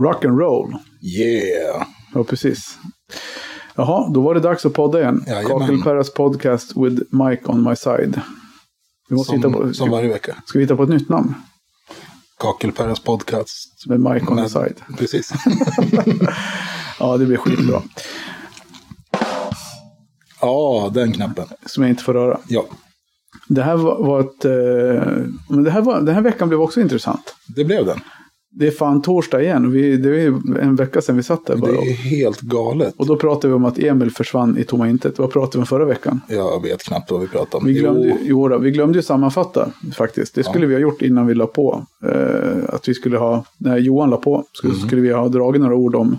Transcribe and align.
Rock 0.00 0.24
and 0.24 0.38
roll. 0.38 0.74
Yeah! 1.02 1.86
Ja, 2.14 2.24
precis. 2.24 2.78
Jaha, 3.76 4.10
då 4.14 4.20
var 4.20 4.34
det 4.34 4.40
dags 4.40 4.66
att 4.66 4.72
podda 4.72 5.00
igen. 5.00 5.24
Kakelperras 5.46 6.14
podcast 6.14 6.76
with 6.76 7.02
Mike 7.10 7.42
on 7.46 7.62
my 7.68 7.76
side. 7.76 8.20
Vi 9.08 9.16
måste 9.16 9.36
hitta 9.36 9.50
på, 9.50 9.58
Som, 9.62 9.74
som 9.74 9.90
varje 9.90 10.08
vecka. 10.08 10.36
ska 10.46 10.58
vi 10.58 10.64
hitta 10.64 10.76
på 10.76 10.82
ett 10.82 10.88
nytt 10.88 11.08
namn? 11.08 11.34
Kakelperras 12.38 13.00
podcast. 13.00 13.86
Med 13.86 14.00
Mike 14.00 14.26
on 14.26 14.36
the 14.36 14.48
side. 14.48 14.80
Precis. 14.98 15.32
Ja, 17.02 17.16
det 17.16 17.26
blir 17.26 17.36
skitbra. 17.36 17.82
Ja, 20.40 20.90
den 20.94 21.12
knappen. 21.12 21.46
Som 21.66 21.82
jag 21.82 21.90
inte 21.90 22.02
får 22.04 22.14
röra. 22.14 22.40
Ja, 22.48 22.64
Det 23.48 23.62
här 23.62 23.76
var, 23.76 24.02
var 24.06 24.20
ett... 24.20 24.44
Eh, 24.44 25.24
men 25.48 25.64
det 25.64 25.70
här 25.70 25.80
var, 25.80 26.00
den 26.00 26.14
här 26.14 26.22
veckan 26.22 26.48
blev 26.48 26.60
också 26.60 26.80
intressant. 26.80 27.34
det 27.56 27.64
blev 27.64 27.86
den. 27.86 28.00
Det 28.52 28.66
är 28.66 28.70
fan 28.70 29.02
torsdag 29.02 29.42
igen. 29.42 29.66
och 29.66 29.74
Vi, 29.74 29.96
det 29.96 30.20
är 30.20 30.58
en 30.60 30.76
vecka 30.76 31.00
sedan 31.02 31.16
vi 31.16 31.22
satt 31.22 31.46
där 31.46 31.56
bara. 31.56 31.70
Det 31.72 31.76
är 31.78 31.94
helt 31.94 32.40
galet. 32.40 32.94
Och 32.96 33.06
då 33.06 33.16
pratade 33.16 33.48
vi 33.48 33.54
om 33.54 33.64
att 33.64 33.78
Emil 33.78 34.10
försvann 34.10 34.58
i 34.58 34.64
tomma 34.64 34.88
intet. 34.88 35.18
Vad 35.18 35.30
pratade 35.30 35.58
vi 35.58 35.60
om 35.62 35.66
förra 35.66 35.84
veckan? 35.84 36.20
Jag 36.28 36.62
vet 36.62 36.82
knappt 36.84 37.10
vad 37.10 37.20
vi 37.20 37.26
pratar 37.28 37.58
om. 37.58 37.64
Vi 37.66 37.72
glömde, 37.74 38.16
Jo, 38.22 38.48
jo, 38.50 38.58
vi 38.58 38.70
glömde 38.70 38.98
ju 38.98 39.02
sammanfatta 39.02 39.68
faktiskt. 39.96 40.34
Det 40.34 40.44
skulle 40.44 40.66
vi 40.66 40.74
ha 40.74 40.80
gjort 40.80 41.02
innan 41.02 41.26
vi 41.26 41.34
la 41.34 41.46
på. 41.46 41.86
Eh, 42.04 42.58
att 42.74 42.88
vi 42.88 42.94
skulle 42.94 43.18
ha, 43.18 43.44
när 43.58 43.78
Johan 43.78 44.10
la 44.10 44.16
på, 44.16 44.44
skulle, 44.52 44.74
Mm. 44.74 44.86
skulle 44.86 45.02
vi 45.02 45.12
ha 45.12 45.28
dragit 45.28 45.62
några 45.62 45.74
ord 45.74 45.94
om, 45.94 46.18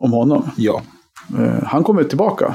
om 0.00 0.12
honom. 0.12 0.50
Ja, 0.56 0.82
Eh, 1.38 1.62
han 1.64 1.84
kommer 1.84 2.04
tillbaka. 2.04 2.54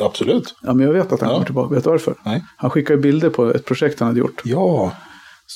absolut. 0.00 0.54
Ja, 0.62 0.74
men 0.74 0.86
jag 0.86 0.92
vet 0.92 1.12
att 1.12 1.20
han 1.20 1.28
Ja. 1.28 1.34
kommer 1.34 1.46
tillbaka. 1.46 1.74
Vet 1.74 1.84
du 1.84 1.90
varför? 1.90 2.14
Nej. 2.24 2.44
Han 2.56 2.70
skickade 2.70 2.98
bilder 2.98 3.30
på 3.30 3.50
ett 3.50 3.64
projekt 3.64 4.00
han 4.00 4.06
hade 4.08 4.20
gjort. 4.20 4.40
Ja, 4.44 4.92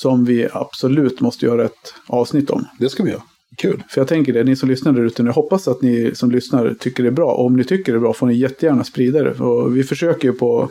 Som 0.01 0.25
vi 0.25 0.47
absolut 0.51 1.21
måste 1.21 1.45
göra 1.45 1.65
ett 1.65 1.93
avsnitt 2.07 2.49
om. 2.49 2.65
det 2.79 2.89
ska 2.89 3.03
vi 3.03 3.11
göra. 3.11 3.21
Kul. 3.57 3.83
För 3.89 4.01
jag 4.01 4.07
tänker 4.07 4.33
det, 4.33 4.43
ni 4.43 4.55
som 4.55 4.69
lyssnar 4.69 4.93
där 4.93 5.01
ute 5.05 5.23
jag 5.23 5.33
hoppas 5.33 5.67
att 5.67 5.81
ni 5.81 6.11
som 6.15 6.31
lyssnar 6.31 6.73
tycker 6.79 7.03
det 7.03 7.09
är 7.09 7.13
bra. 7.13 7.31
Och 7.31 7.45
om 7.45 7.55
ni 7.55 7.63
tycker 7.63 7.91
det 7.91 7.97
är 7.97 8.01
bra 8.01 8.13
får 8.13 8.27
ni 8.27 8.33
jättegärna 8.33 8.83
sprida 8.83 9.23
det. 9.23 9.31
Och 9.31 9.77
vi 9.77 9.83
försöker 9.83 10.27
ju 10.27 10.33
på 10.33 10.69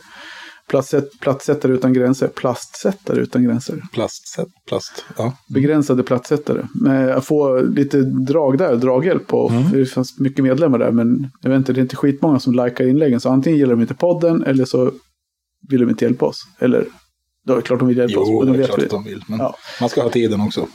plastsätt, 0.69 1.65
utan 1.65 1.93
gränser, 1.93 2.29
plastsättare 2.29 3.21
utan 3.21 3.45
gränser, 3.45 3.83
Plastsätt, 3.93 4.49
plast. 4.67 5.05
Ja. 5.17 5.37
begränsade 5.49 6.03
plastsättare. 6.03 6.67
Med 6.75 7.11
att 7.11 7.25
få 7.25 7.61
lite 7.61 8.01
drag 8.03 8.59
där, 8.59 8.77
draghjälp. 8.77 9.35
Och 9.35 9.53
Det 9.73 9.87
fanns 9.87 10.19
mycket 10.19 10.45
medlemmar 10.45 10.79
där, 10.79 10.91
men 10.91 11.31
jag 11.43 11.51
vet 11.51 11.57
inte, 11.59 11.73
det 11.73 11.81
är 11.81 11.83
inte 11.83 11.97
skitmånga 11.97 12.39
som 12.41 12.53
likar 12.53 12.87
inläggen. 12.89 13.21
Så 13.21 13.29
antingen 13.29 13.59
gillar 13.59 13.75
de 13.75 13.81
inte 13.81 13.95
podden 13.95 14.43
eller 14.45 14.65
så 14.65 14.93
vill 15.69 15.81
de 15.81 15.91
inte 15.91 16.05
hjälpa 16.05 16.27
oss. 16.27 16.41
Eller, 16.59 16.85
då 17.49 17.53
är 17.53 17.57
det 17.57 17.63
klart 17.63 17.79
de 17.79 17.89
vill 17.89 17.97
hjälpa 17.99 18.21
oss. 18.21 18.29
Jo, 18.31 18.43
det 18.45 18.53
de 18.53 18.61
är 18.63 18.67
klart 18.67 18.79
vi. 18.79 18.85
att 18.85 18.91
de 18.91 19.05
vill. 19.05 19.25
Men 19.27 19.39
Ja. 19.39 19.55
man 19.81 19.89
ska 19.89 20.03
ha 20.03 20.11
tiden 20.11 20.41
också. 20.41 20.67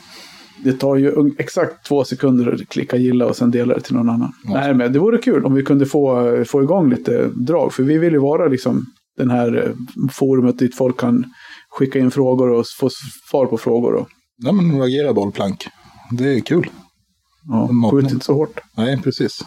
Det 0.64 0.72
tar 0.72 0.96
ju 0.96 1.34
exakt 1.38 1.86
två 1.86 2.04
sekunder 2.04 2.52
att 2.52 2.68
klicka 2.68 2.96
gilla 2.96 3.26
och 3.26 3.36
sen 3.36 3.50
dela 3.50 3.74
det 3.74 3.80
till 3.80 3.94
någon 3.94 4.08
annan. 4.10 4.32
Nej, 4.44 4.74
men 4.74 4.92
det 4.92 4.98
vore 4.98 5.18
kul 5.18 5.44
om 5.44 5.54
vi 5.54 5.62
kunde 5.62 5.86
få, 5.86 6.44
få 6.46 6.62
igång 6.62 6.90
lite 6.90 7.30
drag. 7.34 7.72
För 7.72 7.82
vi 7.82 7.98
vill 7.98 8.12
ju 8.12 8.18
vara 8.18 8.48
liksom 8.48 8.86
den 9.16 9.30
här 9.30 9.64
eh, 9.66 9.72
forumet 10.12 10.58
dit 10.58 10.76
folk 10.76 11.00
kan 11.00 11.24
skicka 11.70 11.98
in 11.98 12.10
frågor 12.10 12.50
och 12.50 12.64
få 12.80 12.88
svar 13.30 13.46
på 13.46 13.58
frågor. 13.58 13.94
Och, 13.94 14.08
Ja, 14.36 14.52
men 14.52 14.82
agera 14.82 15.12
bollplank. 15.12 15.66
Det 16.10 16.24
är 16.34 16.40
kul. 16.40 16.70
ja, 17.48 17.90
skjut 17.90 18.12
inte 18.12 18.24
så 18.24 18.34
hårt. 18.34 18.60
Nej, 18.76 19.00
precis. 19.04 19.44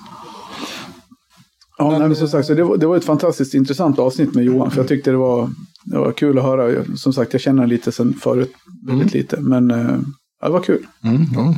Ja, 1.77 1.89
Men- 1.89 1.99
nej, 1.99 2.07
men 2.07 2.15
som 2.17 2.27
sagt, 2.27 2.47
så 2.47 2.53
det, 2.53 2.63
var, 2.63 2.77
det 2.77 2.87
var 2.87 2.97
ett 2.97 3.05
fantastiskt 3.05 3.53
intressant 3.53 3.99
avsnitt 3.99 4.33
med 4.35 4.43
Johan. 4.43 4.71
För 4.71 4.77
jag 4.77 4.87
tyckte 4.87 5.11
det 5.11 5.17
var, 5.17 5.49
det 5.85 5.97
var 5.97 6.11
kul 6.11 6.37
att 6.37 6.43
höra. 6.43 6.85
Som 6.95 7.13
sagt, 7.13 7.33
jag 7.33 7.41
känner 7.41 7.67
lite 7.67 7.91
sen 7.91 8.13
förut. 8.13 8.53
Väldigt 8.87 9.13
lite. 9.13 9.41
Men 9.41 9.71
eh, 9.71 9.97
ja, 10.41 10.47
det 10.47 10.53
var 10.53 10.59
kul. 10.61 10.87
Mm, 11.03 11.15
mm. 11.15 11.53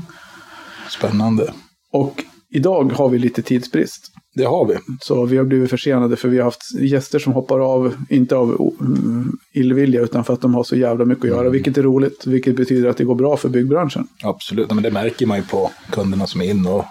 Spännande. 0.90 1.53
Och 1.91 2.24
idag 2.50 2.91
har 2.96 3.09
vi 3.09 3.19
lite 3.19 3.41
tidsbrist. 3.41 4.12
Det 4.35 4.44
har 4.44 4.66
vi. 4.68 4.75
Så 5.02 5.25
vi 5.25 5.38
har 5.38 5.44
blivit 5.46 5.69
försenade 5.69 6.16
för 6.16 6.30
vi 6.30 6.38
har 6.38 6.44
haft 6.44 6.80
gäster 6.80 7.19
som 7.19 7.34
hoppar 7.34 7.59
av, 7.59 7.96
inte 8.09 8.36
av 8.36 8.74
mm, 8.81 9.31
illvilja 9.53 10.01
utan 10.01 10.24
för 10.24 10.34
att 10.34 10.41
de 10.41 10.53
har 10.53 10.63
så 10.63 10.75
jävla 10.75 11.06
mycket 11.06 11.24
att 11.24 11.30
göra. 11.30 11.50
Vilket 11.50 11.78
är 11.78 11.84
roligt, 11.84 12.28
vilket 12.28 12.56
betyder 12.56 12.90
att 12.90 12.97
det 12.97 13.03
går 13.03 13.16
bra 13.16 13.38
för 13.38 13.50
byggbranschen. 13.50 14.07
Absolut. 14.24 14.66
Ja, 14.69 14.75
Men 14.75 14.84
det 14.84 14.91
märker 14.91 15.25
man 15.25 15.38
ju 15.38 15.44
på 15.44 15.72
kunderna 15.91 16.28
som 16.28 16.41
är 16.41 16.46
inne 16.46 16.69
och 16.69 16.86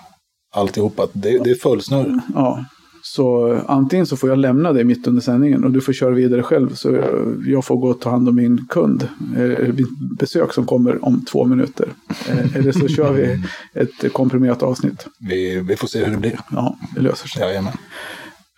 alltihop. 0.55 1.01
Att 1.01 1.11
det, 1.13 1.39
det 1.45 1.51
är 1.51 1.55
fullsnurr. 1.55 2.21
Ja. 2.35 2.65
Så 3.03 3.53
eh, 3.53 3.61
antingen 3.67 4.07
så 4.07 4.17
får 4.17 4.29
jag 4.29 4.39
lämna 4.39 4.73
dig 4.73 4.85
mitt 4.85 5.07
under 5.07 5.23
sändningen 5.23 5.65
och 5.65 5.71
du 5.71 5.81
får 5.81 5.93
köra 5.93 6.11
vidare 6.15 6.43
själv. 6.43 6.75
Så 6.75 6.93
jag- 6.93 7.43
jag 7.47 7.65
får 7.65 7.77
gå 7.77 7.89
och 7.89 8.01
ta 8.01 8.11
hand 8.11 8.29
om 8.29 8.37
min 8.37 8.67
kund, 8.69 9.09
eh, 9.37 9.69
mitt 9.75 10.19
besök 10.19 10.53
som 10.53 10.67
kommer 10.67 11.05
om 11.05 11.25
två 11.25 11.45
minuter. 11.45 11.89
Eh, 12.29 12.57
Eller 12.57 12.73
så 12.73 12.89
kör 12.89 13.13
vi 13.13 13.43
ett 13.75 14.13
komprimerat 14.13 14.63
avsnitt. 14.63 15.07
Vi, 15.21 15.61
vi 15.61 15.77
får 15.77 15.89
se 15.89 16.05
hur 16.05 16.13
det 16.13 16.19
blir. 16.19 16.41
Ja, 16.53 16.79
det 16.95 17.01
löser 17.01 17.29
sig. 17.29 17.43
Jajamän. 17.43 17.73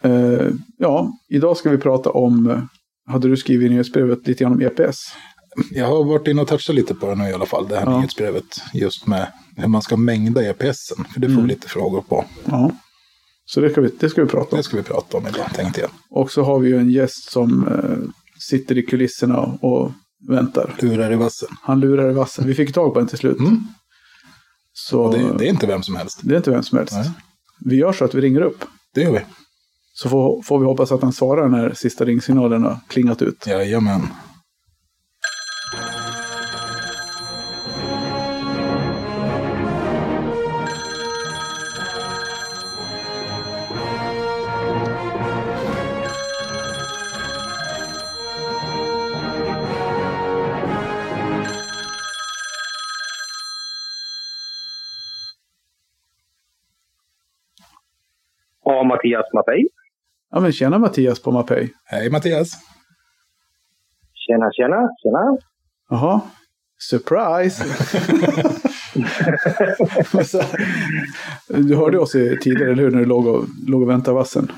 Eh, 0.03 0.47
Ja, 0.79 1.13
idag 1.29 1.57
ska 1.57 1.71
vi 1.71 1.79
prata 1.79 2.11
om, 2.11 2.51
eh, 2.51 2.59
hade 3.07 3.29
du 3.29 3.37
skrivit 3.37 3.67
i 3.67 3.75
nyhetsbrevet 3.75 4.27
lite 4.27 4.45
grann 4.45 4.53
om 4.53 4.61
EPS? 4.63 4.97
Jag 5.71 5.87
har 5.87 6.05
varit 6.05 6.29
inne 6.29 6.43
och 6.43 6.49
touchat 6.49 6.75
lite 6.77 6.95
på 6.95 7.07
det 7.07 7.15
nu 7.15 7.25
i 7.29 7.33
alla 7.33 7.47
fall. 7.47 7.69
Det 7.69 7.77
här 7.77 7.85
Ja. 7.87 7.97
nyhetsbrevet. 7.97 8.45
Just 8.75 9.07
med 9.07 9.27
hur 9.57 9.69
man 9.69 9.83
ska 9.83 9.97
mängda 9.97 10.43
EPSen. 10.43 11.05
För 11.13 11.21
det 11.21 11.29
får 11.31 11.43
vi 11.43 11.49
lite 11.49 11.69
frågor 11.69 12.01
på. 12.09 12.25
Ja. 12.45 12.71
Så 13.55 13.61
det 13.61 13.71
ska, 13.71 13.81
vi, 13.81 13.91
det 14.01 14.11
ska 14.11 14.23
vi 14.23 14.29
prata 14.29 14.51
om. 14.51 14.57
Det 14.57 14.63
ska 14.63 14.77
vi 14.77 14.83
prata 14.83 15.17
om 15.17 15.27
idag 15.27 15.55
tänkte 15.55 15.81
jag. 15.81 15.91
Och 16.11 16.31
så 16.33 16.43
har 16.43 16.59
vi 16.59 16.69
ju 16.69 16.79
en 16.79 16.91
gäst 16.91 17.31
som 17.31 17.69
eh, 17.69 18.11
sitter 18.39 18.79
i 18.79 18.83
kulisserna 18.83 19.39
och 19.39 19.93
väntar. 20.29 20.75
Lurar 20.79 21.13
i 21.13 21.17
vassen. 21.17 21.49
Han 21.63 21.81
lurar 21.81 22.11
i 22.11 22.15
vassen. 22.15 22.47
Vi 22.47 22.55
fick 22.55 22.75
tag 22.75 22.95
på 22.95 23.01
en 23.01 23.07
till 23.07 23.19
slut. 23.19 23.39
Mm. 23.39 23.63
Så 24.73 25.13
det, 25.13 25.19
det, 25.19 25.39
det 25.39 25.45
är 25.45 25.49
inte 25.49 25.67
vem 25.67 25.83
som 25.83 25.97
helst. 25.97 26.23
är 26.25 26.37
inte 26.37 26.51
vem 26.51 26.63
som 26.63 26.79
helst. 26.79 26.93
Nej. 26.93 27.11
Vi 27.65 27.77
gör 27.77 27.93
så 27.93 28.05
att 28.05 28.15
vi 28.15 28.21
ringer 28.21 28.41
upp. 28.41 28.65
Det 28.95 29.01
gör 29.01 29.13
vi. 29.13 29.21
Så 29.93 30.09
får, 30.09 30.43
får 30.43 30.59
vi 30.59 30.65
hoppas 30.65 30.93
att 30.93 31.03
han 31.03 31.13
svarar 31.13 31.49
när 31.49 31.75
sista 31.75 32.05
ringsignalen 32.05 32.63
har 32.63 32.79
klingat 32.89 33.23
ut. 33.23 33.47
Jajamän. 33.47 34.03
Mattias 59.11 59.33
Mattei. 59.35 59.65
Ja 60.33 60.41
men 60.41 60.53
tjena 60.53 60.79
Mattias 60.79 61.23
på 61.23 61.31
Mapei. 61.31 61.69
Hej 61.85 62.11
Mattias. 62.11 62.51
Tjena, 64.15 64.51
tjena, 64.53 64.89
tjena. 65.03 65.37
Jaha. 65.91 66.21
Surprise! 66.79 67.65
Du 71.49 71.77
hörde 71.77 71.99
oss 71.99 72.15
i- 72.15 72.39
tidigare, 72.43 72.73
eller 72.73 72.83
hur? 72.83 72.91
När 72.91 72.99
du 72.99 73.05
låg 73.05 73.27
och, 73.27 73.45
låg 73.67 73.83
och 73.83 73.89
väntade 73.91 74.15
vassen. 74.15 74.53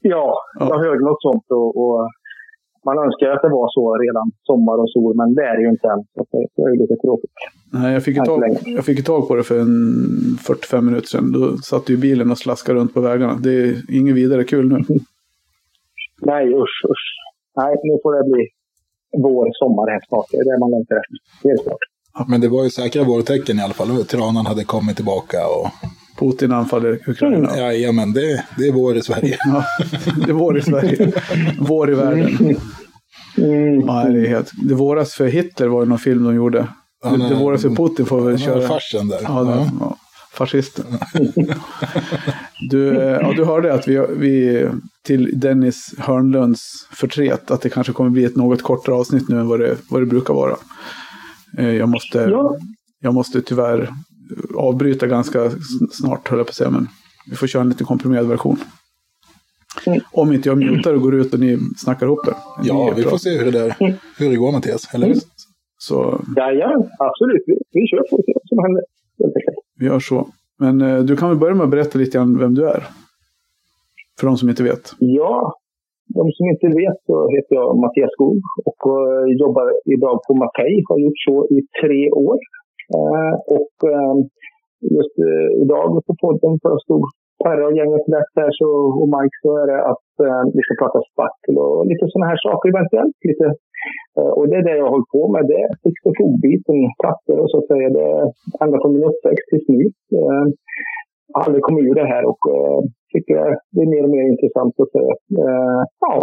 Ja, 0.00 0.34
Ja. 0.58 0.68
jag 0.68 0.78
hörde 0.78 1.04
något 1.04 1.22
sånt 1.22 1.44
och, 1.48 1.76
och 1.84 2.08
man 2.88 2.96
önskar 3.04 3.26
att 3.34 3.42
det 3.42 3.52
var 3.60 3.68
så 3.76 3.82
redan 4.04 4.26
sommar 4.48 4.76
och 4.82 4.90
sol, 4.90 5.12
men 5.20 5.34
det 5.34 5.44
är 5.50 5.54
det 5.56 5.62
ju 5.62 5.70
inte 5.74 5.88
än. 5.88 6.02
Så 6.14 6.26
det 6.30 6.62
är 6.62 6.70
ju 6.74 6.78
lite 6.82 6.96
tråkigt. 7.04 7.30
Nej, 7.72 7.92
jag 7.92 8.04
fick, 8.04 8.16
ju 8.16 8.22
tag, 8.22 8.40
jag 8.78 8.84
fick 8.84 8.98
ju 8.98 9.04
tag 9.04 9.28
på 9.28 9.34
det 9.34 9.42
för 9.42 9.58
en 9.60 9.74
45 10.40 10.86
minuter 10.86 11.08
sedan. 11.08 11.32
Då 11.32 11.56
satt 11.56 11.88
ju 11.88 11.96
bilen 11.96 12.30
och 12.30 12.38
slaskade 12.38 12.78
runt 12.78 12.94
på 12.94 13.00
vägarna. 13.00 13.34
Det 13.42 13.50
är 13.50 13.96
inget 13.98 14.14
vidare 14.14 14.44
kul 14.44 14.68
nu. 14.68 14.78
Nej, 16.22 16.44
usch, 16.54 16.84
usch. 16.92 17.06
Nej, 17.56 17.76
nu 17.84 17.98
får 18.02 18.12
det 18.18 18.30
bli 18.30 18.42
vår, 19.22 19.48
sommar 19.52 19.90
här 19.92 20.00
snart. 20.08 20.26
Det 20.30 20.36
är 20.36 20.44
det 20.44 20.60
man 20.60 20.70
längtar 20.70 20.96
efter. 20.96 21.48
Helt 21.48 21.62
klart. 21.62 21.84
Men 22.28 22.40
det 22.40 22.48
var 22.48 22.64
ju 22.64 22.70
säkra 22.70 23.04
vårtecken 23.04 23.58
i 23.58 23.62
alla 23.62 23.74
fall. 23.74 24.04
Tranan 24.04 24.46
hade 24.46 24.64
kommit 24.64 24.96
tillbaka 24.96 25.38
och 25.46 25.66
Putin 26.20 26.52
anfaller 26.52 26.98
Ukraina. 27.06 27.56
jajamän, 27.56 28.12
det, 28.12 28.44
det 28.58 28.68
är 28.68 28.72
vår 28.72 28.96
i 28.96 29.02
Sverige. 29.02 29.36
Ja, 29.46 29.64
det 30.26 30.30
är 30.30 30.32
vår 30.34 30.58
i 30.58 30.62
Sverige. 30.62 31.12
Vår 31.58 31.90
i 31.90 31.94
världen. 31.94 32.56
Mm. 33.38 33.78
Nej, 33.78 34.12
det 34.12 34.20
är 34.20 34.28
helt... 34.28 34.50
Det 34.62 34.74
våras 34.74 35.14
för 35.14 35.26
Hitler 35.26 35.66
var 35.68 35.82
ju 35.82 35.88
någon 35.88 35.98
film 35.98 36.24
de 36.24 36.34
gjorde. 36.34 36.66
Ja, 37.04 37.10
Det, 37.10 37.28
det 37.28 37.34
våras 37.34 37.62
för 37.62 37.68
Putin 37.70 38.06
får 38.06 38.20
väl 38.20 38.36
här 38.36 38.46
köra. 38.46 38.68
farsen 38.68 39.08
där. 39.08 39.18
Ja, 39.22 39.42
det, 39.44 39.50
Ja. 39.50 39.70
ja, 39.80 39.96
fascisten. 40.32 40.84
Du, 42.70 42.84
ja, 42.94 43.32
du 43.36 43.44
hörde 43.44 43.74
att 43.74 43.88
vi, 43.88 44.06
vi 44.16 44.66
till 45.04 45.40
Dennis 45.40 45.94
Hörnlunds 45.98 46.62
förtret 46.92 47.50
att 47.50 47.60
det 47.62 47.68
kanske 47.68 47.92
kommer 47.92 48.10
bli 48.10 48.24
ett 48.24 48.36
något 48.36 48.62
kortare 48.62 48.94
avsnitt 48.96 49.28
nu 49.28 49.40
än 49.40 49.48
vad 49.48 49.60
det, 49.60 49.76
vad 49.90 50.02
det 50.02 50.06
brukar 50.06 50.34
vara. 50.34 50.56
Eh, 51.58 51.68
Jag 51.74 51.88
måste, 51.88 52.18
Ja. 52.18 52.56
jag 53.00 53.14
måste 53.14 53.42
tyvärr 53.42 53.90
avbryta 54.56 55.06
ganska 55.06 55.50
snart, 55.90 56.28
höll 56.28 56.38
jag 56.38 56.46
på 56.46 56.50
att 56.50 56.54
säga, 56.54 56.70
men 56.70 56.86
vi 57.30 57.36
får 57.36 57.46
köra 57.46 57.62
en 57.62 57.68
lite 57.68 57.84
komprimerad 57.84 58.28
version. 58.28 58.56
Mm. 59.86 60.00
Om 60.12 60.32
inte 60.32 60.48
jag 60.48 60.58
mutar 60.58 60.94
och 60.94 61.02
går 61.02 61.14
ut 61.14 61.34
och 61.34 61.40
ni 61.40 61.58
snackar 61.76 62.06
ihop 62.06 62.26
er. 62.28 62.34
Ja, 62.64 62.92
vi 62.96 63.02
får 63.02 63.16
se 63.16 63.38
hur 63.38 63.44
det, 63.44 63.58
där, 63.58 63.74
hur 64.18 64.30
det 64.30 64.36
går 64.36 64.52
Mattias. 64.52 64.94
Eller? 64.94 65.14
Så 65.78 66.20
Jajamän, 66.36 66.90
absolut. 66.98 67.42
Vi, 67.46 67.54
vi 67.72 67.86
kör 67.86 68.04
på 68.10 68.16
vad 68.26 68.48
som 68.48 68.58
händer. 68.58 68.82
Vi 69.78 69.86
gör 69.86 70.00
så. 70.00 70.28
Men 70.58 70.80
eh, 70.80 70.98
du 70.98 71.16
kan 71.16 71.28
väl 71.28 71.38
börja 71.38 71.54
med 71.54 71.64
att 71.64 71.70
berätta 71.70 71.98
lite 71.98 72.18
grann 72.18 72.38
vem 72.38 72.54
du 72.54 72.68
är? 72.68 72.82
För 74.20 74.26
de 74.26 74.36
som 74.36 74.48
inte 74.48 74.62
vet. 74.62 74.92
Ja, 74.98 75.54
de 76.14 76.24
som 76.36 76.46
inte 76.52 76.66
vet 76.66 76.98
så 77.06 77.16
heter 77.34 77.54
jag 77.54 77.78
Mattias 77.82 78.12
Skog 78.12 78.40
och 78.64 78.80
eh, 78.94 79.24
jobbar 79.42 79.66
idag 79.94 80.20
på 80.26 80.34
Mapei. 80.34 80.82
Har 80.88 80.98
gjort 80.98 81.20
så 81.28 81.36
i 81.56 81.58
tre 81.82 82.10
år. 82.10 82.38
Eh, 82.98 83.34
och 83.56 83.74
ehm, 83.94 84.20
just 84.96 85.14
eh, 85.28 85.48
idag 85.62 85.88
på 86.06 86.14
podden 86.24 86.52
för 86.62 86.78
stod 86.84 87.04
Perra 87.44 87.66
och 87.68 87.76
gänget 87.78 88.06
lätt 88.14 88.32
här 88.40 88.52
så, 88.60 88.68
och 89.00 89.08
Mike 89.14 89.36
så 89.42 89.50
är 89.62 89.66
det 89.72 89.80
att 89.92 90.10
eh, 90.26 90.42
vi 90.54 90.60
ska 90.64 90.72
prata 90.82 90.98
spackel 91.10 91.54
och 91.64 91.86
lite 91.90 92.04
sådana 92.08 92.30
här 92.30 92.40
saker 92.46 92.66
eventuellt. 92.68 93.16
Lite, 93.28 93.46
eh, 94.18 94.32
och 94.38 94.46
det 94.48 94.56
är 94.60 94.64
det 94.66 94.76
jag 94.78 94.86
har 94.86 94.94
hållit 94.96 95.14
på 95.16 95.22
med. 95.34 95.42
Det 95.50 95.58
är 95.64 95.70
fix 95.84 95.96
och 96.08 96.16
fogbiten, 96.20 96.78
katter 97.04 97.36
och 97.42 97.50
så 97.50 97.56
att 97.58 97.70
säga. 97.70 97.88
Det 97.96 98.06
är 98.16 98.24
ända 98.62 98.76
från 98.80 98.94
min 98.94 99.08
uppväxt 99.10 99.46
tills 99.50 99.68
nu. 99.74 99.82
Eh, 100.18 100.44
jag 101.28 101.36
har 101.36 101.44
aldrig 101.46 101.62
kommit 101.66 101.88
ur 101.88 101.98
det 102.00 102.12
här 102.12 102.24
och 102.30 102.42
eh, 102.54 102.80
tycker 103.12 103.36
det 103.72 103.80
är 103.84 103.92
mer 103.94 104.04
och 104.06 104.14
mer 104.16 104.24
intressant 104.32 104.74
att 104.82 104.94
säga. 104.96 105.14
Eh, 105.42 105.80
ja, 106.06 106.14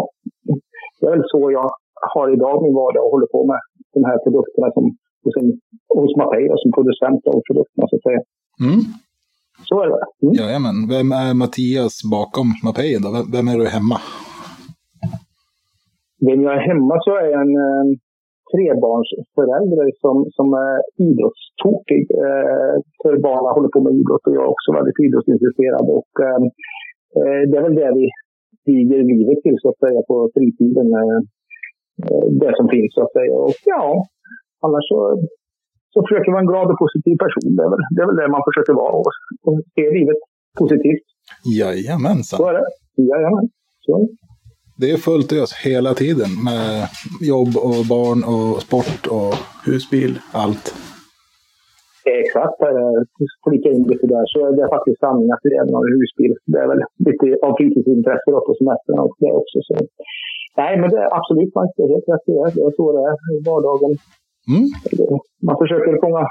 det 0.98 1.06
är 1.08 1.14
väl 1.16 1.32
så 1.34 1.42
jag 1.58 1.70
har 2.14 2.28
idag 2.36 2.56
min 2.64 2.78
vardag 2.82 3.04
och 3.06 3.14
håller 3.16 3.30
på 3.36 3.42
med 3.52 3.60
de 3.96 4.02
här 4.10 4.18
produkterna 4.24 4.68
som, 4.76 4.86
som 5.36 5.46
hos 5.98 6.14
Mapei 6.20 6.44
som 6.64 6.72
producent 6.78 7.22
av 7.32 7.38
produkterna 7.48 7.86
så 7.88 7.96
att 7.98 8.06
säga. 8.08 8.22
Mm. 8.68 8.82
Så 9.70 9.76
är 9.84 9.88
det. 9.94 10.06
Mm. 10.24 10.34
Jajamän. 10.40 10.78
Vem 10.96 11.10
är 11.24 11.32
Mattias 11.42 11.96
bakom 12.16 12.48
Mapejen 12.66 13.02
då? 13.06 13.10
Vem, 13.36 13.48
är 13.52 13.58
du 13.62 13.68
hemma? 13.78 13.98
Vem 16.28 16.40
jag 16.46 16.54
är 16.60 16.64
hemma 16.72 16.96
så 17.06 17.12
är 17.22 17.28
jag 17.34 17.42
en 17.48 17.56
eh, 17.68 17.86
trebarnsförälder 18.52 19.88
som, 20.04 20.16
som 20.38 20.48
är 20.68 20.78
idrottstokig. 21.08 22.04
Eh, 22.26 22.76
för 23.02 23.14
barnen 23.28 23.56
håller 23.58 23.72
på 23.76 23.82
med 23.86 23.94
idrott 24.00 24.28
och 24.28 24.36
jag 24.38 24.44
är 24.48 24.56
också 24.56 24.70
väldigt 24.78 25.00
idrottsintresserad. 25.06 25.86
Och, 25.98 26.14
eh, 26.28 26.42
eh, 27.18 27.42
det 27.50 27.58
är 27.58 27.66
väl 27.68 27.80
det 27.82 27.92
vi 27.98 28.06
viger 28.70 29.02
livet 29.14 29.40
till 29.44 29.58
så 29.62 29.68
att 29.70 29.82
säga 29.84 30.02
på 30.10 30.16
fritiden. 30.34 30.88
Eh, 31.02 31.20
eh, 32.06 32.28
det 32.42 32.54
som 32.60 32.68
finns 32.76 32.92
så 32.94 33.02
att 33.06 33.16
säga. 33.18 33.34
Och 33.46 33.58
ja, 33.74 33.88
annars 34.66 34.86
så, 34.92 34.98
så 35.94 35.98
försöker 36.06 36.28
man 36.30 36.36
vara 36.36 36.46
en 36.46 36.52
glad 36.54 36.68
och 36.74 36.80
positiv 36.84 37.16
person. 37.26 37.50
Det 37.58 37.64
är 37.68 37.72
väl 37.74 37.84
det, 37.96 38.02
är 38.04 38.08
väl 38.10 38.20
det 38.22 38.36
man 38.38 38.48
försöker 38.50 38.74
vara 38.84 38.94
och, 39.00 39.12
och 39.48 39.56
se 39.76 39.84
livet 40.00 40.20
positivt. 40.62 41.06
Jajamensan. 41.60 42.38
Så 42.40 42.46
är 42.52 42.54
det. 42.60 42.66
Jajamän. 43.12 43.46
Så. 43.86 43.92
det. 44.00 44.08
Det 44.82 44.90
är 44.92 44.98
fullt 44.98 45.30
ös 45.42 45.52
hela 45.70 45.92
tiden 46.04 46.32
med 46.48 46.72
jobb 47.34 47.52
och 47.68 47.82
barn 47.96 48.20
och 48.34 48.52
sport 48.66 49.02
och 49.18 49.34
Husbil. 49.66 50.14
allt. 50.44 50.66
Exakt, 52.24 52.58
flika 53.46 53.70
in 53.76 53.84
lite 53.92 54.08
där 54.16 54.26
så 54.34 54.38
är 54.48 54.52
det 54.60 54.68
faktiskt 54.76 55.00
sanning 55.06 55.30
att 55.32 55.44
det 55.48 55.56
är 55.62 55.66
någon 55.74 55.88
husbil. 55.96 56.34
Det 56.52 56.60
är 56.64 56.68
väl 56.72 56.82
lite 57.08 57.26
av 57.46 57.52
fritidsintresse 57.58 58.30
på 58.48 58.54
semestern 58.60 59.00
och 59.06 59.16
det 59.22 59.32
också. 59.42 59.58
Så. 59.68 59.74
Nej, 60.62 60.74
men 60.80 60.88
det 60.94 61.00
är 61.06 61.10
absolut, 61.20 61.52
man 61.56 61.66
det 61.76 61.84
är 61.86 61.92
helt 61.94 62.10
rätt. 62.12 62.26
Det 62.30 62.38
är, 62.44 62.50
det 62.56 62.64
är 62.68 62.74
så 62.80 62.86
det 62.96 63.04
är 63.10 63.16
i 63.36 63.38
vardagen. 63.50 63.94
Mm. 64.54 64.66
Man 65.48 65.58
försöker 65.62 66.00
fånga 66.06 66.24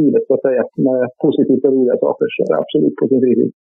livet 0.00 0.22
så 0.26 0.34
att 0.34 0.42
säga 0.46 0.62
med 0.76 1.08
positivt 1.24 1.64
och 1.64 1.72
roliga 1.72 1.96
saker. 2.04 2.26
Så 2.34 2.52
är 2.52 2.58
absolut 2.62 2.96
på 2.96 3.08
sin 3.08 3.20
fritid. 3.20 3.52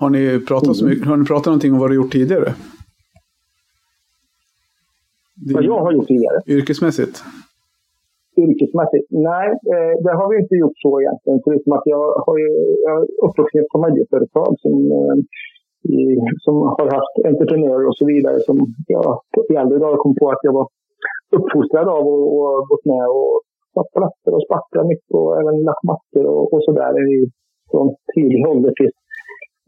Har 0.00 0.10
ni 0.10 0.40
pratat, 0.48 0.76
så 0.76 0.86
mycket, 0.86 1.06
har 1.06 1.16
ni 1.16 1.24
pratat 1.24 1.46
någonting 1.46 1.72
om 1.72 1.78
vad 1.78 1.90
du 1.90 1.94
gjort 1.94 2.12
tidigare? 2.12 2.54
Vad 5.54 5.64
jag 5.64 5.80
har 5.84 5.92
gjort 5.92 6.08
tidigare. 6.08 6.38
Yrkesmässigt? 6.46 7.24
yrkesmässigt? 8.44 9.06
Nej, 9.10 9.48
eh, 9.74 9.94
det 10.04 10.14
har 10.18 10.26
vi 10.30 10.36
inte 10.42 10.54
gjort 10.62 10.78
så 10.84 10.90
egentligen. 11.00 11.38
Förutom 11.44 11.72
att 11.72 11.86
jag 11.94 12.04
har 12.26 12.38
uppvuxen 13.26 13.58
i 13.58 13.62
ett 13.64 13.74
familjeföretag 13.76 14.50
som, 14.64 14.74
eh, 14.98 15.16
som 16.44 16.54
har 16.76 16.88
haft 16.98 17.14
entreprenörer 17.30 17.86
och 17.90 17.96
så 18.00 18.04
vidare. 18.12 18.36
Som 18.48 18.56
jag 18.94 19.06
i 19.52 19.54
äldre 19.62 19.78
dagar 19.78 19.98
kom 20.04 20.14
på 20.20 20.30
att 20.30 20.42
jag 20.42 20.52
var 20.52 20.66
uppfostrad 21.36 21.88
av 21.96 22.04
och, 22.14 22.26
och 22.38 22.54
gått 22.70 22.84
med 22.92 23.06
och 23.18 23.34
satt 23.74 23.90
plattor 23.98 24.32
och 24.36 24.44
spacklat 24.46 24.86
mycket 24.92 25.12
och 25.18 25.32
även 25.40 25.56
lagt 25.68 25.84
mattor 25.90 26.24
och, 26.32 26.44
och 26.52 26.62
så 26.64 26.70
där 26.80 26.94
i, 27.14 27.16
från 27.70 27.86
tidig 28.14 28.40
ålder 28.50 28.72
tills, 28.78 28.96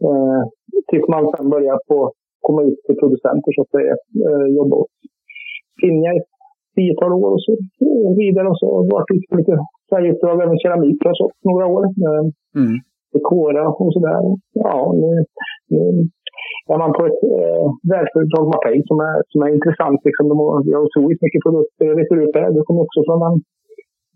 eh, 0.07 0.43
tills 0.89 1.07
man 1.15 1.25
sen 1.33 1.51
börjar 1.55 1.79
få 1.89 1.99
komma 2.47 2.61
ut 2.69 2.79
till 2.85 2.97
producenter 3.01 3.53
så 3.55 3.63
att 3.63 3.75
säga, 3.77 3.95
eh, 4.27 4.47
jobba 4.59 4.77
åt 4.83 4.95
Finja 5.81 6.11
i 6.19 6.21
tiotal 6.75 7.13
år 7.13 7.31
och 7.37 7.43
så 7.47 7.53
vidare 8.23 8.49
och 8.53 8.59
så 8.63 8.69
varit 8.95 9.11
ute 9.15 9.27
på 9.31 9.37
lite 9.37 9.57
Sverigeuppdrag, 9.89 10.43
även 10.43 10.59
keramik 10.59 10.99
jag 11.05 11.17
sålt 11.17 11.39
några 11.51 11.67
år. 11.77 11.85
Eh, 12.07 12.25
Mm. 12.61 12.77
Dekora 13.13 13.69
och 13.69 13.93
sådär. 13.93 14.23
Ja, 14.53 14.93
nu, 15.01 15.25
nu 15.69 16.09
är 16.75 16.79
man 16.85 16.93
på 16.99 17.03
ett 17.11 17.21
eh, 17.39 17.67
världsföretag 17.93 18.45
Mapei 18.53 18.79
som 18.91 18.99
är, 19.09 19.17
som 19.33 19.39
är 19.45 19.51
intressant. 19.57 19.99
Liksom, 20.09 20.25
de 20.31 20.35
har, 20.43 20.65
vi 20.67 20.73
har 20.77 20.83
otroligt 20.89 21.23
mycket 21.25 21.41
produkter. 21.47 21.85
Jag 21.91 21.97
vet 22.01 22.11
hur 22.11 22.19
det 22.33 22.39
är. 22.45 22.51
Du 22.57 22.61
kommer 22.69 22.81
också 22.87 23.01
från 23.09 23.21
en... 23.29 23.37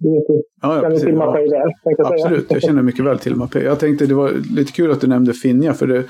Du 0.02 0.08
vet, 0.14 0.24
Ja, 0.62 0.74
ja, 0.74 0.80
känner 0.82 0.96
till 0.96 1.16
Mapei 1.22 1.48
väl, 1.48 1.70
jag. 1.84 2.06
Absolut, 2.12 2.46
jag 2.56 2.62
känner 2.62 2.82
mycket 2.82 3.04
väl 3.04 3.18
till 3.18 3.36
Mapei. 3.36 3.64
Jag 3.64 3.78
tänkte 3.80 4.06
det 4.06 4.14
var 4.14 4.30
lite 4.58 4.72
kul 4.72 4.90
att 4.92 5.00
du 5.00 5.06
nämnde 5.06 5.32
Finja, 5.32 5.72
för 5.74 5.86
det, 5.86 6.02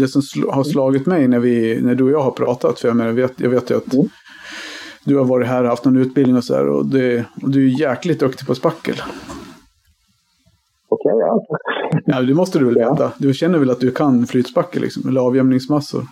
det 0.00 0.08
som 0.08 0.20
sl- 0.22 0.50
har 0.56 0.64
slagit 0.64 1.06
mig 1.06 1.28
när, 1.28 1.38
vi, 1.38 1.80
när 1.82 1.94
du 1.94 2.04
och 2.04 2.10
jag 2.10 2.20
har 2.20 2.30
pratat, 2.30 2.78
för 2.80 2.88
jag, 2.88 2.96
menar, 2.96 3.10
jag, 3.10 3.14
vet, 3.16 3.40
jag 3.40 3.50
vet 3.50 3.70
ju 3.70 3.74
att 3.76 3.94
Mm. 3.94 4.06
du 5.04 5.18
har 5.18 5.24
varit 5.24 5.46
här 5.48 5.62
och 5.62 5.68
haft 5.68 5.84
någon 5.84 5.96
utbildning 5.96 6.36
och 6.36 6.44
sådär, 6.44 6.68
och, 6.68 6.86
det- 6.86 7.24
och 7.42 7.50
du 7.50 7.66
är 7.66 7.80
jäkligt 7.80 8.20
duktig 8.20 8.46
på 8.46 8.54
spackel. 8.54 8.94
Okej, 10.94 11.16
ja. 11.26 11.32
Ja, 12.10 12.16
det 12.28 12.34
måste 12.40 12.56
du 12.58 12.64
väl 12.70 12.78
Ja. 12.82 12.90
veta? 12.90 13.06
Du 13.24 13.28
känner 13.40 13.58
väl 13.62 13.70
att 13.74 13.84
du 13.86 13.90
kan 14.00 14.14
flytspackel, 14.32 14.80
liksom, 14.86 15.00
eller 15.08 15.20
avjämningsmassor? 15.28 16.02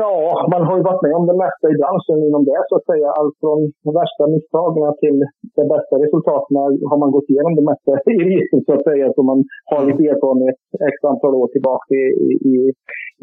Ja, 0.00 0.12
man 0.54 0.62
har 0.68 0.74
ju 0.78 0.82
varit 0.90 1.04
med 1.06 1.14
om 1.20 1.26
det 1.30 1.38
mesta 1.44 1.64
i 1.72 1.76
branschen 1.82 2.18
inom 2.28 2.42
det 2.48 2.60
så 2.70 2.74
att 2.78 2.86
säga. 2.90 3.08
Allt 3.20 3.36
från 3.42 3.58
de 3.86 3.90
värsta 4.00 4.22
misstagen 4.34 4.82
till 5.02 5.18
de 5.58 5.64
bästa 5.74 5.94
resultaten 6.04 6.52
har 6.90 6.98
man 7.02 7.10
gått 7.16 7.28
igenom 7.32 7.52
det 7.58 7.66
mesta 7.70 7.90
i 8.12 8.16
registret 8.24 8.62
så 8.66 8.72
att 8.76 8.86
säga. 8.90 9.04
Så 9.16 9.20
man 9.30 9.38
har 9.70 9.80
lite 9.88 10.02
erfarenhet 10.12 10.58
x 10.92 10.96
antal 11.12 11.32
år 11.40 11.48
tillbaka 11.54 11.92
i, 12.26 12.30
i, 12.52 12.54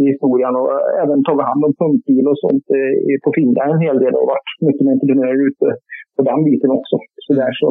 i, 0.01 0.03
historien 0.11 0.53
och 0.59 0.69
även 1.03 1.19
tagit 1.27 1.49
hand 1.51 1.61
om 1.67 1.73
pumpbil 1.81 2.25
och 2.31 2.39
sånt 2.43 2.65
eh, 2.77 3.17
på 3.25 3.29
Finland 3.37 3.71
en 3.75 3.85
hel 3.87 3.97
del 4.03 4.13
och 4.19 4.27
varit 4.33 4.49
mycket 4.67 4.83
med 4.85 4.93
entreprenörer 4.95 5.41
ute 5.49 5.67
på 6.15 6.21
den 6.29 6.39
biten 6.47 6.71
också. 6.77 6.95
Så 7.25 7.31
där, 7.39 7.51
så, 7.59 7.67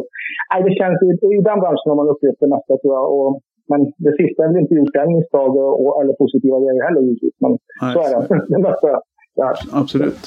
nej, 0.50 0.61
det 0.66 0.73
känns, 0.81 0.99
i, 1.07 1.11
I 1.38 1.40
den 1.50 1.61
branschen 1.62 1.90
har 1.90 2.00
man 2.02 2.12
upplevt 2.12 2.40
det 2.43 2.54
mesta 2.57 2.73
tror 2.81 2.95
jag. 2.99 3.07
Och, 3.16 3.31
men 3.71 3.81
det 4.04 4.14
sista 4.21 4.38
har 4.43 4.49
väl 4.52 4.62
inte 4.62 4.75
gjort 4.78 4.99
den 4.99 5.11
misstag 5.16 5.52
och, 5.83 5.95
eller 6.00 6.14
positiva 6.23 6.57
grejer 6.64 6.83
heller 6.87 7.02
givetvis. 7.07 7.37
Men 7.45 7.52
Nej, 7.83 7.93
så 7.95 7.99
är 8.04 8.11
det. 8.12 8.23
Det 8.52 8.61
mesta. 8.69 8.88
Ja. 9.40 9.49
Absolut. 9.81 10.23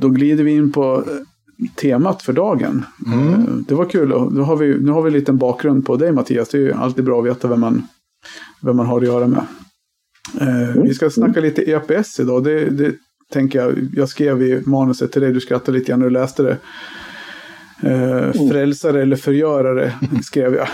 Då 0.00 0.08
glider 0.08 0.44
vi 0.44 0.50
in 0.50 0.72
på 0.72 0.94
eh, 0.96 1.66
temat 1.74 2.22
för 2.22 2.32
dagen. 2.32 2.84
Eh, 3.06 3.38
Det 3.68 3.74
var 3.74 3.84
kul. 3.84 4.08
Då 4.08 4.42
har 4.42 4.56
vi, 4.56 4.78
nu 4.78 4.90
har 4.92 5.02
vi 5.02 5.06
en 5.08 5.12
liten 5.14 5.36
bakgrund 5.38 5.86
på 5.86 5.96
dig 5.96 6.12
Mattias. 6.12 6.48
Det 6.48 6.58
är 6.58 6.62
ju 6.62 6.72
alltid 6.72 7.04
bra 7.04 7.20
att 7.20 7.26
veta 7.26 7.48
vem 7.48 7.60
man, 7.60 7.82
vem 8.60 8.76
man 8.76 8.86
har 8.86 9.00
att 9.00 9.06
göra 9.06 9.26
med. 9.26 9.46
Eh, 10.40 10.82
Vi 10.82 10.94
ska 10.94 11.10
snacka 11.10 11.40
lite 11.40 11.62
EPS 11.70 12.20
idag. 12.20 12.44
Det, 12.44 12.70
det 12.70 12.94
tänker 13.32 13.58
jag. 13.58 13.74
Jag 13.94 14.08
skrev 14.08 14.42
i 14.42 14.62
manuset 14.66 15.12
till 15.12 15.22
dig. 15.22 15.32
Du 15.32 15.40
skrattade 15.40 15.78
lite 15.78 15.88
grann 15.90 15.98
när 16.00 16.06
du 16.06 16.12
läste 16.12 16.42
det. 16.42 16.56
Eh, 17.82 18.48
frälsare 18.50 19.02
eller 19.02 19.16
förgörare 19.16 19.92
skrev 20.22 20.54
jag. 20.54 20.68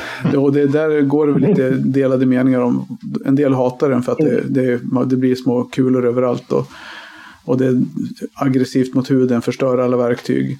Och 0.45 0.52
det, 0.52 0.67
där 0.67 1.00
går 1.00 1.26
det 1.26 1.33
väl 1.33 1.43
lite 1.43 1.71
delade 1.71 2.26
meningar 2.26 2.61
om. 2.61 2.99
En 3.25 3.35
del 3.35 3.52
hatar 3.55 3.91
den 3.91 4.02
för 4.02 4.12
att 4.12 4.19
det, 4.19 4.41
det, 4.49 4.81
det 5.07 5.17
blir 5.17 5.35
små 5.35 5.64
kulor 5.64 6.07
överallt. 6.07 6.52
Och, 6.52 6.67
och 7.46 7.58
det 7.58 7.66
är 7.66 7.76
aggressivt 8.34 8.94
mot 8.94 9.11
huden, 9.11 9.42
förstör 9.42 9.78
alla 9.78 9.96
verktyg. 9.96 10.58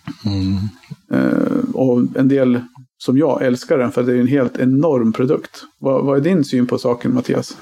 Eh, 1.13 1.75
och 1.75 1.99
en 2.17 2.29
del 2.29 2.61
som 2.99 3.19
jag 3.19 3.43
älskar 3.43 3.79
den 3.79 3.91
för 3.91 4.03
det 4.03 4.13
är 4.13 4.21
en 4.21 4.37
helt 4.39 4.59
enorm 4.59 5.13
produkt. 5.13 5.55
Vad, 5.81 6.05
vad 6.07 6.17
är 6.17 6.21
din 6.21 6.45
syn 6.45 6.67
på 6.67 6.79
saken 6.79 7.15
Mattias? 7.15 7.59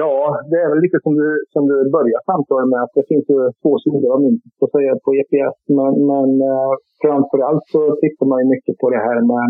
Ja, 0.00 0.14
det 0.50 0.58
är 0.64 0.68
väl 0.72 0.82
lite 0.86 0.98
som 1.06 1.14
du, 1.22 1.28
som 1.54 1.62
du 1.72 1.76
börjar 1.96 2.20
samtalet 2.30 2.68
med. 2.72 2.82
att 2.82 2.94
Det 2.98 3.06
finns 3.12 3.26
ju 3.32 3.38
två 3.62 3.72
sidor 3.82 4.10
av 4.14 4.20
myntet 4.24 4.52
så 4.58 4.64
att 4.64 4.74
säga 4.76 4.92
på 5.04 5.10
EPS. 5.20 5.58
Men, 5.78 5.92
men 6.10 6.28
eh, 6.50 6.72
framförallt 7.02 7.64
så 7.72 7.80
tittar 8.02 8.26
man 8.30 8.40
ju 8.42 8.46
mycket 8.54 8.74
på 8.82 8.86
det 8.94 9.02
här 9.08 9.20
med, 9.32 9.48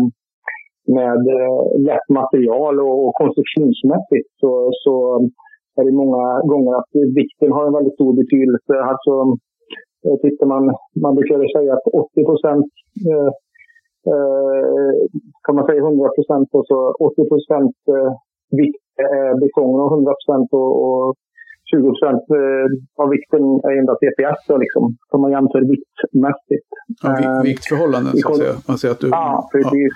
med 0.97 1.21
eh, 1.37 1.61
lätt 1.89 2.07
material 2.21 2.75
och, 2.87 2.97
och 3.05 3.13
konstruktionsmässigt. 3.21 4.29
Så, 4.41 4.51
så 4.83 4.93
är 5.77 5.83
det 5.87 6.01
många 6.03 6.23
gånger 6.51 6.73
att 6.79 6.91
vikten 7.21 7.51
har 7.55 7.63
en 7.67 7.77
väldigt 7.77 7.97
stor 7.99 8.13
betydelse. 8.21 8.73
Alltså, 8.91 9.13
eh, 10.05 10.17
tittar 10.23 10.47
man, 10.53 10.63
man 11.03 11.15
brukar 11.15 11.57
säga 11.57 11.73
att 11.73 11.87
80 11.93 12.25
procent 12.29 12.69
eh, 13.11 13.31
eh, 14.11 14.93
kan 15.45 15.55
man 15.55 15.65
säga 15.65 15.81
100 15.81 16.09
procent 16.17 16.47
och 16.57 16.65
så 16.69 16.77
80 16.99 17.29
procent 17.31 17.75
eh, 17.95 18.11
vikt 18.59 18.85
är 19.17 19.39
betongen 19.43 19.79
och 19.83 19.91
100 19.93 20.13
procent 20.19 20.47
och, 20.51 20.71
och 20.85 21.15
20 21.71 21.89
procent 21.91 22.23
eh, 22.39 22.67
av 23.03 23.09
vikten 23.15 23.43
är 23.67 23.73
endast 23.79 24.01
EPS 24.07 24.41
då, 24.47 24.57
liksom. 24.57 24.83
Om 25.13 25.21
man 25.21 25.31
jämför 25.31 25.61
viktmässigt. 25.73 26.69
Ja, 27.03 27.09
Eh, 27.23 27.41
viktförhållanden 27.43 28.13
så 28.17 28.29
att 28.29 28.37
säga. 28.37 28.53
Man 28.67 28.77
säger 28.77 28.93
att 28.93 28.99
du, 28.99 29.09
Ja, 29.09 29.49
precis. 29.51 29.93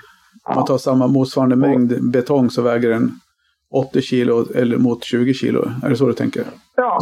Om 0.48 0.54
man 0.54 0.64
tar 0.64 0.78
samma 0.78 1.06
motsvarande 1.06 1.56
mängd 1.56 2.10
betong 2.12 2.50
så 2.50 2.62
väger 2.62 2.88
den 2.88 3.10
80 3.70 4.00
kilo 4.10 4.34
eller 4.60 4.76
mot 4.86 5.00
20 5.04 5.32
kilo. 5.42 5.60
Är 5.84 5.88
det 5.90 5.96
så 6.00 6.06
du 6.12 6.16
tänker? 6.22 6.42
Ja, 6.82 6.92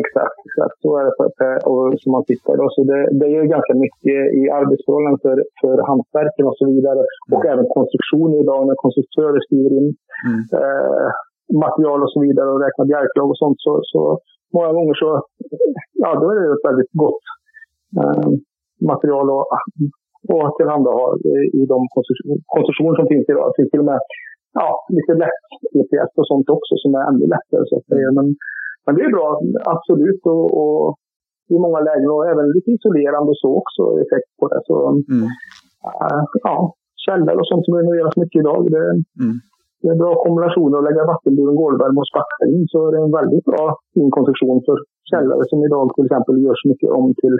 exakt. 0.00 0.36
exakt. 0.48 0.76
Så 0.84 0.88
är 1.00 1.04
det 1.06 1.14
för, 1.18 1.28
för- 1.38 1.62
och, 1.70 1.82
som 2.02 2.10
man 2.16 2.24
tittar. 2.30 2.54
Då. 2.60 2.66
Så 2.74 2.80
det, 2.90 3.00
det 3.20 3.26
är 3.38 3.44
ganska 3.56 3.74
mycket 3.84 4.18
i 4.40 4.42
arbetsförhållanden 4.60 5.20
för, 5.24 5.36
för 5.62 5.76
hantverken 5.90 6.44
och 6.50 6.56
så 6.60 6.64
vidare. 6.74 7.00
Och 7.34 7.44
även 7.52 7.66
konstruktion 7.78 8.30
idag 8.42 8.60
när 8.68 8.76
konstruktörer 8.84 9.40
skriver 9.46 9.72
in 9.80 9.88
Mm. 10.28 10.40
eh, 10.62 11.08
material 11.66 11.98
och 12.04 12.12
så 12.14 12.20
vidare 12.26 12.48
och 12.52 12.60
räknar 12.66 12.84
bjälklag 12.92 13.28
och 13.32 13.38
sånt. 13.42 13.58
Så, 13.66 13.72
så 13.92 14.00
många 14.54 14.70
gånger 14.76 14.94
så 15.02 15.08
ja, 16.02 16.10
då 16.20 16.26
är 16.30 16.36
det 16.40 16.54
ett 16.58 16.68
väldigt 16.70 16.92
gott 17.04 17.24
eh, 18.00 18.28
material 18.92 19.24
att, 19.30 19.50
att 20.46 20.54
tillhandahålla 20.58 21.16
i- 21.58 21.66
de 21.74 21.78
konstruktion, 21.96 22.36
konstruktioner 22.56 22.94
som 23.00 23.06
finns 23.12 23.26
idag. 23.32 23.44
Det 23.48 23.56
finns 23.58 23.70
till 23.72 23.84
och 23.84 23.90
med 23.92 24.00
ja, 24.60 24.70
lite 24.96 25.12
lätt 25.22 25.44
EPS 25.80 26.12
och 26.20 26.28
sånt 26.30 26.48
också 26.56 26.74
som 26.82 26.90
är 26.98 27.02
ännu 27.10 27.26
lättare. 27.34 27.64
Så 27.70 27.74
att 27.78 27.86
säga. 27.92 28.08
Men, 28.18 28.26
men 28.84 28.92
det 28.96 29.02
är 29.06 29.12
bra, 29.16 29.28
absolut. 29.74 30.22
Och, 30.34 30.46
och 30.62 30.84
i 31.54 31.56
många 31.64 31.80
lägen 31.88 32.10
och 32.16 32.24
även 32.32 32.46
lite 32.56 32.70
isolerande 32.76 33.28
och 33.32 33.40
så 33.44 33.50
också 33.60 33.82
effekt 34.04 34.30
på 34.40 34.44
det. 34.50 34.60
Så 34.68 34.74
Mm. 35.12 35.26
äh, 36.04 36.22
ja, 36.46 36.56
källare 37.06 37.38
och 37.42 37.50
sånt 37.50 37.64
som 37.66 37.74
renoveras 37.78 38.16
mycket 38.22 38.40
idag. 38.42 38.60
Det, 38.74 38.84
Mm. 39.24 39.36
det 39.82 39.88
är 39.94 39.98
bra 40.04 40.12
kombinationer 40.24 40.76
att 40.78 40.86
lägga 40.88 41.10
vattenburen 41.12 41.56
golvvärme 41.62 41.98
och 42.02 42.10
spacka 42.12 42.42
in. 42.52 42.62
Så 42.72 42.78
det 42.90 42.98
är 43.00 43.04
en 43.08 43.18
väldigt 43.20 43.46
bra 43.50 43.64
fin 43.94 44.10
konstruktion 44.16 44.58
för 44.66 44.76
källare 45.12 45.42
som 45.50 45.58
idag 45.66 45.84
till 45.94 46.06
exempel 46.06 46.34
görs 46.44 46.62
mycket 46.70 46.90
om 46.98 47.06
till 47.22 47.36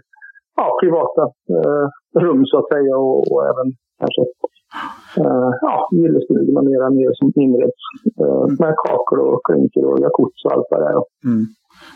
ja, 0.60 0.66
privata 0.82 1.22
eh, 1.54 1.84
rum 2.25 2.40
så 2.50 2.54
att 2.60 2.68
säga 2.75 2.94
och, 3.06 3.18
och 3.32 3.40
även 3.50 3.66
kanske 4.00 4.22
eh, 5.20 5.50
ja, 5.66 5.76
gillestugor 5.98 6.52
med 6.56 6.64
mera 6.70 6.87
mer 6.98 7.10
som 7.20 7.26
inreds 7.42 7.82
eh, 8.22 8.46
med 8.60 8.75
kakel 8.84 9.18
och 9.28 9.40
klinker 9.46 9.84
och 9.90 9.98
jacuzzi 10.04 10.42
och 10.46 10.52
allt 10.52 10.68
vad 10.70 10.80
det 10.82 10.88
är. 10.94 11.02
Mm. 11.30 11.44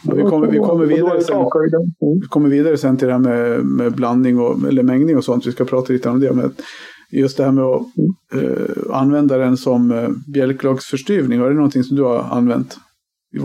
Ja, 0.07 0.14
vi, 0.14 0.23
kommer, 0.31 0.47
vi, 0.47 0.59
kommer 0.59 0.85
är 0.85 0.88
vidare 0.88 1.21
sen. 1.21 1.37
Mm. 1.37 2.21
vi 2.23 2.29
kommer 2.31 2.49
vidare 2.49 2.76
sen 2.76 2.97
till 2.97 3.09
det 3.09 3.14
här 3.14 3.26
med, 3.31 3.64
med 3.64 3.93
blandning 3.93 4.41
och, 4.41 4.52
eller 4.69 4.83
mängning 4.83 5.17
och 5.17 5.25
sånt. 5.25 5.47
Vi 5.47 5.52
ska 5.52 5.64
prata 5.64 5.93
lite 5.93 6.09
om 6.09 6.21
det. 6.21 6.33
Men 6.33 6.50
just 7.12 7.37
det 7.37 7.45
här 7.45 7.52
med 7.52 7.64
att 7.64 7.83
eh, 8.38 9.00
använda 9.02 9.38
den 9.38 9.57
som 9.57 9.81
eh, 9.91 10.09
bjälklagsförstyvning. 10.35 11.41
Var 11.41 11.49
det 11.49 11.55
någonting 11.62 11.83
som 11.83 11.97
du 11.97 12.02
har 12.02 12.19
använt? 12.38 12.71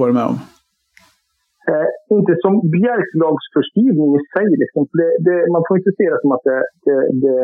Varit 0.02 0.16
med 0.20 0.28
om? 0.32 0.38
Eh, 1.72 1.90
inte 2.18 2.34
som 2.44 2.54
bjälklagsförstyrning 2.78 4.10
i 4.20 4.22
sig. 4.34 4.48
Liksom. 4.62 4.82
Det, 5.00 5.12
det, 5.26 5.38
man 5.56 5.64
får 5.68 5.78
inte 5.80 5.94
se 6.00 6.06
det 6.14 6.20
som 6.24 6.32
att 6.36 6.46
det, 6.50 6.62
det, 6.86 6.98
det 7.24 7.38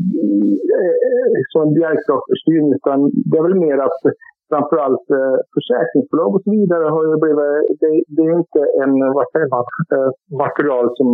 Eh, 0.00 1.40
som 1.52 1.60
en 1.66 1.74
bjälklagsförstyrning. 1.78 2.72
Utan 2.78 2.98
det 3.28 3.36
är 3.38 3.46
väl 3.48 3.64
mer 3.66 3.78
att 3.86 4.00
framförallt 4.50 5.06
eh, 5.18 5.36
försäkringsbolag 5.54 6.30
och 6.34 6.44
så 6.44 6.50
vidare 6.58 6.84
har 6.94 7.02
ju 7.08 7.14
blivit... 7.24 7.80
Det, 7.80 7.90
det 8.14 8.22
är 8.28 8.34
inte 8.42 8.60
en, 8.82 8.92
vad 9.16 9.26
säger 9.32 9.50
man, 9.54 9.64
eh, 9.96 10.10
material 10.44 10.86
som, 10.98 11.08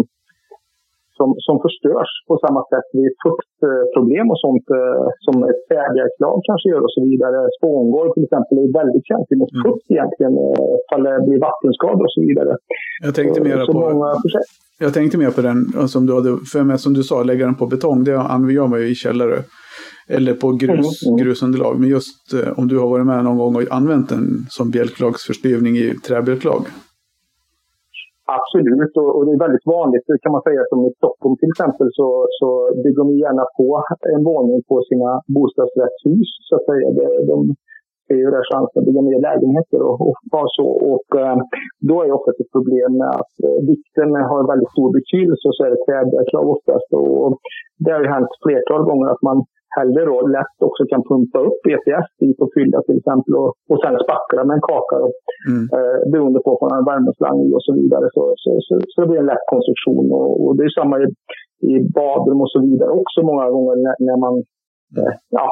som, 1.19 1.29
som 1.47 1.57
förstörs 1.65 2.11
på 2.29 2.35
samma 2.45 2.63
sätt 2.73 2.89
vid 2.99 3.11
fuktproblem 3.25 4.27
och 4.33 4.41
sånt 4.47 4.67
eh, 4.79 5.05
som 5.27 5.37
ett 5.51 5.63
färdighetslag 5.73 6.37
kanske 6.49 6.67
gör 6.73 6.83
och 6.87 6.95
så 6.97 7.03
vidare. 7.11 7.39
Spångolv 7.59 8.11
till 8.15 8.27
exempel 8.29 8.55
är 8.65 8.69
väldigt 8.81 9.07
känsligt 9.11 9.41
mot 9.43 9.55
fukt 9.65 9.87
egentligen, 9.95 10.35
eh, 10.45 10.69
ifall 10.83 11.03
det 11.09 11.17
blir 11.27 11.41
vattenskador 11.49 12.05
och 12.09 12.15
så 12.17 12.21
vidare. 12.29 12.53
Jag 13.07 13.15
tänkte 13.19 13.39
mer 13.49 13.59
så 13.69 13.73
på... 13.73 13.81
många 13.87 14.09
projekt. 14.23 14.53
Jag 14.87 14.93
tänkte 14.97 15.17
mer 15.23 15.31
på 15.37 15.43
den 15.49 15.59
eh, 15.77 15.87
som 15.95 16.03
du 16.07 16.13
hade, 16.19 16.31
för 16.53 16.63
mig, 16.69 16.79
som 16.85 16.93
du 16.99 17.03
sa, 17.11 17.17
lägga 17.23 17.45
den 17.49 17.59
på 17.63 17.67
betong. 17.75 17.99
Det 18.05 18.11
gör 18.59 18.67
man 18.73 18.81
ju 18.81 18.87
i 18.95 18.95
källare. 19.05 19.39
Eller 20.17 20.35
på 20.35 20.53
grus, 20.53 21.03
Mm, 21.07 21.15
mm. 21.15 21.25
grusunderlag. 21.25 21.81
Men 21.81 21.89
just 21.89 22.33
eh, 22.35 22.59
om 22.59 22.69
du 22.69 22.79
har 22.79 22.89
varit 22.89 23.07
med 23.07 23.25
någon 23.25 23.39
gång 23.39 23.57
och 23.57 23.63
använt 23.71 24.09
den 24.09 24.47
som 24.49 24.71
bjälklagsförstyvning 24.71 25.77
i 25.77 25.95
träbjälklag. 26.07 26.63
Absolut, 28.37 28.93
och, 29.01 29.11
och 29.17 29.23
det 29.27 29.33
är 29.37 29.45
väldigt 29.47 29.71
vanligt 29.79 30.05
det 30.07 30.23
kan 30.25 30.35
man 30.37 30.47
säga 30.49 30.63
som 30.71 30.79
i 30.89 30.93
Stockholm 31.01 31.35
till 31.41 31.53
exempel 31.55 31.89
så, 31.99 32.09
så 32.39 32.49
bygger 32.83 33.01
de 33.03 33.09
gärna 33.25 33.45
på 33.59 33.67
en 34.15 34.23
våning 34.31 34.61
på 34.71 34.77
sina 34.91 35.11
bostadsrättshus 35.37 36.31
så 36.49 36.53
att 36.57 36.67
säga. 36.71 36.87
De, 36.99 37.05
de 37.31 37.39
ser 38.07 38.19
ju 38.25 38.31
där 38.37 38.47
chansen 38.51 38.79
att 38.81 38.87
bygga 38.89 39.03
mer 39.11 39.21
lägenheter 39.29 39.81
och, 39.89 39.97
och 40.09 40.17
så. 40.59 40.69
Och 40.93 41.09
eh, 41.23 41.37
då 41.89 41.95
är 42.03 42.07
det 42.07 42.19
ofta 42.19 42.31
ett 42.31 42.57
problem 42.57 42.91
med 43.01 43.11
att 43.21 43.35
eh, 43.45 43.59
vikten 43.73 44.09
har 44.31 44.39
en 44.41 44.53
väldigt 44.53 44.75
stor 44.75 44.89
betydelse 44.99 45.45
och 45.49 45.57
så 45.57 45.63
är 45.67 45.71
det 45.73 45.85
träbjälklag 45.87 46.47
oftast. 46.55 46.89
Och 46.99 47.29
det 47.83 47.91
har 47.95 48.03
ju 48.05 48.15
hänt 48.17 48.33
flertal 48.45 48.83
gånger 48.91 49.09
att 49.11 49.23
man 49.29 49.39
hellre 49.77 50.01
då 50.11 50.17
lätt 50.37 50.57
också 50.69 50.83
kan 50.93 51.03
pumpa 51.11 51.39
upp 51.49 51.61
ETS 51.75 52.09
dit 52.21 52.39
och 52.45 52.51
fylla 52.57 52.79
till 52.87 52.99
exempel 53.01 53.33
och, 53.43 53.51
och 53.71 53.79
sen 53.83 53.95
spackla 54.05 54.41
med 54.45 54.55
en 54.59 54.67
kaka 54.71 54.97
och, 55.07 55.15
Mm. 55.49 55.65
eh, 55.77 55.99
beroende 56.13 56.41
på 56.45 56.49
om 56.55 56.59
man 56.63 56.73
har 56.73 56.81
en 56.83 56.91
värmeslang 56.93 57.37
i 57.47 57.49
och 57.59 57.65
så 57.67 57.73
vidare. 57.81 58.07
Så, 58.15 58.23
så, 58.43 58.51
så, 58.67 58.73
så 58.91 58.97
det 59.01 59.09
blir 59.11 59.21
en 59.25 59.33
lätt 59.33 59.47
konstruktion 59.55 60.07
och, 60.19 60.31
och 60.43 60.53
det 60.57 60.65
är 60.69 60.79
samma 60.81 60.97
i, 61.05 61.07
i 61.71 61.73
badrum 61.99 62.41
och 62.45 62.51
så 62.55 62.61
vidare 62.69 62.91
också 63.03 63.19
många 63.31 63.47
gånger 63.55 63.77
när, 63.85 63.97
när 64.09 64.19
man 64.25 64.35
eh, 64.99 65.15
ja, 65.39 65.49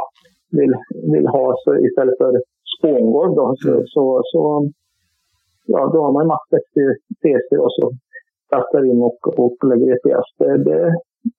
vill, 0.59 0.73
vill 1.13 1.27
ha 1.37 1.45
så 1.65 1.71
istället 1.89 2.17
för 2.23 2.33
spångolv 2.79 3.33
då, 3.41 3.47
så, 3.65 3.73
så, 3.95 4.05
så 4.33 4.41
ja, 5.67 5.81
då 5.95 5.99
har 6.05 6.13
man 6.13 6.27
max 6.27 6.43
60 6.51 6.65
cc 7.23 7.49
och 7.65 7.73
så 7.79 7.85
kastar 8.53 8.83
in 8.91 9.01
och, 9.09 9.21
och 9.45 9.57
lägger 9.71 9.89
EPS. 9.95 10.29
Det, 10.39 10.53
det, 10.69 10.81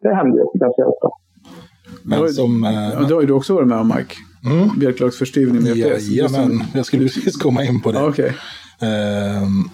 det 0.03 0.13
händer 0.19 0.37
ju 0.39 0.45
ganska 0.65 0.83
ofta. 0.93 1.09
Men 2.07 2.21
Oj. 2.23 2.33
som... 2.33 2.63
Eh, 2.63 2.73
Ja, 2.73 2.99
det 2.99 3.13
har 3.13 3.21
ju 3.21 3.27
du 3.27 3.33
också 3.33 3.53
varit 3.53 3.67
med 3.67 3.77
om, 3.77 3.87
Mike. 3.97 4.15
mm, 4.45 4.79
Bjälklagsförstyvning 4.79 5.63
med 5.63 5.77
EPS. 5.77 6.03
Jajamän, 6.07 6.63
jag 6.73 6.85
skulle 6.85 7.03
precis 7.09 7.35
komma 7.37 7.63
in 7.65 7.81
på 7.81 7.91
det. 7.91 7.99
Ja, 7.99 8.07
okej. 8.09 8.33
Ehm, 8.81 9.69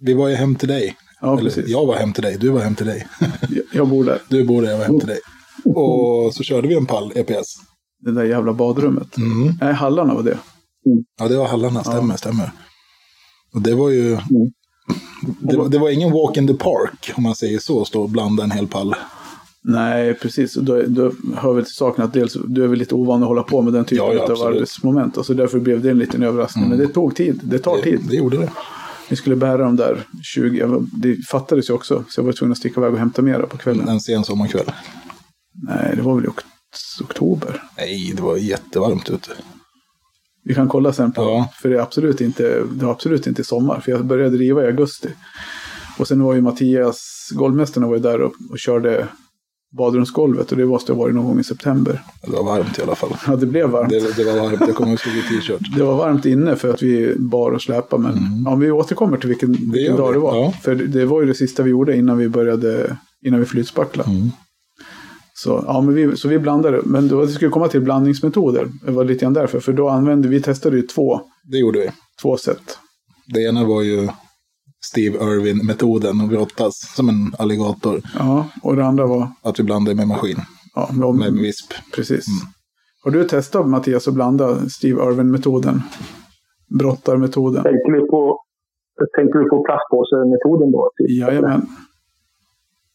vi 0.00 0.14
var 0.14 0.28
ju 0.28 0.34
hem 0.34 0.54
till 0.54 0.68
dig. 0.68 0.96
Ja, 1.20 1.32
Eller, 1.32 1.42
precis. 1.42 1.68
jag 1.68 1.86
var 1.86 1.94
hem 1.96 2.12
till 2.12 2.22
dig, 2.22 2.36
du 2.40 2.48
var 2.48 2.60
hem 2.60 2.74
till 2.74 2.86
dig. 2.86 3.06
Jag- 3.72 3.88
bor 3.88 4.04
där. 4.04 4.18
Du 4.28 4.44
bor 4.44 4.62
där, 4.62 4.70
jag 4.70 4.78
var 4.78 4.84
hem 4.84 4.98
till 4.98 5.08
dig. 5.08 5.18
Och 5.64 6.34
så 6.34 6.42
körde 6.42 6.68
vi 6.68 6.74
en 6.74 6.86
pall 6.86 7.12
EPS. 7.14 7.56
Det 8.00 8.12
där 8.12 8.24
jävla 8.24 8.52
badrummet. 8.52 9.16
Mm. 9.16 9.54
Nej, 9.60 9.74
hallarna 9.74 10.14
var 10.14 10.22
det. 10.22 10.38
Ja, 11.18 11.28
det 11.28 11.36
var 11.36 11.46
hallarna, 11.48 11.84
stämmer, 11.84 12.16
stämmer. 12.16 12.50
Och 13.54 13.62
det 13.62 13.74
var 13.74 13.90
ju... 13.90 14.06
Mm. 14.12 14.20
Det, 15.40 15.56
var- 15.56 15.68
det 15.68 15.78
var 15.78 15.90
ingen 15.90 16.12
walk 16.12 16.36
in 16.36 16.46
the 16.46 16.54
park, 16.54 17.12
om 17.16 17.22
man 17.22 17.34
säger 17.34 17.58
så, 17.58 17.84
stå 17.84 18.02
och 18.02 18.08
blanda 18.10 18.44
en 18.44 18.50
hel 18.50 18.66
pall. 18.66 18.94
Nej, 19.64 20.14
precis. 20.14 20.54
Då, 20.54 20.82
då 20.86 21.12
hör 21.36 21.52
väl 21.52 21.64
till 21.64 21.74
saken 21.74 22.04
att 22.04 22.12
dels 22.12 22.36
du 22.46 22.64
är 22.64 22.68
väl 22.68 22.78
lite 22.78 22.94
ovan 22.94 23.22
att 23.22 23.28
hålla 23.28 23.42
på 23.42 23.62
med 23.62 23.72
den 23.72 23.84
typen 23.84 24.06
Ja, 24.06 24.14
ja, 24.14 24.22
av 24.32 24.42
arbetsmoment. 24.54 25.16
Och 25.16 25.26
så 25.26 25.34
därför 25.34 25.58
blev 25.60 25.82
det 25.82 25.90
en 25.90 25.98
liten 25.98 26.22
överraskning. 26.22 26.68
Men 26.68 26.78
det 26.78 26.88
tog 26.88 27.16
tid. 27.16 27.40
Det 27.42 27.58
tar 27.58 27.78
tid. 27.78 28.00
Det, 28.02 28.08
det 28.10 28.16
gjorde 28.16 28.36
det. 28.36 28.50
Vi 29.08 29.16
skulle 29.16 29.36
bära 29.36 29.56
dem 29.56 29.76
där 29.76 30.04
20. 30.22 30.58
jag 30.58 30.68
var- 30.68 30.86
Det 30.92 31.16
fattades 31.28 31.70
ju 31.70 31.74
också. 31.74 32.04
Så 32.08 32.20
jag 32.20 32.24
var 32.24 32.32
tvungen 32.32 32.52
att 32.52 32.58
sticka 32.58 32.80
iväg 32.80 32.92
och 32.92 32.98
hämta 32.98 33.22
mera 33.22 33.46
på 33.46 33.56
kvällen. 33.56 33.88
En 33.88 34.00
sen 34.00 34.24
sommarkväll. 34.24 34.72
Nej, 35.68 35.92
det 35.96 36.02
var 36.02 36.14
väl 36.14 36.24
i 36.24 36.28
ok- 36.28 36.44
oktober. 37.02 37.62
Nej, 37.76 38.12
det 38.16 38.22
var 38.22 38.36
jättevarmt 38.36 39.10
ute. 39.10 39.30
Vi 40.44 40.54
kan 40.54 40.68
kolla 40.68 40.92
sen 40.92 41.12
på. 41.12 41.22
Ja. 41.22 41.48
För 41.62 41.68
det 41.68 41.76
är 41.76 41.80
absolut 41.80 42.20
inte, 42.20 42.42
det 42.72 42.84
var 42.84 42.92
absolut 42.92 43.26
inte 43.26 43.44
sommar. 43.44 43.80
För 43.80 43.92
jag 43.92 44.04
började 44.04 44.36
riva 44.36 44.62
i 44.62 44.66
augusti. 44.66 45.08
Och 45.98 46.08
sen 46.08 46.22
var 46.22 46.34
ju 46.34 46.40
Mattias, 46.40 47.28
golvmästaren 47.34 47.88
var 47.88 47.96
ju 47.96 48.02
där 48.02 48.20
och, 48.22 48.32
och 48.50 48.58
körde 48.58 49.08
badrumsgolvet. 49.78 50.52
Och 50.52 50.58
det 50.58 50.66
måste 50.66 50.92
ha 50.92 50.98
varit 51.00 51.14
någon 51.14 51.24
gång 51.26 51.40
i 51.40 51.44
september. 51.44 52.02
Det 52.22 52.30
var 52.30 52.44
varmt 52.44 52.78
i 52.78 52.82
alla 52.82 52.94
fall. 52.94 53.16
Ja, 53.26 53.36
det 53.36 53.46
blev 53.46 53.68
varmt. 53.70 53.90
Det, 53.90 54.16
det 54.16 54.24
var 54.24 54.40
varmt, 54.40 54.60
jag 54.60 54.74
kommer 54.74 54.90
ihåg 54.90 54.98
t-shirt. 54.98 55.76
Det 55.76 55.82
var 55.82 55.96
varmt 55.96 56.26
inne 56.26 56.56
för 56.56 56.70
att 56.74 56.82
vi 56.82 57.14
bar 57.18 57.50
och 57.52 57.62
släpade. 57.62 58.02
Men 58.02 58.14
ja, 58.44 58.54
vi 58.54 58.70
återkommer 58.70 59.16
till 59.16 59.28
vilken, 59.28 59.52
vilken 59.52 59.86
Mm. 59.94 59.96
dag 59.96 60.08
vi, 60.08 60.12
det 60.14 60.18
var. 60.18 60.36
ja. 60.36 60.52
För 60.62 60.74
det, 60.74 60.86
det 60.86 61.04
var 61.04 61.20
ju 61.20 61.26
det 61.26 61.34
sista 61.34 61.62
vi 61.62 61.70
gjorde 61.70 61.96
innan 61.96 62.18
vi 62.18 62.28
började, 62.28 62.96
innan 63.26 63.40
vi 63.40 63.46
flytspacklade. 63.46 64.10
Mm. 64.10 64.30
Så, 65.34 65.64
ja, 65.66 65.80
men 65.80 65.94
vi, 65.94 66.16
så 66.16 66.28
vi 66.28 66.38
blandade. 66.38 66.80
Men 66.84 67.20
vi 67.26 67.32
skulle 67.32 67.50
komma 67.50 67.68
till 67.68 67.80
blandningsmetoder. 67.80 68.66
Det 68.86 68.90
var 68.92 69.04
lite 69.04 69.20
grann 69.24 69.32
därför. 69.32 69.60
För 69.60 69.72
då 69.72 69.88
använde 69.88 70.28
vi, 70.28 70.42
testade 70.42 70.76
ju 70.76 70.82
två, 70.82 71.20
Det 71.50 71.58
gjorde 71.58 71.78
vi. 71.78 71.88
två 72.22 72.36
sätt. 72.36 72.78
Det 73.26 73.40
ena 73.42 73.64
var 73.64 73.82
ju 73.82 74.08
Steve 74.84 75.18
Irwin-metoden 75.18 76.20
och 76.22 76.28
brottas 76.28 76.74
som 76.96 77.08
en 77.08 77.34
alligator. 77.38 78.00
Ja, 78.18 78.46
och 78.62 78.76
det 78.76 78.84
andra 78.84 79.06
var 79.06 79.28
Att 79.42 79.58
vi 79.60 79.64
blandade 79.64 79.96
med 79.96 80.08
maskin, 80.08 80.36
ja, 80.74 80.88
med, 80.92 81.14
med 81.32 81.32
visp. 81.42 81.72
Precis. 81.94 82.26
Har 83.04 83.10
du 83.10 83.24
testat 83.24 83.68
Mattias 83.68 84.08
att 84.08 84.14
blanda 84.14 84.56
Steve 84.68 85.02
Irwin-metoden? 85.02 85.76
Brottarmetoden? 86.78 87.62
Tänker 87.62 87.92
vi 87.92 88.00
på, 88.08 88.40
tänker 89.16 89.38
vi 89.38 89.44
på 89.52 89.64
plastpåsemetoden 89.64 90.70
då? 90.72 90.90
Typ? 90.96 91.10
Jajamän. 91.20 91.62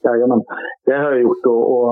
Jajamän. 0.03 0.41
Det 0.85 0.93
har 1.01 1.11
jag 1.11 1.21
gjort 1.21 1.45
och, 1.45 1.63
och 1.75 1.89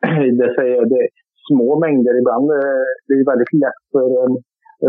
det 0.40 0.48
säger 0.58 0.80
det 0.94 1.04
små 1.48 1.80
mängder 1.84 2.14
ibland. 2.20 2.46
eh, 2.50 2.82
Det 3.06 3.14
är 3.20 3.24
väldigt 3.32 3.52
lätt 3.64 3.82
för 3.92 4.06
um, 4.24 4.32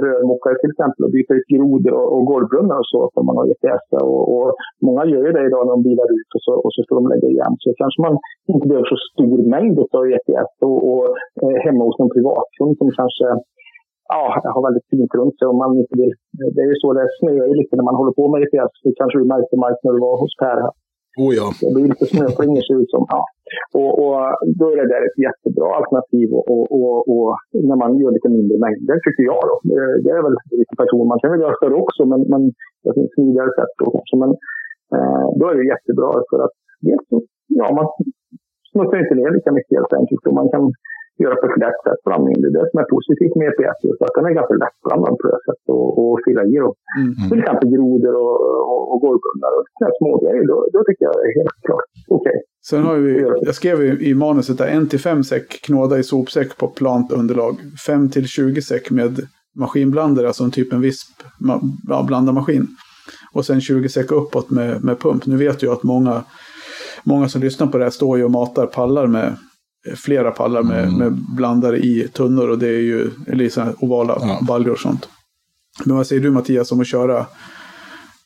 rörmokare 0.03 0.55
till 0.61 0.73
exempel 0.73 1.01
och 1.05 1.13
byta 1.17 1.31
ut 1.37 1.47
grodor 1.53 1.93
och, 1.99 2.07
och 2.15 2.23
golvbrunnar 2.31 2.77
och 2.81 2.89
så 2.93 2.99
som 3.13 3.23
man 3.27 3.37
har 3.39 3.45
EPS. 3.53 3.85
Och, 4.07 4.23
och, 4.35 4.49
många 4.87 5.03
gör 5.11 5.23
ju 5.27 5.31
det 5.35 5.45
idag 5.49 5.61
när 5.63 5.73
de 5.75 5.81
bilar 5.89 6.09
ut 6.19 6.29
och 6.35 6.43
så, 6.45 6.53
och 6.65 6.71
så 6.73 6.79
ska 6.83 6.91
de 6.99 7.05
lägga 7.13 7.27
igen. 7.35 7.53
Så 7.63 7.67
kanske 7.81 7.99
man 8.07 8.15
inte 8.53 8.65
behöver 8.69 8.89
så 8.93 8.99
stor 9.11 9.37
mängd 9.55 9.77
av 9.97 10.03
EPS 10.15 10.53
och, 10.69 10.79
och 10.91 11.05
eh, 11.43 11.57
hemma 11.65 11.81
hos 11.87 11.99
någon 11.99 12.15
privatkund 12.15 12.73
som 12.79 12.89
kanske 12.99 13.27
ja, 14.13 14.23
har 14.55 14.63
väldigt 14.67 14.89
fint 14.93 15.11
runt 15.19 15.35
sig. 15.37 15.45
Om 15.51 15.57
man 15.63 15.71
inte 15.81 15.95
vill. 16.01 16.13
Det 16.55 16.61
är 16.65 16.69
ju 16.73 16.77
så 16.83 16.89
det 16.97 17.15
snöar 17.19 17.47
lite 17.59 17.73
när 17.75 17.87
man 17.89 17.99
håller 17.99 18.15
på 18.19 18.25
med 18.31 18.39
EPS. 18.43 18.75
Det 18.83 18.99
kanske 19.01 19.19
du 19.21 19.25
märkte 19.33 19.55
Mike 19.63 19.81
när 19.83 19.93
du 19.95 20.01
var 20.07 20.15
hos 20.23 20.33
Per. 20.43 20.59
Oh 21.21 21.31
ja. 21.39 21.47
Det 21.61 21.71
blir 21.75 21.87
lite 21.93 22.07
snöflingor 22.13 22.63
ser 22.67 22.77
ut 22.81 22.91
som. 22.95 23.03
Ja. 23.15 23.21
Och, 23.79 23.93
och, 24.03 24.17
då 24.59 24.65
är 24.71 24.75
det 24.79 24.91
där 24.93 25.03
ett 25.09 25.19
jättebra 25.27 25.69
alternativ 25.79 26.27
och, 26.37 26.45
och, 26.53 26.65
och, 26.77 26.99
och, 27.13 27.29
när 27.69 27.77
man 27.83 27.91
gör 28.01 28.11
lite 28.17 28.29
mindre 28.37 28.57
mängder 28.65 28.97
tycker 29.05 29.23
jag. 29.31 29.41
Då. 29.49 29.55
Det 30.03 30.11
är 30.17 30.21
väl 30.27 30.37
lite 30.61 30.75
person. 30.81 31.11
Man 31.11 31.19
kan 31.19 31.31
väl 31.31 31.43
göra 31.43 31.59
större 31.59 31.77
också 31.83 32.01
men, 32.11 32.21
men 32.33 32.41
det 32.83 32.93
finns 32.95 33.11
smidigare 33.15 33.51
sätt 33.57 33.73
då 33.79 33.85
kanske. 33.95 34.15
Men 34.23 34.31
eh, 34.95 35.25
då 35.39 35.43
är 35.49 35.55
det 35.57 35.71
jättebra 35.73 36.09
för 36.29 36.39
att 36.45 36.55
dels 36.87 37.05
ja, 37.59 37.65
man 37.79 37.87
smutsar 38.71 38.97
inte 39.03 39.19
ner 39.19 39.31
lika 39.37 39.51
mycket 39.57 39.77
helt 39.79 39.93
enkelt. 39.99 40.23
Och 40.27 40.35
man 40.39 40.49
kan 40.53 40.63
göra 41.23 41.35
på 41.41 41.45
ett 41.49 41.61
lätt 41.65 41.79
sätt 41.85 42.01
blandningen. 42.07 42.39
Det 42.41 42.49
är 42.51 42.55
det 42.59 42.67
som 42.71 42.79
är 42.83 42.87
positivt 42.95 43.35
med 43.39 43.47
EPS. 43.51 43.79
Så 43.99 44.03
att 44.05 44.15
den 44.17 44.25
är 44.29 44.33
ganska 44.39 44.55
lättblandad 44.63 45.13
på 45.19 45.25
det 45.31 45.39
sättet 45.47 45.69
och, 45.77 45.89
och 46.01 46.13
fylla 46.25 46.43
i. 46.53 46.55
Då. 46.65 46.71
Mm. 46.99 47.29
Till 47.29 47.39
exempel 47.41 47.69
grodor 47.75 48.13
och, 48.23 48.35
och, 48.71 48.83
och 48.91 48.99
golvbrunnar 49.05 49.51
och 49.57 49.65
smågrejer. 49.99 50.43
Då, 50.51 50.57
då 50.73 50.79
tycker 50.87 51.03
jag 51.07 51.13
det 51.19 51.25
är 51.29 51.35
helt 51.39 51.57
klart 51.67 51.87
okej. 52.17 52.37
Okay. 52.37 52.39
Sen 52.69 52.83
har 52.83 52.95
vi, 52.95 53.11
jag 53.49 53.55
skrev 53.55 53.77
i 54.09 54.13
manuset 54.13 54.57
där 54.57 54.67
1-5 54.67 55.23
säck 55.23 55.47
knåda 55.65 55.99
i 55.99 56.03
sopsäck 56.03 56.57
på 56.57 56.67
plant 56.67 57.11
underlag. 57.11 57.53
5-20 57.87 58.61
säck 58.61 58.91
med 58.91 59.11
maskinblandare, 59.55 60.27
alltså 60.27 60.43
en 60.43 60.51
typ 60.51 60.73
en 60.73 60.81
visp 60.81 61.07
ja, 61.89 62.03
blandarmaskin. 62.07 62.67
Och 63.33 63.45
sen 63.45 63.61
20 63.61 63.89
säck 63.89 64.11
uppåt 64.11 64.49
med, 64.49 64.83
med 64.83 64.99
pump. 64.99 65.25
Nu 65.25 65.37
vet 65.37 65.61
jag 65.61 65.73
att 65.73 65.83
många, 65.83 66.23
många 67.03 67.29
som 67.29 67.41
lyssnar 67.41 67.67
på 67.67 67.77
det 67.77 67.83
här 67.83 67.91
står 67.91 68.17
ju 68.17 68.23
och 68.23 68.31
matar 68.31 68.65
pallar 68.65 69.07
med 69.07 69.35
flera 69.95 70.31
pallar 70.31 70.63
med, 70.63 70.83
mm. 70.83 70.97
med 70.97 71.13
blandare 71.35 71.79
i 71.79 72.07
tunnor 72.13 72.49
och 72.49 72.59
det 72.59 72.67
är 72.67 72.81
ju 72.81 73.09
eller 73.27 73.49
så 73.49 73.73
ovala 73.79 74.17
ja. 74.21 74.39
baljor 74.47 74.71
och 74.71 74.79
sånt. 74.79 75.09
Men 75.85 75.95
vad 75.95 76.07
säger 76.07 76.21
du 76.21 76.31
Mattias 76.31 76.71
om 76.71 76.79
att 76.79 76.87
köra? 76.87 77.25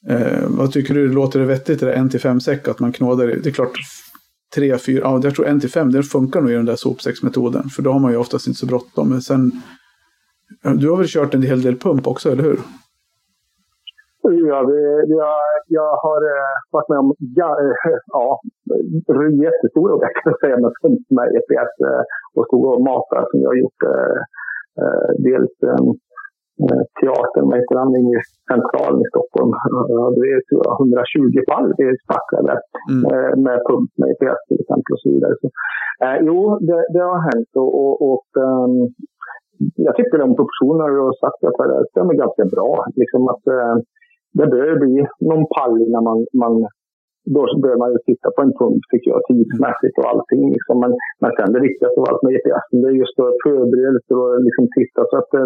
Eh, 0.08 0.44
vad 0.48 0.72
tycker 0.72 0.94
du, 0.94 1.12
låter 1.14 1.40
det 1.40 1.46
vettigt 1.46 1.80
det 1.80 1.86
där 1.86 1.96
1-5 1.96 2.40
säck 2.40 2.68
att 2.68 2.80
man 2.80 2.92
knådar 2.92 3.28
det? 3.28 3.50
Är 3.50 3.52
klart 3.52 3.78
3, 4.56 4.78
4, 4.78 5.00
ja 5.04 5.22
jag 5.24 5.36
tror 5.36 5.46
1-5 5.46 5.92
det 5.92 6.04
funkar 6.04 6.42
nog 6.42 6.52
i 6.52 6.54
den 6.54 6.66
där 6.66 6.76
sopsäcksmetoden. 6.76 7.70
För 7.70 7.84
då 7.84 7.92
har 7.92 8.00
man 8.00 8.12
ju 8.12 8.18
oftast 8.18 8.48
inte 8.48 8.60
så 8.60 8.66
bråttom. 8.66 9.10
Men 9.10 9.22
sen, 9.22 9.62
du 10.76 10.90
har 10.90 10.98
väl 10.98 11.08
kört 11.08 11.34
en 11.34 11.44
hel 11.44 11.62
del 11.62 11.78
pump 11.78 12.08
också, 12.08 12.32
eller 12.32 12.44
hur? 12.44 12.60
Ja, 14.22 14.60
vi, 14.70 14.80
jag, 15.20 15.36
jag 15.68 15.92
har 16.06 16.22
eh, 16.36 16.56
varit 16.72 16.90
med 16.90 17.00
om 17.00 17.14
ja, 17.40 17.50
eh, 17.62 17.98
ja, 18.18 18.40
jättestora 19.46 19.94
objekt 19.98 20.26
med, 20.42 20.72
med 21.18 21.28
EPS 21.38 21.74
eh, 21.90 22.04
och 22.36 22.46
stod 22.48 22.66
och 22.66 22.82
matade 22.92 23.26
som 23.30 23.40
jag 23.42 23.50
har 23.54 23.60
gjort. 23.64 23.82
Eh, 23.94 24.20
eh 24.82 25.10
dels 25.28 25.54
eh, 25.70 25.86
eh, 26.64 26.84
teatern, 26.98 27.46
vad 27.50 27.58
heter 27.60 27.76
den, 27.80 27.92
i 28.04 28.08
centralen 28.52 29.02
i 29.06 29.12
Stockholm. 29.12 29.52
Det 30.16 30.28
är 30.36 30.40
120 30.84 31.38
fall 31.50 31.68
vi 31.78 31.86
spacklade 32.06 32.56
mm. 32.92 33.02
med 33.46 33.58
pump 33.68 33.92
med 34.00 34.10
EPS 34.14 34.42
till 34.48 34.62
exempel 34.64 34.92
och 34.96 35.02
så 35.04 35.10
vidare. 35.14 35.34
Så, 35.42 35.48
jo, 36.28 36.40
det, 36.68 36.80
det, 36.94 37.04
har 37.12 37.22
hänt 37.32 37.52
och, 37.62 37.72
och, 37.82 37.96
och 38.12 38.28
um, 38.48 38.76
jag 39.88 39.94
tycker 39.96 40.18
de 40.18 40.36
proportioner 40.40 40.88
du 40.94 41.00
har 41.08 41.18
sagt 41.24 41.42
att 41.48 41.58
det 41.72 41.90
stämmer 41.92 42.14
ganska 42.24 42.46
bra. 42.56 42.72
Liksom 43.02 43.22
att, 43.34 43.46
det 44.38 44.48
bör 44.56 44.72
bli 44.84 44.96
någon 45.30 45.46
pall 45.56 45.76
innan 45.86 46.04
man, 46.10 46.20
man 46.42 46.54
då 47.36 47.42
bör 47.66 47.78
man 47.82 47.92
ju 47.94 48.00
titta 48.10 48.28
på 48.36 48.40
en 48.46 48.54
pump 48.60 48.82
tycker 48.92 49.10
jag, 49.14 49.22
tidsmässigt 49.30 50.00
och 50.00 50.10
allting. 50.12 50.44
Liksom. 50.56 50.76
Men, 50.84 50.92
men 51.22 51.32
sen 51.38 51.54
det 51.56 51.68
viktigaste 51.68 51.98
av 52.00 52.08
allt 52.10 52.24
med 52.24 52.34
GPS, 52.36 52.66
det 52.84 52.90
är 52.92 53.02
just 53.04 53.18
förberedelser 53.46 54.16
och 54.22 54.32
liksom 54.48 54.66
titta 54.78 55.02
så 55.10 55.16
att 55.22 55.30
det, 55.36 55.44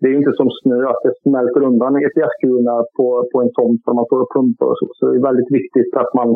det 0.00 0.06
är 0.08 0.14
inte 0.20 0.34
som 0.40 0.50
snö 0.60 0.78
att 0.92 1.02
det 1.04 1.14
smälter 1.24 1.62
undan 1.68 2.02
GPS-kulorna 2.04 2.76
på, 2.96 3.06
på 3.30 3.36
en 3.42 3.52
tomt 3.56 3.82
när 3.86 3.94
man 3.98 4.08
står 4.08 4.20
och 4.24 4.32
pumpar 4.36 4.66
och 4.70 4.78
så. 4.80 4.86
Så 4.96 5.02
det 5.06 5.16
är 5.18 5.28
väldigt 5.30 5.52
viktigt 5.58 5.92
att 6.02 6.12
man 6.20 6.30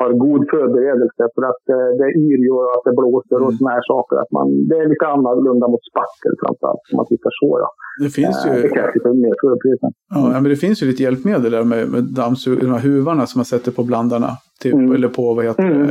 har 0.00 0.10
god 0.26 0.42
förberedelse 0.54 1.22
för 1.34 1.42
att 1.50 1.64
eh, 1.74 1.88
det 2.00 2.08
yr 2.26 2.40
ju 2.46 2.52
och 2.58 2.70
att 2.76 2.84
det 2.86 2.94
blåser 3.00 3.38
och 3.44 3.52
mm. 3.52 3.58
såna 3.58 3.70
här 3.76 3.84
saker. 3.92 4.16
Att 4.22 4.32
man, 4.36 4.46
det 4.68 4.76
är 4.82 4.88
lite 4.92 5.06
annorlunda 5.14 5.66
mot 5.72 5.84
spackel 5.90 6.32
framförallt 6.42 6.84
om 6.90 6.96
man 7.00 7.06
tittar 7.12 7.32
så. 7.40 7.50
Då. 7.62 7.68
Det 8.04 8.10
finns 8.18 8.38
ju... 8.46 8.50
Det 8.64 8.70
krävs 8.76 8.94
lite 8.96 9.08
mer 9.24 9.34
förberedelse. 9.44 9.88
Ja, 10.14 10.40
men 10.42 10.48
det 10.54 10.60
finns 10.64 10.82
ju 10.82 10.86
lite 10.86 11.02
hjälpmedel 11.02 11.50
där 11.52 11.64
med, 11.64 11.82
med 11.94 12.04
dammsug, 12.04 12.60
de 12.60 12.72
här 12.76 12.84
huvarna 12.90 13.26
som 13.26 13.38
man 13.38 13.44
sätter 13.44 13.70
på 13.78 13.82
blandarna. 13.90 14.30
Typ, 14.62 14.74
mm. 14.74 14.92
Eller 14.92 15.08
på 15.08 15.34
vad 15.34 15.44
heter 15.44 15.62
mm, 15.62 15.90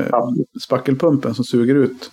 spackelpumpen 0.66 1.34
som 1.34 1.46
suger 1.46 1.76
ut 1.76 2.12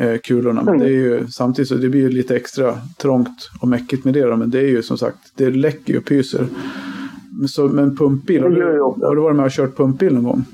eh, 0.00 0.16
kulorna. 0.24 0.62
Men 0.64 0.78
det 0.78 0.86
är 0.86 0.98
ju 1.06 1.26
samtidigt 1.26 1.68
så 1.68 1.74
det 1.74 1.88
blir 1.88 2.00
ju 2.00 2.08
lite 2.08 2.36
extra 2.36 2.74
trångt 3.02 3.38
och 3.62 3.68
mäckigt 3.68 4.04
med 4.04 4.14
det. 4.14 4.24
Då, 4.24 4.36
men 4.36 4.50
det 4.50 4.58
är 4.58 4.68
ju 4.68 4.82
som 4.82 4.98
sagt, 4.98 5.18
det 5.36 5.50
läcker 5.50 5.92
ju 5.92 5.98
och 5.98 6.04
pyser. 6.04 6.46
Så, 7.48 7.68
men 7.68 7.96
pumpbil, 7.96 8.42
har 8.42 8.50
du, 8.50 8.80
har 9.06 9.14
du 9.16 9.22
varit 9.22 9.36
med 9.36 9.44
och 9.44 9.50
kört 9.50 9.76
pumpbil 9.76 10.14
någon 10.14 10.24
gång? 10.24 10.44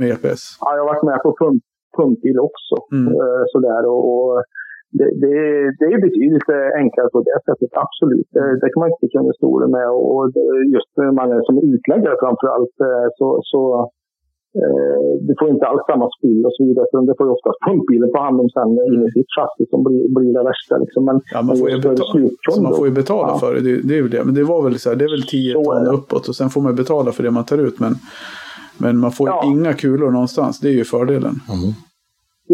Med 0.00 0.08
EPS? 0.14 0.42
Ja, 0.60 0.68
jag 0.74 0.82
har 0.82 0.90
varit 0.92 1.08
med 1.10 1.18
på 1.26 1.30
pump, 1.40 1.62
pumpbil 1.96 2.38
också. 2.48 2.76
Mm. 2.96 3.08
Uh, 3.20 3.42
sådär, 3.54 3.82
och, 3.92 4.02
och 4.12 4.32
det, 4.98 5.08
det, 5.22 5.34
det, 5.78 5.86
är 5.94 6.00
betydligt 6.08 6.48
enklare 6.82 7.08
på 7.14 7.20
det 7.28 7.38
sättet, 7.46 7.70
absolut. 7.84 8.28
Det, 8.34 8.44
det 8.60 8.68
kan 8.70 8.80
man 8.80 8.88
inte 8.88 9.00
sticka 9.00 9.18
under 9.22 9.36
stolen 9.40 9.70
med. 9.76 9.88
Och 10.08 10.24
just 10.74 10.90
när 10.96 11.12
man 11.20 11.28
är 11.36 11.42
som 11.48 11.56
utläggare 11.72 12.16
framför 12.22 12.48
allt 12.54 12.76
eh, 12.88 13.08
så, 13.18 13.28
så 13.50 13.60
eh, 14.60 15.00
du 15.26 15.32
får 15.38 15.48
inte 15.54 15.66
alls 15.70 15.84
samma 15.90 16.06
spill 16.16 16.40
och 16.46 16.54
så 16.56 16.60
vidare. 16.66 16.86
Det 17.10 17.16
får 17.18 17.26
ju 17.26 17.32
oftast 17.38 17.58
pumpbilen 17.66 18.10
på 18.14 18.18
hand 18.26 18.36
om 18.42 18.48
sen 18.56 18.70
mm. 18.72 18.92
in 18.92 19.00
i 19.08 19.10
sitt 19.16 19.30
chassi 19.36 19.64
som 19.72 19.80
blir, 19.86 20.02
blir 20.16 20.32
det 20.38 20.44
värsta. 20.50 20.74
Liksom. 20.82 21.00
Men, 21.08 21.16
ja, 21.34 21.38
man, 21.46 21.56
får 21.60 21.70
ju 21.70 21.78
betala, 21.90 22.62
man 22.66 22.74
får 22.78 22.86
ju 22.90 22.94
betala 23.02 23.32
ja. 23.34 23.38
för 23.42 23.50
det. 23.54 23.62
det. 23.68 23.74
Det 23.88 23.94
är 23.98 24.02
väl 24.04 24.14
det. 24.16 24.22
Men 24.28 24.34
det 24.38 24.44
var 24.52 24.60
väl 24.66 24.74
så 24.82 24.86
här, 24.90 24.96
det 25.00 25.04
är 25.08 25.14
väl 25.16 25.26
10 25.26 25.54
ton 25.54 25.86
uppåt 25.98 26.24
och 26.30 26.36
sen 26.40 26.48
får 26.54 26.60
man 26.66 26.74
betala 26.82 27.08
för 27.14 27.22
det 27.26 27.32
man 27.38 27.46
tar 27.52 27.60
ut. 27.66 27.76
Men 27.84 27.92
men 28.82 28.92
man 29.04 29.12
får 29.18 29.28
ja. 29.28 29.36
inga 29.52 29.72
kulor 29.82 30.10
någonstans, 30.10 30.60
det 30.62 30.68
är 30.68 30.76
ju 30.80 30.84
fördelen. 30.94 31.34
Mm. 31.56 31.70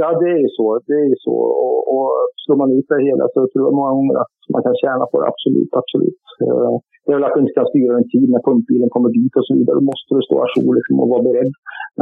Ja, 0.01 0.09
det 0.21 0.29
är 0.37 0.41
ju 0.45 0.51
så. 0.59 0.67
Det 0.89 0.99
är 1.07 1.15
så. 1.27 1.37
Och, 1.65 1.81
och 1.95 2.11
slår 2.43 2.57
man 2.63 2.71
ut 2.77 2.89
det 2.91 3.07
hela 3.09 3.25
så 3.35 3.39
tror 3.51 3.65
jag 3.67 3.75
många 3.81 3.93
gånger 3.99 4.17
att 4.23 4.35
man 4.55 4.63
kan 4.67 4.77
tjäna 4.83 5.05
på 5.11 5.15
det. 5.21 5.27
Absolut, 5.33 5.73
absolut. 5.83 6.21
Eh, 6.45 6.75
det 7.05 7.11
är 7.13 7.17
väl 7.17 7.29
att 7.29 7.35
du 7.37 7.41
inte 7.41 7.59
kan 7.59 7.71
styra 7.73 7.93
en 8.01 8.09
tid 8.15 8.29
när 8.35 8.43
pumpbilen 8.49 8.91
kommer 8.95 9.11
dit 9.19 9.35
och 9.39 9.47
så 9.49 9.53
vidare. 9.59 9.75
Då 9.81 9.85
måste 9.91 10.11
du 10.17 10.23
stå 10.29 10.35
ajour 10.47 10.73
liksom 10.79 10.95
och 11.03 11.09
vara 11.13 11.27
beredd. 11.29 11.53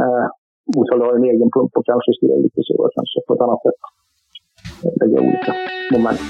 Eh, 0.01 0.25
Motsatt 0.73 1.05
har 1.05 1.15
en 1.19 1.29
egen 1.33 1.49
pump 1.55 1.71
och 1.77 1.85
kanske 1.91 2.11
styra 2.17 2.35
lite 2.45 2.61
så, 2.67 2.75
kanske 2.95 3.17
på 3.27 3.31
ett 3.33 3.45
annat 3.45 3.61
sätt. 3.65 3.79
Lägga 4.99 5.17
olika 5.25 5.53
moment. 5.93 6.21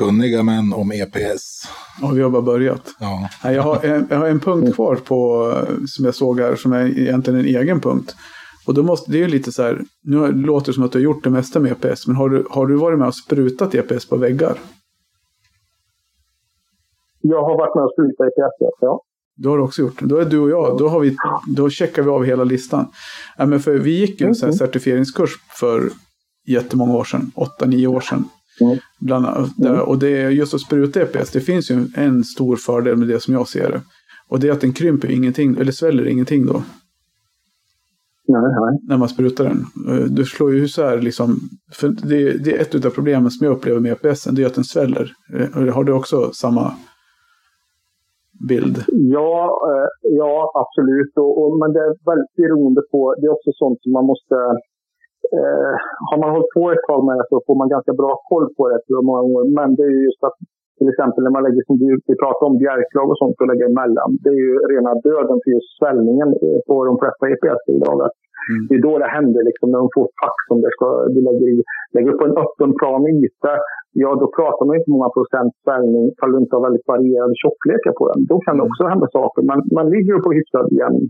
Kunniga 0.00 0.42
män 0.42 0.72
om 0.72 0.92
EPS. 0.92 1.68
Och 2.02 2.18
vi 2.18 2.22
har 2.22 2.30
bara 2.30 2.42
börjat. 2.42 2.82
Ja. 3.00 3.28
Jag, 3.50 3.62
har 3.62 3.84
en, 3.84 4.06
jag 4.10 4.18
har 4.18 4.26
en 4.26 4.40
punkt 4.40 4.74
kvar 4.74 4.96
på, 4.96 5.52
som 5.86 6.04
jag 6.04 6.14
såg 6.14 6.40
här, 6.40 6.56
som 6.56 6.72
är 6.72 6.98
egentligen 6.98 7.40
en 7.40 7.46
egen 7.46 7.80
punkt. 7.80 8.14
Och 8.66 8.74
då 8.74 8.82
måste, 8.82 9.10
det 9.10 9.18
är 9.18 9.22
ju 9.22 9.28
lite 9.28 9.52
så 9.52 9.62
här, 9.62 9.82
nu 10.02 10.32
låter 10.32 10.66
det 10.66 10.72
som 10.72 10.84
att 10.84 10.92
du 10.92 10.98
har 10.98 11.04
gjort 11.04 11.24
det 11.24 11.30
mesta 11.30 11.60
med 11.60 11.72
EPS, 11.72 12.06
men 12.06 12.16
har 12.16 12.28
du, 12.28 12.46
har 12.50 12.66
du 12.66 12.76
varit 12.76 12.98
med 12.98 13.08
och 13.08 13.14
sprutat 13.14 13.74
EPS 13.74 14.08
på 14.08 14.16
väggar? 14.16 14.58
Jag 17.20 17.42
har 17.42 17.58
varit 17.58 17.74
med 17.74 17.84
och 17.84 17.92
sprutat 17.92 18.26
EPS, 18.26 18.76
ja. 18.80 19.02
Det 19.36 19.48
har 19.48 19.56
du 19.56 19.62
också 19.62 19.82
gjort. 19.82 20.00
Då 20.00 20.16
är 20.16 20.24
du 20.24 20.38
och 20.38 20.50
jag, 20.50 20.78
då, 20.78 20.88
har 20.88 21.00
vi, 21.00 21.16
då 21.56 21.70
checkar 21.70 22.02
vi 22.02 22.10
av 22.10 22.24
hela 22.24 22.44
listan. 22.44 22.86
Ja, 23.38 23.46
men 23.46 23.60
för 23.60 23.78
vi 23.78 24.00
gick 24.00 24.20
ju 24.20 24.26
en 24.26 24.34
mm. 24.34 24.52
certifieringskurs 24.52 25.30
för 25.60 25.90
jättemånga 26.46 26.94
år 26.94 27.04
sedan, 27.04 27.30
åtta, 27.34 27.66
nio 27.66 27.86
år 27.86 28.00
sedan. 28.00 28.24
Mm. 28.60 28.78
Bland 29.00 29.26
annat. 29.26 29.58
Mm. 29.58 29.80
Och 29.80 29.98
det 29.98 30.22
är 30.22 30.30
just 30.30 30.54
att 30.54 30.60
spruta 30.60 31.02
EPS, 31.02 31.30
det 31.30 31.40
finns 31.40 31.70
ju 31.70 31.86
en 31.96 32.24
stor 32.24 32.56
fördel 32.56 32.96
med 32.96 33.08
det 33.08 33.20
som 33.20 33.34
jag 33.34 33.48
ser 33.48 33.70
det. 33.70 33.80
Och 34.28 34.40
det 34.40 34.48
är 34.48 34.52
att 34.52 34.60
den 34.60 34.72
krymper 34.72 35.10
ingenting, 35.10 35.56
eller 35.56 35.72
sväller 35.72 36.06
ingenting 36.08 36.46
då. 36.46 36.62
Nej, 38.32 38.42
nej. 38.42 38.78
När 38.88 38.98
man 38.98 39.08
sprutar 39.08 39.44
den. 39.44 39.60
Eh, 39.88 40.04
du 40.04 40.24
slår 40.24 40.52
ju 40.54 40.64
isär 40.64 41.00
liksom. 41.00 41.28
För 41.72 41.88
det, 41.88 42.44
det 42.44 42.56
är 42.56 42.60
ett 42.60 42.84
av 42.86 42.90
problemen 42.90 43.30
som 43.30 43.44
jag 43.46 43.56
upplever 43.56 43.80
med 43.80 43.92
EPS, 43.92 44.24
det 44.24 44.42
är 44.42 44.46
att 44.46 44.54
den 44.54 44.64
sväller. 44.64 45.12
Eh, 45.34 45.74
har 45.74 45.84
du 45.84 45.92
också 45.92 46.30
samma 46.32 46.72
bild? 48.48 48.84
Ja, 49.16 49.36
eh, 49.70 49.88
ja 50.20 50.34
absolut. 50.62 51.12
Och, 51.16 51.32
och, 51.42 51.58
men 51.60 51.72
det 51.72 51.80
är 51.88 51.92
väldigt 52.10 52.34
beroende 52.36 52.82
på, 52.92 53.14
det 53.18 53.26
är 53.26 53.32
också 53.32 53.50
sånt 53.54 53.78
som 53.82 53.92
man 53.92 54.06
måste 54.06 54.34
eh, 55.38 55.74
har 56.08 56.18
man 56.22 56.30
hållit 56.34 56.52
på 56.56 56.64
ett 56.74 56.84
tag 56.90 57.00
med 57.08 57.14
det 57.18 57.26
så 57.30 57.36
får 57.46 57.56
man 57.60 57.74
ganska 57.74 57.92
bra 58.00 58.12
koll 58.30 58.46
på 58.56 58.62
det 58.68 58.78
jag 58.94 59.04
många 59.08 59.22
gånger. 59.24 59.44
Men 59.58 59.68
det 59.76 59.84
är 59.90 59.94
just 60.08 60.22
att 60.28 60.38
till 60.78 60.92
exempel 60.92 61.20
när 61.24 61.34
man 61.36 61.44
lägger, 61.46 61.62
som 61.68 61.76
vi 62.08 62.14
pratar 62.22 62.44
om, 62.48 62.56
bjälklag 62.64 63.06
och 63.12 63.20
sånt 63.22 63.40
och 63.40 63.50
lägger 63.50 63.66
emellan. 63.72 64.10
Det 64.22 64.30
är 64.36 64.40
ju 64.46 64.52
rena 64.72 64.92
döden 65.08 65.36
för 65.42 65.50
just 65.56 65.70
svällningen 65.78 66.28
på 66.68 66.74
de 66.88 66.94
flesta 67.00 67.24
EPS 67.32 67.62
idag. 67.76 67.98
Mm. 68.50 68.62
Det 68.68 68.74
är 68.78 68.82
då 68.88 68.92
det 69.02 69.10
händer, 69.18 69.42
liksom, 69.50 69.66
när 69.70 69.80
de 69.84 69.88
får 69.96 70.06
fack 70.20 70.38
som 70.48 70.56
det 70.64 70.70
ska, 70.76 70.88
vi 71.14 71.20
lägger 71.28 71.48
i. 71.56 71.58
Lägger 71.94 72.10
upp 72.12 72.22
en 72.28 72.40
öppen 72.44 72.70
plan 72.80 73.02
yta, 73.14 73.52
ja 74.02 74.10
då 74.22 74.26
pratar 74.38 74.64
man 74.66 74.76
inte 74.78 74.94
många 74.96 75.10
procent 75.16 75.52
svängning 75.64 76.04
ifall 76.12 76.32
du 76.32 76.38
inte 76.44 76.56
har 76.56 76.64
väldigt 76.66 76.90
varierade 76.92 77.34
tjocklekar 77.42 77.92
på 77.98 78.04
den. 78.10 78.20
Då 78.30 78.36
kan 78.44 78.54
det 78.56 78.64
mm. 78.64 78.70
också 78.70 78.82
hända 78.92 79.06
saker. 79.18 79.40
Men 79.50 79.58
man 79.78 79.86
ligger 79.94 80.14
på 80.24 80.30
hyfsad 80.36 80.68
jämn 80.80 81.02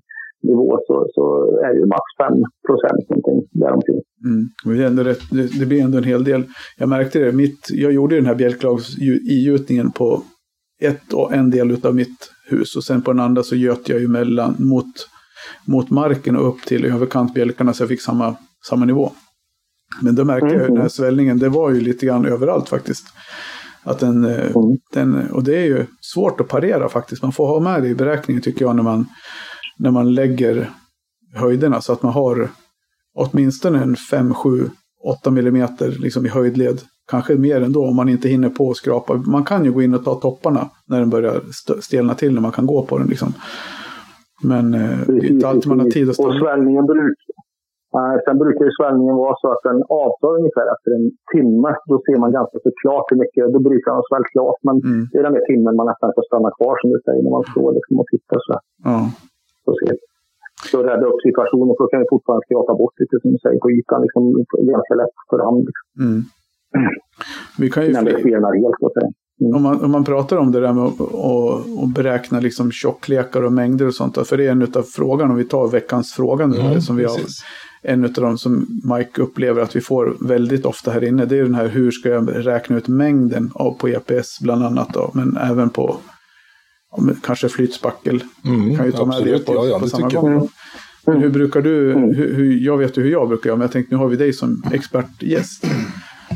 nivå 0.43 0.79
så, 0.87 1.07
så 1.15 1.23
är 1.65 1.75
det 1.75 1.87
max 1.87 2.03
5 2.19 2.33
procent 2.67 3.09
någonting 3.09 3.49
däromkring. 3.53 4.01
Mm. 4.25 4.97
Det, 4.97 5.17
det, 5.31 5.59
det 5.59 5.67
blir 5.67 5.83
ändå 5.83 5.99
en 5.99 6.05
hel 6.05 6.25
del. 6.25 6.45
Jag 6.79 6.89
märkte 6.89 7.19
det, 7.19 7.33
mitt, 7.33 7.69
jag 7.71 7.93
gjorde 7.93 8.17
den 8.17 8.27
här 8.27 8.35
bjälklags-igjutningen 8.35 9.93
på 9.93 10.23
ett 10.81 11.13
och 11.13 11.35
en 11.35 11.51
del 11.51 11.87
av 11.87 11.95
mitt 11.95 12.31
hus 12.47 12.77
och 12.77 12.85
sen 12.85 13.03
på 13.03 13.13
den 13.13 13.21
andra 13.21 13.43
så 13.43 13.57
göt 13.57 13.89
jag 13.89 14.01
ju 14.01 14.09
mellan 14.09 14.55
mot, 14.59 15.09
mot 15.65 15.91
marken 15.91 16.37
och 16.37 16.49
upp 16.49 16.63
till 16.67 16.85
överkantbjälkarna 16.85 17.73
så 17.73 17.83
jag 17.83 17.89
fick 17.89 18.03
samma, 18.03 18.37
samma 18.69 18.85
nivå. 18.85 19.13
Men 20.03 20.15
då 20.15 20.25
märkte 20.25 20.47
mm. 20.47 20.61
jag 20.61 20.69
den 20.69 20.81
här 20.81 20.89
svällningen, 20.89 21.39
det 21.39 21.49
var 21.49 21.71
ju 21.71 21.81
lite 21.81 22.07
grann 22.07 22.27
överallt 22.27 22.69
faktiskt. 22.69 23.05
Att 23.83 23.99
den, 23.99 24.25
eh, 24.25 24.41
mm. 24.41 24.79
den, 24.93 25.31
och 25.31 25.45
det 25.45 25.57
är 25.57 25.65
ju 25.65 25.87
svårt 26.01 26.41
att 26.41 26.49
parera 26.49 26.89
faktiskt. 26.89 27.23
Man 27.23 27.33
får 27.33 27.47
ha 27.47 27.61
med 27.61 27.83
det 27.83 27.89
i 27.89 27.95
beräkningen 27.95 28.43
tycker 28.43 28.65
jag 28.65 28.77
när 28.77 28.83
man, 28.83 29.07
när 29.81 29.91
man 29.91 30.15
lägger 30.15 30.71
höjderna 31.35 31.81
så 31.81 31.93
att 31.93 32.03
man 32.03 32.13
har 32.13 32.49
åtminstone 33.15 33.83
en 33.83 33.97
5, 33.97 34.35
7, 34.35 34.49
8 35.05 35.31
millimeter 35.31 35.89
liksom 36.05 36.27
i 36.27 36.29
höjdled 36.29 36.79
kanske 37.11 37.33
mer 37.47 37.61
ändå 37.67 37.81
om 37.91 37.97
man 37.97 38.09
inte 38.09 38.29
hinner 38.29 38.51
på 38.59 38.65
och 38.73 38.77
skrapa. 38.77 39.11
Man 39.37 39.45
kan 39.51 39.65
ju 39.65 39.73
gå 39.73 39.83
in 39.83 39.95
och 39.95 40.05
ta 40.05 40.15
topparna 40.15 40.63
när 40.91 40.99
den 41.03 41.11
börjar 41.11 41.37
stelna 41.89 42.15
till 42.21 42.33
när 42.35 42.45
man 42.47 42.57
kan 42.59 42.67
gå 42.67 42.79
på 42.89 42.99
den. 42.99 43.09
Liksom. 43.13 43.31
Men 44.53 44.65
eh, 44.81 44.99
det 45.07 45.27
är 45.27 45.33
inte 45.35 45.49
alltid 45.49 45.69
man 45.69 45.81
har 45.81 45.91
tid 45.99 46.09
att 46.09 46.15
stanna. 46.15 46.29
Och 46.31 46.41
svällningen 46.43 46.85
bruk, 46.93 47.21
eh, 47.97 48.17
sen 48.25 48.37
brukar 48.43 48.65
ju 48.69 48.73
svällningen 48.81 49.17
vara 49.25 49.35
så 49.43 49.47
att 49.55 49.63
den 49.69 49.79
avtar 50.05 50.31
ungefär 50.41 50.67
efter 50.75 50.91
en 50.97 51.07
timme. 51.35 51.71
Då 51.91 51.97
ser 52.07 52.19
man 52.23 52.31
ganska 52.39 52.57
så 52.67 52.71
klart 52.83 53.07
hur 53.11 53.19
mycket, 53.25 53.43
då 53.55 53.59
brukar 53.69 53.89
den 53.91 53.99
ha 54.01 54.07
svällt 54.11 54.31
klart. 54.37 54.59
Men 54.69 54.77
mm. 54.89 55.03
det 55.11 55.17
är 55.21 55.25
den 55.29 55.37
där 55.39 55.47
timmen 55.51 55.73
man 55.81 55.87
nästan 55.93 56.09
får 56.17 56.25
stanna 56.31 56.51
kvar 56.59 56.75
som 56.81 56.89
du 56.95 56.99
säger 57.07 57.23
när 57.27 57.35
man 57.39 57.47
står 57.53 57.69
liksom 57.79 57.95
och 58.03 58.09
tittar 58.15 58.39
så. 58.47 58.53
Ja. 58.91 58.99
Så, 59.71 59.75
ser, 59.81 59.97
så 60.73 60.79
rädda 60.89 61.05
upp 61.11 61.21
situationen 61.29 61.73
för 61.75 61.83
då 61.85 61.89
kan 61.93 62.03
vi 62.03 62.09
fortfarande 62.15 62.45
skrapa 62.47 62.73
bort 62.81 62.95
lite 63.03 63.15
som 63.23 63.29
du 63.35 63.39
säger 63.45 63.61
på 63.65 63.71
ytan. 63.77 63.99
Liksom, 64.05 64.23
ganska 64.75 64.95
lätt 65.01 65.17
för 65.31 65.41
hand. 65.47 65.67
Mm. 66.05 66.21
Vi 67.59 67.67
kan 67.71 67.83
ju 67.83 67.91
Innan 67.91 68.05
det 68.05 68.23
skenar 68.23 68.53
helt, 68.63 68.79
så 68.81 68.87
att 68.87 68.97
säga. 68.99 69.11
Mm. 69.41 69.57
Om, 69.57 69.63
man, 69.63 69.85
om 69.85 69.91
man 69.91 70.05
pratar 70.05 70.37
om 70.37 70.53
det 70.53 70.61
där 70.61 70.73
med 70.73 70.85
att 70.85 71.95
beräkna 71.95 72.41
liksom 72.41 72.71
tjocklekar 72.73 73.43
och 73.43 73.53
mängder 73.53 73.87
och 73.87 73.95
sånt. 73.95 74.29
För 74.29 74.37
det 74.37 74.47
är 74.47 74.51
en 74.51 74.63
av 74.63 74.83
frågan, 74.83 75.31
om 75.31 75.37
vi 75.37 75.45
tar 75.45 75.69
veckans 75.69 76.13
fråga 76.13 76.47
nu, 76.47 76.61
mm, 76.61 76.81
som 76.81 76.97
vi 76.97 77.05
har, 77.05 77.21
en 77.83 78.05
av 78.05 78.11
de 78.11 78.39
som 78.39 78.67
Mike 78.97 79.23
upplever 79.23 79.63
att 79.63 79.77
vi 79.77 79.81
får 79.81 80.17
väldigt 80.29 80.67
ofta 80.67 80.91
här 80.91 81.05
inne. 81.05 81.25
Det 81.25 81.39
är 81.39 81.43
den 81.43 81.55
här 81.55 81.69
hur 81.69 81.91
ska 81.91 82.09
jag 82.09 82.47
räkna 82.47 82.77
ut 82.77 82.89
mängden 82.89 83.51
av 83.55 83.79
på 83.79 83.89
EPS 83.89 84.41
bland 84.43 84.65
annat 84.65 84.89
då, 84.95 85.11
men 85.15 85.37
även 85.37 85.71
på 85.71 85.97
kanske 87.23 87.49
flytspackel. 87.49 88.25
Mm, 88.45 88.77
kan 88.77 88.87
ju 88.87 88.93
ta 88.93 89.05
med 89.05 89.25
det 89.25 89.39
på, 89.39 89.55
ja, 89.55 89.67
ja, 89.67 89.79
på 89.79 89.89
samma 89.89 90.09
gång. 90.09 90.33
Mm. 90.33 90.49
Men 91.07 91.21
hur 91.21 91.31
brukar 91.31 91.63
du, 91.63 91.93
mm. 91.93 92.15
hur, 92.15 92.35
hur, 92.35 92.59
jag 92.59 92.79
vet 92.79 92.99
ju 92.99 93.03
hur 93.03 93.11
jag 93.11 93.29
brukar 93.29 93.49
göra, 93.51 93.57
men 93.57 93.65
jag 93.65 93.73
tänkte 93.73 93.95
nu 93.95 93.99
har 93.99 94.09
vi 94.09 94.17
dig 94.17 94.33
som 94.33 94.63
expertgäst. 94.73 95.65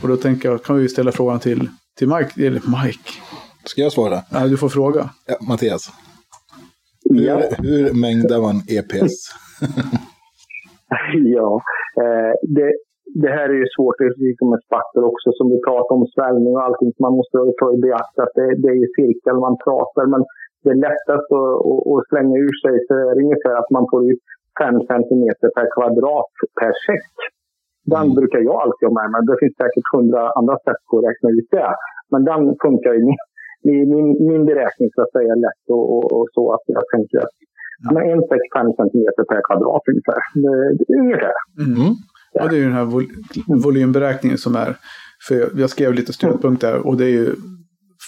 Och 0.03 0.09
då 0.09 0.17
tänker 0.17 0.49
jag, 0.49 0.63
kan 0.63 0.77
vi 0.77 0.89
ställa 0.89 1.13
frågan 1.13 1.41
till, 1.41 1.69
till 1.99 2.09
Mike, 2.09 2.47
eller 2.47 2.85
Mike. 2.85 3.11
Ska 3.65 3.81
jag 3.81 3.93
svara? 3.93 4.23
Nej, 4.31 4.49
du 4.49 4.57
får 4.57 4.69
fråga. 4.69 5.11
Ja, 5.27 5.37
Mattias. 5.49 5.93
Hur, 7.11 7.27
ja. 7.27 7.43
hur 7.59 7.93
mängdar 7.93 8.41
man 8.41 8.63
EPS? 8.69 9.31
ja, 11.25 11.63
eh, 11.97 12.55
det, 12.55 12.73
det 13.23 13.33
här 13.37 13.49
är 13.55 13.59
ju 13.63 13.69
svårt, 13.75 13.99
det 13.99 14.07
är 14.31 14.39
som 14.41 14.51
med 14.55 14.63
spackel 14.69 15.03
också, 15.13 15.29
som 15.39 15.47
vi 15.53 15.59
pratar 15.69 15.95
om 15.99 16.07
svällning 16.15 16.53
och 16.57 16.65
allting. 16.67 16.91
Man 17.07 17.17
måste 17.19 17.37
ta 17.61 17.67
i 17.77 17.79
beaktning 17.87 18.25
att 18.27 18.37
det, 18.39 18.47
det 18.63 18.71
är 18.75 18.79
ju 18.83 18.89
cirkel 18.99 19.37
man 19.47 19.57
pratar. 19.67 20.05
Men 20.15 20.23
det 20.63 20.71
är 20.75 20.81
lättast 20.89 21.29
att, 21.39 21.55
att, 21.71 21.83
att 21.91 22.07
slänga 22.11 22.37
ur 22.45 22.55
sig 22.63 22.75
så 22.87 22.91
är 23.09 23.13
det 23.15 23.25
ungefär 23.27 23.55
att 23.61 23.71
man 23.77 23.85
får 23.91 24.01
ut 24.11 24.23
5 24.61 24.75
cm 24.91 25.25
per 25.57 25.67
kvadrat 25.75 26.33
per 26.61 26.73
check. 26.85 27.15
Den 27.93 28.07
mm. 28.09 28.17
brukar 28.19 28.41
jag 28.49 28.57
alltid 28.63 28.85
ha 28.89 28.95
med 29.01 29.09
mig. 29.13 29.21
Det 29.29 29.43
finns 29.43 29.57
säkert 29.63 29.93
hundra 29.95 30.23
andra 30.39 30.57
sätt 30.67 30.83
att 30.95 31.05
räkna 31.09 31.29
ut 31.37 31.49
det. 31.57 31.71
Men 32.13 32.21
den 32.31 32.41
funkar 32.65 32.93
i 33.01 33.03
min, 33.09 33.21
min, 33.93 34.09
min 34.31 34.43
beräkning 34.51 34.89
så 34.95 35.01
att 35.03 35.15
säga 35.17 35.35
lätt 35.47 35.65
och, 35.77 35.85
och, 35.95 36.07
och 36.17 36.27
så 36.37 36.43
att 36.55 36.65
jag 36.77 36.85
tänker 36.95 37.19
att 37.25 37.37
ja. 37.85 37.89
men 37.95 38.03
1,65 38.03 38.79
cm 38.79 39.07
per 39.31 39.41
kvadrat 39.47 39.85
ungefär. 39.93 40.21
ungefär. 41.03 41.37
Mm. 41.67 41.93
Och 42.43 42.49
det 42.49 42.57
är 42.57 42.59
ju 42.59 42.65
den 42.65 42.73
här 42.73 42.85
vol 42.85 43.07
volymberäkningen 43.47 44.39
som 44.39 44.57
är. 44.57 44.77
För 45.29 45.51
jag 45.57 45.71
skrev 45.71 45.95
lite 45.95 46.13
stödpunkter 46.13 46.75
och 46.75 46.97
det 46.97 47.05
är 47.05 47.11
ju 47.11 47.35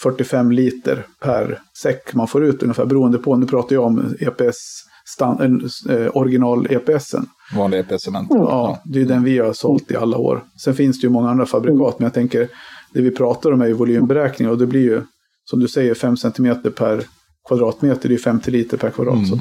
45 0.03 0.53
liter 0.53 1.07
per 1.21 1.61
säck 1.83 2.15
man 2.15 2.29
får 2.29 2.45
ut 2.45 2.63
ungefär 2.63 2.87
beroende 2.87 3.19
på. 3.19 3.37
Nu 3.37 3.47
pratar 3.47 3.77
jag 3.77 3.85
om 3.85 4.15
EPS, 4.21 4.57
stand, 5.05 5.41
eh, 5.89 6.17
original 6.17 6.67
EPSen. 6.71 7.27
Vanlig 7.57 7.79
EPS-cement. 7.79 8.27
Ja, 8.31 8.83
det 8.85 9.01
är 9.01 9.07
den 9.07 9.25
vi 9.25 9.39
har 9.39 9.53
sålt 9.53 9.91
i 9.91 9.97
alla 9.97 10.19
år. 10.19 10.45
Sen 10.65 10.75
finns 10.75 11.01
det 11.01 11.07
ju 11.07 11.11
många 11.11 11.31
andra 11.31 11.47
fabrikat, 11.47 11.99
men 11.99 12.05
jag 12.05 12.15
tänker 12.15 12.49
det 12.93 13.03
vi 13.03 13.11
pratar 13.11 13.53
om 13.53 13.61
är 13.61 13.67
ju 13.67 13.73
volymberäkning 13.73 14.49
och 14.49 14.59
det 14.59 14.67
blir 14.67 14.83
ju 14.83 15.03
som 15.45 15.61
du 15.61 15.69
säger 15.69 15.95
5 15.95 16.17
cm 16.17 16.57
per 16.77 17.03
kvadratmeter, 17.49 18.09
det 18.09 18.15
är 18.15 18.19
50 18.19 18.51
liter 18.51 18.77
per 18.77 18.91
kvadrat. 18.91 19.29
Mm. 19.29 19.41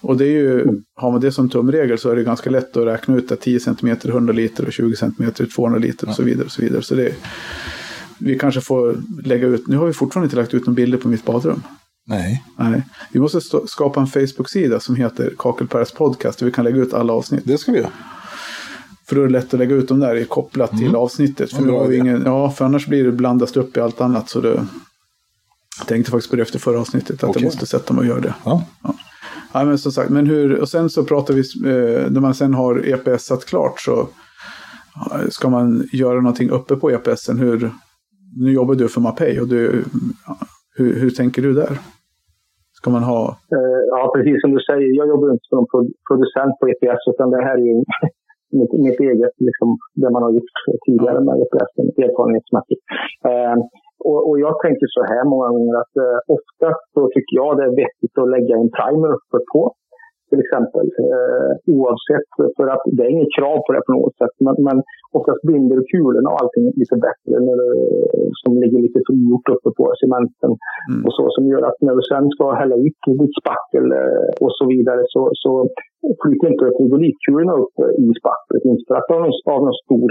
Och 0.00 0.16
det 0.16 0.24
är 0.24 0.30
ju, 0.30 0.66
har 0.94 1.10
man 1.10 1.20
det 1.20 1.32
som 1.32 1.48
tumregel 1.48 1.98
så 1.98 2.10
är 2.10 2.16
det 2.16 2.22
ganska 2.22 2.50
lätt 2.50 2.76
att 2.76 2.86
räkna 2.86 3.16
ut 3.16 3.32
att 3.32 3.40
10 3.40 3.60
cm 3.60 3.96
100 4.04 4.32
liter 4.32 4.66
och 4.66 4.72
20 4.72 4.96
cm 4.96 5.32
200 5.54 5.78
liter 5.78 6.08
och 6.08 6.14
så 6.14 6.22
vidare. 6.22 6.44
Och 6.44 6.52
så 6.52 6.62
vidare. 6.62 6.82
Så 6.82 6.94
det, 6.94 7.14
vi 8.18 8.38
kanske 8.38 8.60
får 8.60 8.96
lägga 9.24 9.46
ut, 9.46 9.66
nu 9.66 9.76
har 9.76 9.86
vi 9.86 9.92
fortfarande 9.92 10.26
inte 10.26 10.36
lagt 10.36 10.54
ut 10.54 10.66
några 10.66 10.74
bilder 10.76 10.98
på 10.98 11.08
mitt 11.08 11.24
badrum. 11.24 11.62
Nej. 12.06 12.44
Nej. 12.56 12.82
Vi 13.12 13.20
måste 13.20 13.40
skapa 13.66 14.00
en 14.00 14.06
Facebook-sida 14.06 14.80
som 14.80 14.96
heter 14.96 15.34
Kakelpärs 15.38 15.92
podcast. 15.92 16.38
Där 16.38 16.46
vi 16.46 16.52
kan 16.52 16.64
lägga 16.64 16.76
ut 16.76 16.94
alla 16.94 17.12
avsnitt. 17.12 17.42
Det 17.44 17.58
ska 17.58 17.72
vi 17.72 17.78
göra. 17.78 17.90
För 19.08 19.16
då 19.16 19.22
är 19.22 19.26
det 19.26 19.32
lätt 19.32 19.54
att 19.54 19.60
lägga 19.60 19.74
ut 19.74 19.88
dem 19.88 20.00
där 20.00 20.24
kopplat 20.24 20.72
mm. 20.72 20.84
till 20.84 20.96
avsnittet. 20.96 21.52
För, 21.52 21.66
ja, 21.66 21.92
ingen, 21.92 22.22
ja, 22.24 22.50
för 22.50 22.64
annars 22.64 22.86
blir 22.86 23.04
det 23.04 23.12
blandat 23.12 23.56
upp 23.56 23.76
i 23.76 23.80
allt 23.80 24.00
annat. 24.00 24.28
Så 24.28 24.40
det, 24.40 24.66
jag 25.78 25.86
tänkte 25.86 26.10
faktiskt 26.10 26.30
på 26.30 26.36
det 26.36 26.42
efter 26.42 26.58
förra 26.58 26.80
avsnittet. 26.80 27.22
Att 27.22 27.30
okay. 27.30 27.42
jag 27.42 27.46
måste 27.46 27.66
sätta 27.66 27.92
mig 27.94 28.00
och 28.00 28.06
göra 28.06 28.20
det. 28.20 28.34
Ja. 28.44 28.64
ja. 28.82 28.94
Ja. 29.52 29.64
men 29.64 29.78
som 29.78 29.92
sagt, 29.92 30.10
men 30.10 30.26
hur, 30.26 30.60
och 30.60 30.68
sen 30.68 30.88
så 30.88 31.04
pratar 31.04 31.34
vi, 31.34 31.40
eh, 31.40 32.10
när 32.10 32.20
man 32.20 32.34
sen 32.34 32.54
har 32.54 32.88
EPS 32.92 33.24
satt 33.24 33.44
klart 33.44 33.80
så 33.80 34.08
ska 35.30 35.48
man 35.48 35.68
göra 35.92 36.20
någonting 36.20 36.50
uppe 36.50 36.76
på 36.76 36.90
EPSen. 36.90 37.38
Hur, 37.38 37.70
nu 38.36 38.52
jobbar 38.52 38.74
du 38.74 38.88
för 38.88 39.00
Mapei 39.00 39.40
och 39.40 39.48
du, 39.48 39.84
hur, 40.76 41.00
hur 41.00 41.10
tänker 41.10 41.42
du 41.42 41.52
där? 41.52 41.78
Ska 42.78 42.90
man 42.90 43.02
ha? 43.02 43.22
Eh, 43.56 43.80
ja, 43.94 44.00
precis 44.14 44.40
som 44.42 44.50
du 44.54 44.60
säger. 44.70 44.88
Jag 45.00 45.06
jobbar 45.12 45.26
inte 45.34 45.48
som 45.54 45.66
producent 46.08 46.54
på 46.60 46.64
EPS, 46.72 47.02
utan 47.12 47.30
det 47.30 47.42
här 47.48 47.56
är 47.62 47.66
ju 47.70 47.76
mitt, 48.58 48.72
mitt 48.86 49.00
eget, 49.10 49.34
liksom, 49.48 49.68
det 50.00 50.10
man 50.16 50.22
har 50.26 50.32
gjort 50.36 50.52
tidigare 50.86 51.20
med 51.26 51.34
EPS, 51.42 51.72
erfarenhetsmässigt. 52.06 52.82
Och, 54.06 54.20
och, 54.28 54.36
jag 54.46 54.54
tänker 54.64 54.86
så 54.96 55.02
här 55.12 55.24
många 55.32 55.48
gånger 55.54 55.74
att 55.82 55.94
eh, 56.04 56.18
ofta 56.36 56.68
så 56.94 57.00
tycker 57.14 57.34
jag 57.40 57.50
det 57.56 57.64
är 57.70 57.74
vettigt 57.82 58.14
att 58.20 58.32
lägga 58.34 58.54
en 58.62 58.70
timer 58.82 59.10
uppe 59.18 59.38
på 59.52 59.62
till 60.30 60.40
exempel. 60.44 60.86
Eh, 61.06 61.52
oavsett, 61.76 62.28
för 62.58 62.66
att 62.74 62.84
det 62.96 63.02
är 63.06 63.14
inget 63.16 63.36
krav 63.38 63.58
på 63.64 63.70
det 63.72 63.82
på 63.88 63.92
något 63.98 64.16
sätt. 64.20 64.34
Men, 64.46 64.56
men 64.68 64.76
oftast 65.18 65.42
binder 65.50 65.74
du 65.78 65.84
kulorna 65.92 66.28
och 66.32 66.40
allting 66.42 66.64
lite 66.82 66.96
bättre 67.08 67.34
när 67.46 67.56
det, 67.62 67.70
som 68.42 68.52
ligger 68.62 68.80
lite 68.86 69.00
frigjort 69.06 69.48
uppe 69.54 69.70
på 69.78 69.84
cementen. 70.02 70.52
Mm. 70.90 71.00
Och 71.06 71.14
så 71.18 71.24
som 71.34 71.44
gör 71.52 71.62
att 71.68 71.78
när 71.86 71.94
du 71.98 72.02
sen 72.12 72.26
ska 72.34 72.44
hälla 72.62 72.76
ut 72.86 73.00
ditt 73.22 73.34
spackel 73.42 73.86
eh, 74.00 74.28
och 74.44 74.52
så 74.58 74.64
vidare 74.72 75.02
så, 75.14 75.22
så 75.44 75.52
flyter 76.22 76.46
inte 76.52 76.66
frigolitkulorna 76.78 77.54
upp 77.62 77.76
i 78.04 78.06
spacklet. 78.20 78.62
Inte 78.72 78.84
för 78.88 78.96
att 78.98 79.06
det 79.08 79.14
har 79.14 79.60
någon 79.66 79.82
stor 79.86 80.08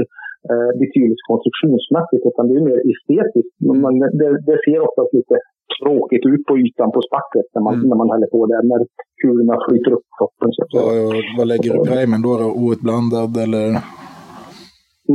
eh, 0.52 0.72
betydelse 0.82 1.24
konstruktionsmässigt 1.32 2.24
utan 2.30 2.44
det 2.48 2.56
är 2.60 2.70
mer 2.70 2.80
estetiskt. 2.92 3.56
Mm. 3.66 3.78
Man, 3.84 3.94
det, 4.20 4.30
det 4.50 4.58
ser 4.66 4.80
oftast 4.88 5.12
lite 5.20 5.36
tråkigt 5.80 6.26
ut 6.32 6.44
på 6.50 6.54
ytan 6.64 6.90
på 6.96 7.02
spacklet 7.08 7.48
när 7.54 7.64
man, 7.68 7.74
mm. 7.74 7.86
när 7.90 7.98
man 8.02 8.10
häller 8.14 8.30
på 8.36 8.42
det. 8.50 8.60
När 8.72 8.82
kulorna 9.22 9.56
flyter 9.66 9.92
upp 9.98 10.08
toppen. 10.20 10.50
Så, 10.56 10.62
så. 10.72 10.78
Ja, 10.78 11.22
vad 11.38 11.48
lägger 11.52 11.70
du 11.74 11.80
primern 11.92 12.22
då? 12.28 12.34
då? 12.44 12.48
Outblandad 12.64 13.38
eller? 13.46 13.68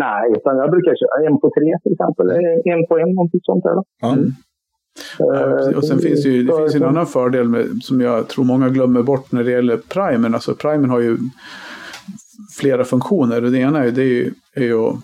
Nej, 0.05 0.25
utan 0.37 0.53
jag 0.63 0.71
brukar 0.75 0.93
köra 1.03 1.17
en 1.27 1.37
på 1.43 1.49
tre 1.57 1.69
till 1.83 1.93
exempel. 1.97 2.27
En 2.73 2.83
på 2.89 2.95
en, 3.03 3.11
någonting 3.19 3.41
sånt 3.51 3.65
där. 3.67 3.77
Ja. 4.05 4.13
Mm. 4.13 4.31
Ja, 5.19 5.77
och 5.77 5.85
sen 5.85 5.99
finns 5.99 6.23
det 6.23 6.29
ju 6.29 6.43
det 6.43 6.57
finns 6.57 6.75
en 6.75 6.85
annan 6.85 7.07
fördel 7.07 7.49
med, 7.49 7.67
som 7.83 8.01
jag 8.01 8.29
tror 8.29 8.45
många 8.45 8.69
glömmer 8.69 9.03
bort 9.03 9.33
när 9.33 9.45
det 9.45 9.51
gäller 9.51 9.77
primern. 9.77 10.35
Alltså 10.35 10.55
primern 10.55 10.91
har 10.91 11.01
ju 11.01 11.17
flera 12.61 12.85
funktioner. 12.85 13.41
Det 13.41 13.59
ena 13.59 13.85
är, 13.85 13.91
det 13.91 14.03
är, 14.03 14.07
ju, 14.07 14.33
är 14.55 14.63
ju 14.63 14.89
att 14.89 14.95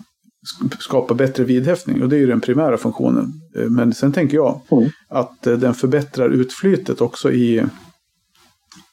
skapa 0.79 1.13
bättre 1.13 1.43
vidhäftning 1.43 2.03
och 2.03 2.09
det 2.09 2.15
är 2.15 2.19
ju 2.19 2.27
den 2.27 2.41
primära 2.41 2.77
funktionen. 2.77 3.33
Eh, 3.55 3.69
men 3.69 3.93
sen 3.93 4.11
tänker 4.11 4.37
jag 4.37 4.61
mm. 4.71 4.89
att 5.07 5.47
eh, 5.47 5.57
den 5.57 5.73
förbättrar 5.73 6.29
utflytet 6.29 7.01
också 7.01 7.31
i, 7.31 7.65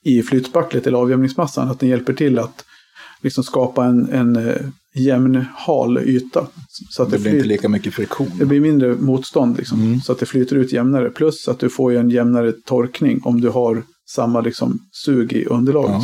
i 0.02 0.22
flytspacklet 0.22 0.86
eller 0.86 0.98
avjämningsmassan. 0.98 1.68
Att 1.70 1.80
den 1.80 1.88
hjälper 1.88 2.12
till 2.12 2.38
att 2.38 2.64
liksom 3.22 3.44
skapa 3.44 3.84
en, 3.84 4.08
en 4.12 4.36
eh, 4.36 4.56
jämn 4.94 5.44
hal 5.54 5.98
yta. 5.98 6.46
Så 6.90 7.02
att 7.02 7.10
Det 7.10 7.16
det, 7.16 7.22
blir 7.22 7.30
inte 7.30 7.42
flyter, 7.42 7.48
lika 7.56 7.68
mycket 7.68 7.94
friktion. 7.94 8.30
det 8.38 8.46
blir 8.46 8.60
mindre 8.60 8.94
motstånd 8.94 9.56
liksom, 9.56 9.82
Mm. 9.82 10.00
så 10.00 10.12
att 10.12 10.18
det 10.18 10.26
flyter 10.26 10.56
ut 10.56 10.72
jämnare. 10.72 11.10
Plus 11.10 11.48
att 11.48 11.58
du 11.58 11.68
får 11.68 11.92
en 11.92 12.10
jämnare 12.10 12.52
torkning 12.52 13.20
om 13.24 13.40
du 13.40 13.48
har 13.48 13.82
samma 14.08 14.40
liksom, 14.40 14.78
sug 14.92 15.32
i 15.32 15.44
underlaget. 15.44 16.02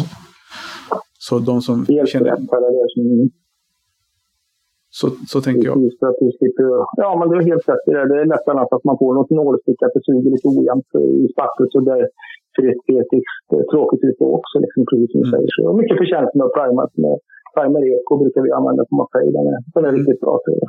Ja. 0.91 1.03
Så 1.19 1.39
de 1.39 1.63
som 1.63 1.87
känner, 1.87 2.03
rätt. 2.05 2.39
Det 2.51 2.57
är 2.57 2.85
det 2.85 2.93
som 2.95 3.31
så, 4.99 5.07
så 5.33 5.37
tänker 5.47 5.65
jag. 5.69 5.75
Precis, 5.77 5.95
för 6.01 6.07
att 6.11 6.19
du 6.23 6.29
slipper... 6.39 6.67
Ja, 7.03 7.11
men 7.19 7.25
du 7.29 7.35
har 7.39 7.45
helt 7.53 7.67
rätt 7.73 7.85
det. 7.89 8.03
Det 8.11 8.17
är 8.21 8.25
annars 8.55 8.71
att 8.77 8.85
man 8.91 8.97
får 9.01 9.11
något 9.19 9.31
nålstick, 9.41 9.79
att 9.87 9.95
det 9.97 10.03
suger 10.09 10.31
lite 10.35 10.49
ojämnt 10.57 10.89
i 11.23 11.25
spacklet. 11.35 11.69
Så 11.75 11.79
det 11.91 12.01
ser 12.55 12.65
estetiskt 12.73 13.47
eh, 13.55 13.65
tråkigt 13.73 14.03
ut 14.09 14.19
också, 14.39 14.57
liksom, 14.65 14.81
precis 14.89 15.09
som 15.13 15.19
du 15.23 15.27
Mm. 15.29 15.33
säger. 15.35 15.49
Så 15.57 15.63
mycket 15.81 15.97
förtjänst 16.03 16.33
med 16.41 16.49
primer. 16.57 16.87
Med 17.05 17.17
primer 17.57 17.81
Eco 17.95 18.13
brukar 18.23 18.41
vi 18.47 18.51
använda 18.59 18.83
på 18.89 18.95
Mapei. 19.01 19.27
Den 19.37 19.45
är, 19.53 19.59
den 19.75 19.83
är 19.89 19.93
riktigt 19.99 20.21
bra. 20.25 20.35
Till 20.45 20.55
det. 20.63 20.69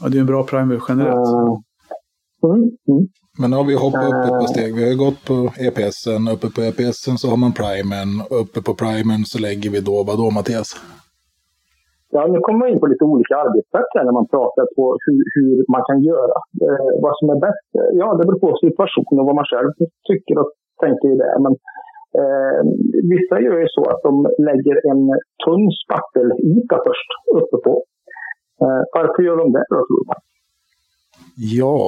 Ja, 0.00 0.04
det 0.10 0.16
är 0.18 0.22
en 0.26 0.32
bra 0.34 0.42
primer 0.52 0.76
generellt. 0.88 1.28
Uh, 1.36 1.54
mm, 2.50 2.62
mm. 2.92 3.02
Men 3.40 3.46
nu 3.50 3.56
har 3.60 3.66
vi 3.70 3.74
hoppat 3.84 4.04
upp 4.08 4.20
ett 4.24 4.30
par 4.38 4.46
Eh. 4.48 4.52
steg. 4.54 4.68
Vi 4.78 4.82
har 4.90 4.96
gått 5.06 5.20
på 5.30 5.36
EPSen. 5.68 6.22
Uppe 6.34 6.46
på 6.54 6.60
EPSen 6.70 7.16
så 7.20 7.26
har 7.32 7.36
man 7.44 7.52
primern. 7.62 8.12
Uppe 8.42 8.58
på 8.66 8.72
primern 8.82 9.22
så 9.32 9.36
lägger 9.46 9.68
vi 9.74 9.80
då 9.80 9.96
vad 10.08 10.16
då 10.22 10.30
Mattias? 10.38 10.68
Ja, 12.14 12.20
nu 12.32 12.38
kommer 12.44 12.58
man 12.58 12.68
in 12.72 12.80
på 12.82 12.86
lite 12.92 13.04
olika 13.04 13.34
arbetssätt 13.44 13.90
här 13.96 14.04
när 14.04 14.16
man 14.20 14.28
pratar 14.34 14.66
på 14.76 14.84
hur, 15.04 15.22
hur 15.34 15.54
man 15.74 15.82
kan 15.88 15.98
göra. 16.10 16.36
Eh, 16.66 16.90
vad 17.04 17.14
som 17.18 17.26
är 17.34 17.38
bäst? 17.46 17.68
Eh, 17.78 17.90
Ja, 18.00 18.06
det 18.16 18.24
beror 18.26 18.40
på 18.46 18.50
situationen 18.66 19.20
och 19.20 19.28
vad 19.30 19.38
man 19.40 19.50
själv 19.52 19.70
tycker 20.10 20.34
och 20.42 20.50
tänker 20.84 21.06
i 21.14 21.16
det. 21.22 21.32
Men 21.44 21.52
eh, 22.20 22.60
vissa 23.12 23.36
gör 23.44 23.58
ju 23.64 23.68
så 23.76 23.82
att 23.92 24.02
de 24.08 24.12
lägger 24.48 24.76
en 24.90 25.02
tunn 25.44 25.66
spattelyta 25.82 26.76
först 26.86 27.10
uppe 27.40 27.56
på. 27.66 27.74
Eh, 28.62 28.82
varför 28.96 29.20
gör 29.26 29.36
de 29.42 29.46
det 29.56 29.64
då, 29.72 29.78
tror 29.86 30.00
du? 30.06 30.12
Ja, 31.60 31.82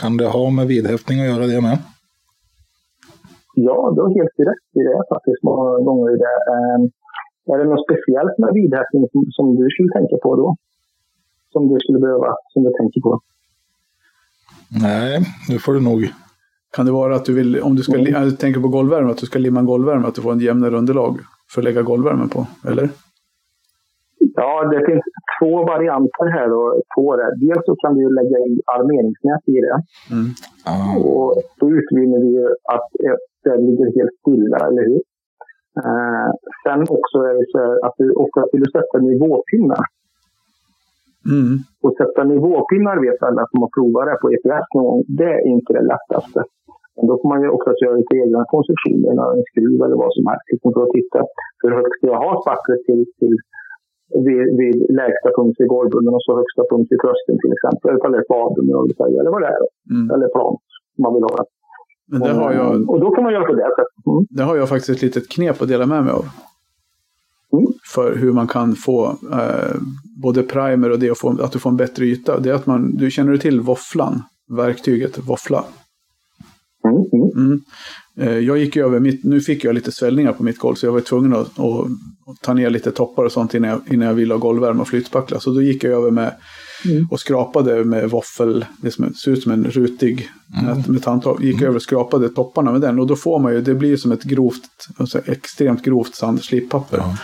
kan 0.00 0.12
det 0.20 0.28
ha 0.36 0.44
med 0.58 0.66
vidhäftning 0.74 1.16
att 1.20 1.30
göra 1.32 1.46
det 1.52 1.60
med? 1.68 1.78
Ja, 3.66 3.78
du 3.94 3.98
har 4.04 4.10
helt 4.18 4.38
rätt 4.50 4.68
i 4.78 4.82
det 4.88 4.98
faktiskt 5.14 5.42
många 5.48 5.64
gånger. 5.86 6.08
I 6.14 6.18
det. 6.24 6.34
Är 7.52 7.58
det 7.58 7.64
något 7.64 7.84
speciellt 7.88 8.34
med 8.42 8.50
vidhäftning 8.60 9.02
som, 9.12 9.20
som 9.36 9.46
du 9.56 9.64
skulle 9.74 9.92
tänka 9.98 10.16
på 10.24 10.36
då? 10.36 10.56
Som 11.52 11.68
du 11.68 11.76
skulle 11.80 11.98
behöva, 11.98 12.30
som 12.52 12.62
du 12.64 12.70
tänker 12.80 13.00
på? 13.00 13.20
Nej, 14.82 15.20
nu 15.48 15.58
får 15.58 15.72
du 15.74 15.80
nog. 15.80 16.00
Kan 16.76 16.86
det 16.86 16.92
vara 16.92 17.16
att 17.16 17.24
du 17.24 17.34
vill, 17.34 17.60
om 17.60 17.74
du 17.76 17.82
ska, 17.82 17.96
li- 17.96 18.10
jag 18.10 18.38
tänker 18.38 18.60
på 18.60 18.68
golvvärme, 18.68 19.10
att 19.10 19.18
du 19.18 19.26
ska 19.26 19.38
limma 19.38 19.60
en 19.60 19.66
golvvärme, 19.66 20.06
att 20.06 20.14
du 20.14 20.22
får 20.22 20.32
en 20.32 20.40
jämnare 20.40 20.76
underlag 20.76 21.18
för 21.50 21.60
att 21.60 21.64
lägga 21.64 21.82
golvvärmen 21.82 22.28
på? 22.28 22.46
Eller? 22.68 22.88
Ja, 24.18 24.68
det 24.72 24.86
finns 24.86 25.04
två 25.40 25.64
varianter 25.72 26.26
här 26.36 26.48
då, 26.48 26.82
på 26.96 27.16
det. 27.16 27.28
Dels 27.46 27.64
så 27.66 27.76
kan 27.76 27.94
du 27.98 28.14
lägga 28.14 28.38
i 28.38 28.60
armeringsnät 28.76 29.42
i 29.54 29.56
det. 29.66 29.76
Mm. 30.14 30.28
Ah, 30.72 30.96
Och 30.98 31.42
då 31.60 31.66
utvinner 31.78 32.18
vi 32.24 32.28
ju 32.38 32.46
att 32.74 32.88
det 33.44 33.56
ligger 33.66 33.86
helt 33.98 34.14
stilla, 34.20 34.58
eller 34.68 34.82
hur? 34.88 35.00
Eh, 35.84 36.30
sen 36.64 36.80
också 36.96 37.16
är 37.28 37.34
det 37.38 37.46
så 37.54 37.62
att 37.86 37.96
du 38.00 38.06
ofta 38.24 38.40
vill 38.52 38.68
sätta 38.76 38.96
nivåpinnar. 39.08 39.84
Mm. 41.34 41.54
Och 41.84 41.94
sätta 42.00 42.20
nivåpinnar 42.32 42.96
vet 43.06 43.20
alla 43.28 43.44
som 43.50 43.58
har 43.62 43.70
provat 43.76 44.04
det 44.08 44.16
på 44.22 44.28
EPS 44.34 44.68
någon 44.74 44.86
gång. 44.88 45.02
Det 45.20 45.32
är 45.38 45.42
inte 45.54 45.70
det 45.76 45.84
lättaste. 45.92 46.40
Men 46.96 47.04
då 47.08 47.14
får 47.20 47.28
man 47.32 47.40
ju 47.42 47.48
också 47.56 47.68
göra 47.84 47.96
lite 48.00 48.16
egna 48.24 48.40
konstruktioner, 48.54 49.10
en 49.36 49.44
skruv 49.50 49.78
eller 49.84 49.98
vad 50.04 50.12
som 50.16 50.24
helst. 50.30 50.46
Liksom 50.52 50.70
för 50.74 50.82
att 50.86 50.96
titta 50.98 51.20
hur 51.62 51.72
högt 51.78 51.94
ska 51.96 52.06
jag 52.12 52.22
ha 52.26 52.32
spacklet 52.42 52.80
till, 52.88 53.02
till 53.18 53.36
vid, 54.26 54.44
vid 54.60 54.76
lägsta 55.00 55.30
punkt 55.36 55.58
i 55.64 55.66
golvbrunnen 55.74 56.14
och 56.18 56.24
så 56.26 56.32
högsta 56.40 56.62
punkt 56.70 56.90
i 56.94 56.96
tröskeln 57.02 57.38
till 57.42 57.54
exempel. 57.56 57.88
Eller 58.06 58.18
ett 58.22 58.32
badrum 58.34 58.66
eller 59.20 59.32
vad 59.36 59.42
det 59.44 59.52
är. 59.56 59.64
Mm. 59.94 60.06
Eller 60.12 60.28
plan 60.36 60.54
man 61.02 61.14
vill 61.14 61.26
ha. 61.28 61.36
Men 62.08 62.20
det 62.20 62.32
har, 62.32 62.52
jag, 62.52 62.90
Och 62.90 63.00
då 63.00 63.10
kan 63.10 63.24
man 63.24 63.32
göra 63.32 63.44
på 63.44 63.52
det 63.52 63.62
sättet. 63.62 64.06
Mm. 64.06 64.26
det 64.30 64.42
har 64.42 64.56
jag 64.56 64.68
faktiskt 64.68 64.90
ett 64.90 65.02
litet 65.02 65.28
knep 65.28 65.62
att 65.62 65.68
dela 65.68 65.86
med 65.86 66.04
mig 66.04 66.12
av. 66.12 66.28
Mm. 67.52 67.66
För 67.94 68.16
hur 68.16 68.32
man 68.32 68.46
kan 68.48 68.76
få 68.76 69.16
eh, 69.32 69.76
både 70.22 70.42
primer 70.42 70.90
och 70.90 70.98
det 70.98 71.10
och 71.10 71.18
få, 71.18 71.42
att 71.42 71.52
du 71.52 71.58
får 71.58 71.70
en 71.70 71.76
bättre 71.76 72.04
yta. 72.04 72.40
Det 72.40 72.50
är 72.50 72.54
att 72.54 72.66
man, 72.66 72.96
du 72.96 73.10
känner 73.10 73.32
du 73.32 73.38
till 73.38 73.60
våfflan? 73.60 74.22
Verktyget 74.48 75.18
våffla. 75.18 75.64
Mm. 76.84 76.96
Mm. 77.12 77.46
Mm. 77.46 77.60
Eh, 78.16 78.38
Jag 78.38 78.58
gick 78.58 78.76
över, 78.76 79.00
mitt, 79.00 79.24
nu 79.24 79.40
fick 79.40 79.64
jag 79.64 79.74
lite 79.74 79.92
svällningar 79.92 80.32
på 80.32 80.42
mitt 80.42 80.58
golv 80.58 80.74
så 80.74 80.86
jag 80.86 80.92
var 80.92 81.00
tvungen 81.00 81.32
att, 81.32 81.40
att, 81.40 81.86
att 82.26 82.40
ta 82.42 82.54
ner 82.54 82.70
lite 82.70 82.90
toppar 82.90 83.24
och 83.24 83.32
sånt 83.32 83.54
innan 83.54 83.70
jag, 83.70 83.80
innan 83.90 84.08
jag 84.08 84.14
ville 84.14 84.34
ha 84.34 84.38
golvvärme 84.38 84.80
och 84.80 84.88
flytspackla. 84.88 85.40
Så 85.40 85.50
då 85.50 85.62
gick 85.62 85.84
jag 85.84 85.92
över 85.92 86.10
med 86.10 86.34
Mm. 86.86 87.08
och 87.10 87.20
skrapade 87.20 87.84
med 87.84 88.10
våffel, 88.10 88.64
det 88.82 88.90
som 88.90 89.14
ser 89.14 89.30
ut 89.30 89.42
som 89.42 89.52
en 89.52 89.64
rutig 89.64 90.28
nät 90.62 90.88
med 90.88 91.02
tandtag. 91.02 91.44
Gick 91.44 91.62
över 91.62 91.76
och 91.76 91.82
skrapade 91.82 92.28
topparna 92.28 92.72
med 92.72 92.80
den 92.80 92.98
och 92.98 93.06
då 93.06 93.16
får 93.16 93.38
man 93.38 93.52
ju, 93.52 93.60
det 93.60 93.74
blir 93.74 93.96
som 93.96 94.12
ett 94.12 94.24
grovt, 94.24 94.88
alltså 94.96 95.20
extremt 95.24 95.82
grovt 95.82 96.14
sandslipapper. 96.14 96.98
Ja. 96.98 97.16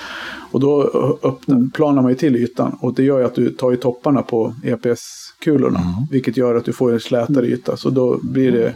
Och 0.52 0.60
då 0.60 0.82
öppnar, 1.22 1.70
planar 1.74 2.02
man 2.02 2.10
ju 2.10 2.16
till 2.16 2.36
ytan 2.36 2.76
och 2.80 2.94
det 2.94 3.02
gör 3.02 3.18
ju 3.18 3.24
att 3.24 3.34
du 3.34 3.50
tar 3.50 3.70
ju 3.70 3.76
topparna 3.76 4.22
på 4.22 4.54
EPS-kulorna. 4.64 5.80
Vilket 6.10 6.36
gör 6.36 6.54
att 6.54 6.64
du 6.64 6.72
får 6.72 6.92
en 6.92 7.00
slätare 7.00 7.46
yta. 7.46 7.76
Så 7.76 7.90
då 7.90 8.20
blir 8.22 8.52
det, 8.52 8.74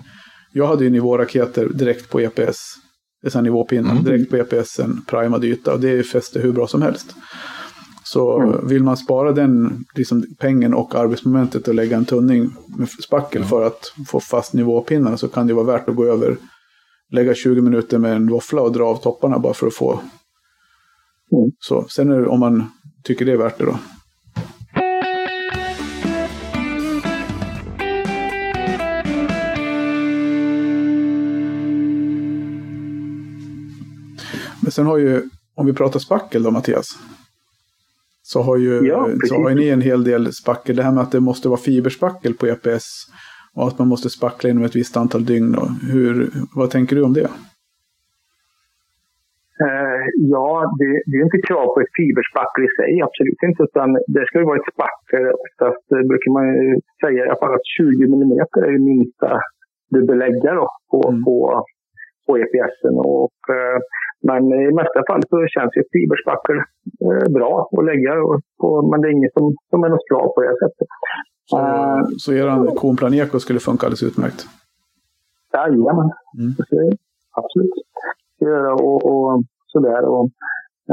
jag 0.52 0.66
hade 0.66 0.84
ju 0.84 0.90
nivåraketer 0.90 1.68
direkt 1.74 2.10
på 2.10 2.20
EPS. 2.20 2.58
Det 3.22 3.30
så 3.30 3.38
här 3.38 3.42
nivåpinnar, 3.42 4.02
direkt 4.02 4.30
på 4.30 4.36
EPS, 4.36 4.80
en 4.80 5.02
primad 5.06 5.44
yta. 5.44 5.72
Och 5.72 5.80
det 5.80 6.02
fäster 6.02 6.42
hur 6.42 6.52
bra 6.52 6.66
som 6.66 6.82
helst. 6.82 7.14
Så 8.12 8.54
vill 8.62 8.82
man 8.82 8.96
spara 8.96 9.32
den 9.32 9.84
liksom, 9.94 10.24
pengen 10.38 10.74
och 10.74 10.94
arbetsmomentet 10.94 11.68
och 11.68 11.74
lägga 11.74 11.96
en 11.96 12.04
tunning 12.04 12.50
med 12.78 12.88
spackel 12.88 13.44
för 13.44 13.66
att 13.66 13.92
få 14.06 14.20
fast 14.20 14.52
nivåpinnar 14.52 15.16
så 15.16 15.28
kan 15.28 15.46
det 15.46 15.54
vara 15.54 15.64
värt 15.64 15.88
att 15.88 15.96
gå 15.96 16.04
över, 16.04 16.36
lägga 17.12 17.34
20 17.34 17.60
minuter 17.60 17.98
med 17.98 18.16
en 18.16 18.28
våffla 18.28 18.62
och 18.62 18.72
dra 18.72 18.84
av 18.84 18.96
topparna 18.96 19.38
bara 19.38 19.54
för 19.54 19.66
att 19.66 19.74
få. 19.74 19.92
Mm. 19.92 21.50
Så 21.58 21.86
sen 21.88 22.12
är 22.12 22.20
det 22.20 22.26
om 22.26 22.40
man 22.40 22.70
tycker 23.02 23.24
det 23.24 23.32
är 23.32 23.36
värt 23.36 23.58
det 23.58 23.64
då. 23.64 23.78
Men 34.60 34.72
sen 34.72 34.86
har 34.86 34.96
ju, 34.96 35.30
om 35.54 35.66
vi 35.66 35.72
pratar 35.72 36.00
spackel 36.00 36.42
då 36.42 36.50
Mattias. 36.50 36.98
Så 38.32 38.38
har 38.42 38.56
ju, 38.56 38.72
Ja, 38.88 39.04
precis. 39.04 39.28
så 39.28 39.34
har 39.42 39.48
ju 39.50 39.56
ni 39.56 39.68
en 39.68 39.80
hel 39.80 40.04
del 40.04 40.32
spackel. 40.32 40.76
Det 40.76 40.82
här 40.82 40.92
med 40.92 41.02
att 41.02 41.12
det 41.12 41.20
måste 41.20 41.48
vara 41.48 41.60
fiberspackel 41.68 42.32
på 42.34 42.46
EPS. 42.46 42.86
Och 43.56 43.66
att 43.68 43.78
man 43.78 43.88
måste 43.88 44.08
spackla 44.10 44.50
inom 44.50 44.64
ett 44.64 44.76
visst 44.76 44.96
antal 44.96 45.24
dygn. 45.24 45.56
Hur, 45.92 46.30
vad 46.56 46.70
tänker 46.70 46.96
du 46.96 47.02
om 47.02 47.12
det? 47.12 47.28
Eh, 49.66 50.02
ja, 50.34 50.48
det, 50.78 50.90
det 51.08 51.16
är 51.18 51.24
inte 51.28 51.46
krav 51.48 51.66
på 51.74 51.78
ett 51.84 51.94
fiberspackel 52.00 52.62
i 52.68 52.70
sig, 52.78 52.92
absolut 53.08 53.40
inte. 53.48 53.60
Utan 53.68 53.88
det 54.14 54.22
ska 54.26 54.34
ju 54.38 54.48
vara 54.50 54.60
ett 54.62 54.72
spackel. 54.74 55.24
Oftast 55.46 55.84
eh, 55.94 56.02
brukar 56.10 56.30
man 56.36 56.44
ju 56.64 56.68
säga 57.02 57.18
i 57.24 57.28
alla 57.28 57.40
fall 57.42 57.54
att 57.58 57.68
20 57.78 58.06
millimeter 58.12 58.60
är 58.66 58.72
det 58.76 58.84
minsta 58.92 59.28
du 59.92 59.98
bör 60.06 60.16
lägga 60.24 60.50
då 60.60 60.66
på, 60.90 61.00
Mm. 61.08 61.24
på, 61.26 61.38
på 62.26 62.32
EPSen. 62.42 62.94
Och, 63.18 63.40
eh, 63.58 63.78
men 64.28 64.42
i 64.68 64.72
mesta 64.80 65.00
fall 65.08 65.22
så 65.30 65.36
känns 65.54 65.72
ju 65.76 65.82
fiberspackel 65.92 66.56
eh, 67.04 67.26
bra 67.36 67.52
att 67.78 67.84
lägga. 67.90 68.12
På, 68.60 68.66
men 68.90 69.00
det 69.00 69.08
är 69.08 69.12
inget 69.12 69.32
som, 69.32 69.54
som 69.70 69.84
är 69.84 69.88
något 69.88 70.08
krav 70.10 70.26
på 70.34 70.40
det 70.46 70.56
sättet. 70.62 70.88
Så, 71.50 71.56
Eh, 71.58 72.02
så 72.18 72.32
eran 72.32 72.66
Komplan 72.66 73.14
Eko 73.14 73.38
skulle 73.40 73.60
funka 73.60 73.86
alldeles 73.86 74.02
utmärkt. 74.02 74.40
Jajamän, 75.52 76.10
Mm. 76.38 76.52
Absolut. 77.40 77.76
Göra 78.40 78.74
och, 78.74 79.00
och 79.12 79.42
sådär. 79.66 80.02
Och, 80.04 80.24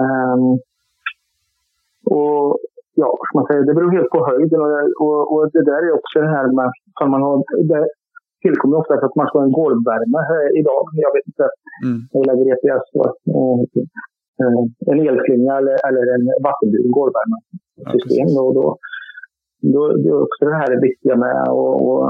ehm, 0.01 0.45
och 2.15 2.57
ja, 2.93 3.17
man 3.33 3.45
säga, 3.45 3.61
det 3.61 3.73
beror 3.73 3.91
helt 3.91 4.09
på 4.09 4.25
höjden. 4.25 4.59
Och, 4.61 4.71
och, 5.05 5.33
och 5.33 5.51
det 5.51 5.63
där 5.71 5.81
är 5.87 5.91
också 5.99 6.19
det 6.19 6.31
här 6.37 6.47
med, 6.57 6.71
man 7.11 7.21
har, 7.21 7.43
det 7.69 7.87
tillkommer 8.45 8.75
ofta 8.81 8.93
för 8.99 9.07
att 9.09 9.19
man 9.19 9.27
ska 9.27 9.35
ha 9.39 9.47
en 9.49 9.59
golvvärme 9.61 10.21
idag. 10.61 10.85
Jag 11.05 11.11
vet 11.15 11.27
inte, 11.31 11.45
Mm. 11.85 11.99
EPS 12.53 12.85
och, 13.01 13.11
och, 13.41 13.71
eh, 14.41 14.61
en 14.91 14.99
elslinga 15.07 15.53
eller, 15.59 15.75
eller 15.87 16.05
en 16.15 16.25
vattenburen 16.45 16.91
golvvärmesystem. 16.99 18.27
Ja, 18.37 18.41
då, 18.41 18.51
då, 18.57 18.65
då, 19.73 19.81
det 20.01 20.09
är 20.09 20.23
också 20.25 20.41
det 20.49 20.59
här 20.61 20.69
det 20.73 20.87
viktiga 20.89 21.15
med 21.25 21.39
och, 21.59 21.75
och 21.87 22.05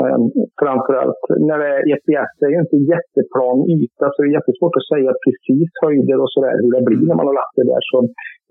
eh, 0.00 0.18
framförallt 0.62 1.22
när 1.48 1.58
det 1.62 1.68
är 1.76 1.82
EPS, 1.92 2.30
det 2.38 2.46
är 2.46 2.54
ju 2.56 2.60
inte 2.64 2.78
jätteplan 2.92 3.58
yta 3.76 4.06
så 4.10 4.16
det 4.18 4.28
är 4.30 4.38
jättesvårt 4.38 4.78
att 4.78 4.90
säga 4.92 5.10
precis 5.24 5.70
höjder 5.84 6.18
och 6.24 6.32
sådär 6.34 6.54
hur 6.60 6.72
det 6.74 6.82
blir 6.88 7.02
när 7.08 7.18
man 7.20 7.28
har 7.30 7.36
lagt 7.42 7.56
det 7.58 7.70
där. 7.72 7.82
Så 7.90 7.96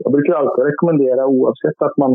jag 0.03 0.11
brukar 0.15 0.33
alltid 0.39 0.63
rekommendera 0.71 1.21
oavsett 1.35 1.79
att 1.87 1.97
man 2.03 2.11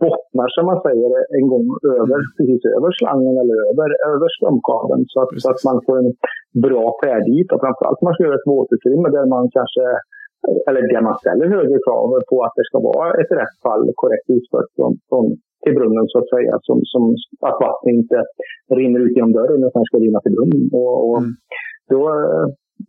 bottnar 0.00 0.48
som 0.56 0.64
man 0.70 0.80
säger 0.86 1.10
en 1.38 1.46
gång 1.52 1.64
över, 2.00 2.18
precis 2.36 2.62
över 2.76 2.90
slangen 2.98 3.34
eller 3.42 3.56
över, 3.70 3.88
över 4.12 4.28
strömkabeln 4.36 5.02
så 5.12 5.18
att, 5.22 5.30
så 5.42 5.48
att 5.52 5.62
man 5.68 5.78
får 5.86 5.96
en 6.02 6.10
bra 6.66 6.84
färdyta. 7.02 7.54
Framförallt 7.64 8.04
man 8.04 8.14
ska 8.14 8.24
göra 8.26 8.40
ett 8.40 8.50
våtutrymme 8.52 9.08
där 9.16 9.26
man 9.34 9.44
kanske 9.56 9.84
eller 10.68 10.82
där 10.94 11.02
man 11.08 11.16
ställer 11.22 11.46
högre 11.56 11.78
krav 11.86 12.08
på 12.30 12.36
att 12.46 12.56
det 12.58 12.66
ska 12.68 12.78
vara 12.92 13.08
ett 13.20 13.32
rätt 13.40 13.56
fall 13.64 13.84
korrekt 14.00 14.28
utfört 14.36 14.68
från, 14.76 14.92
från 15.08 15.24
till 15.62 15.74
brunnen 15.78 16.06
så 16.12 16.16
att 16.20 16.32
säga. 16.34 16.52
Som, 16.68 16.78
som 16.92 17.02
att 17.48 17.58
vattnet 17.66 17.94
inte 18.00 18.18
rinner 18.78 19.00
ut 19.04 19.16
genom 19.16 19.32
dörren 19.38 19.60
utan 19.68 19.84
ska 19.88 19.96
rinna 19.98 20.20
till 20.20 20.34
brunnen. 20.36 20.64
Och, 20.80 20.94
och 21.08 21.18
mm. 21.18 21.32
Då 21.92 22.00
eh, 22.18 22.46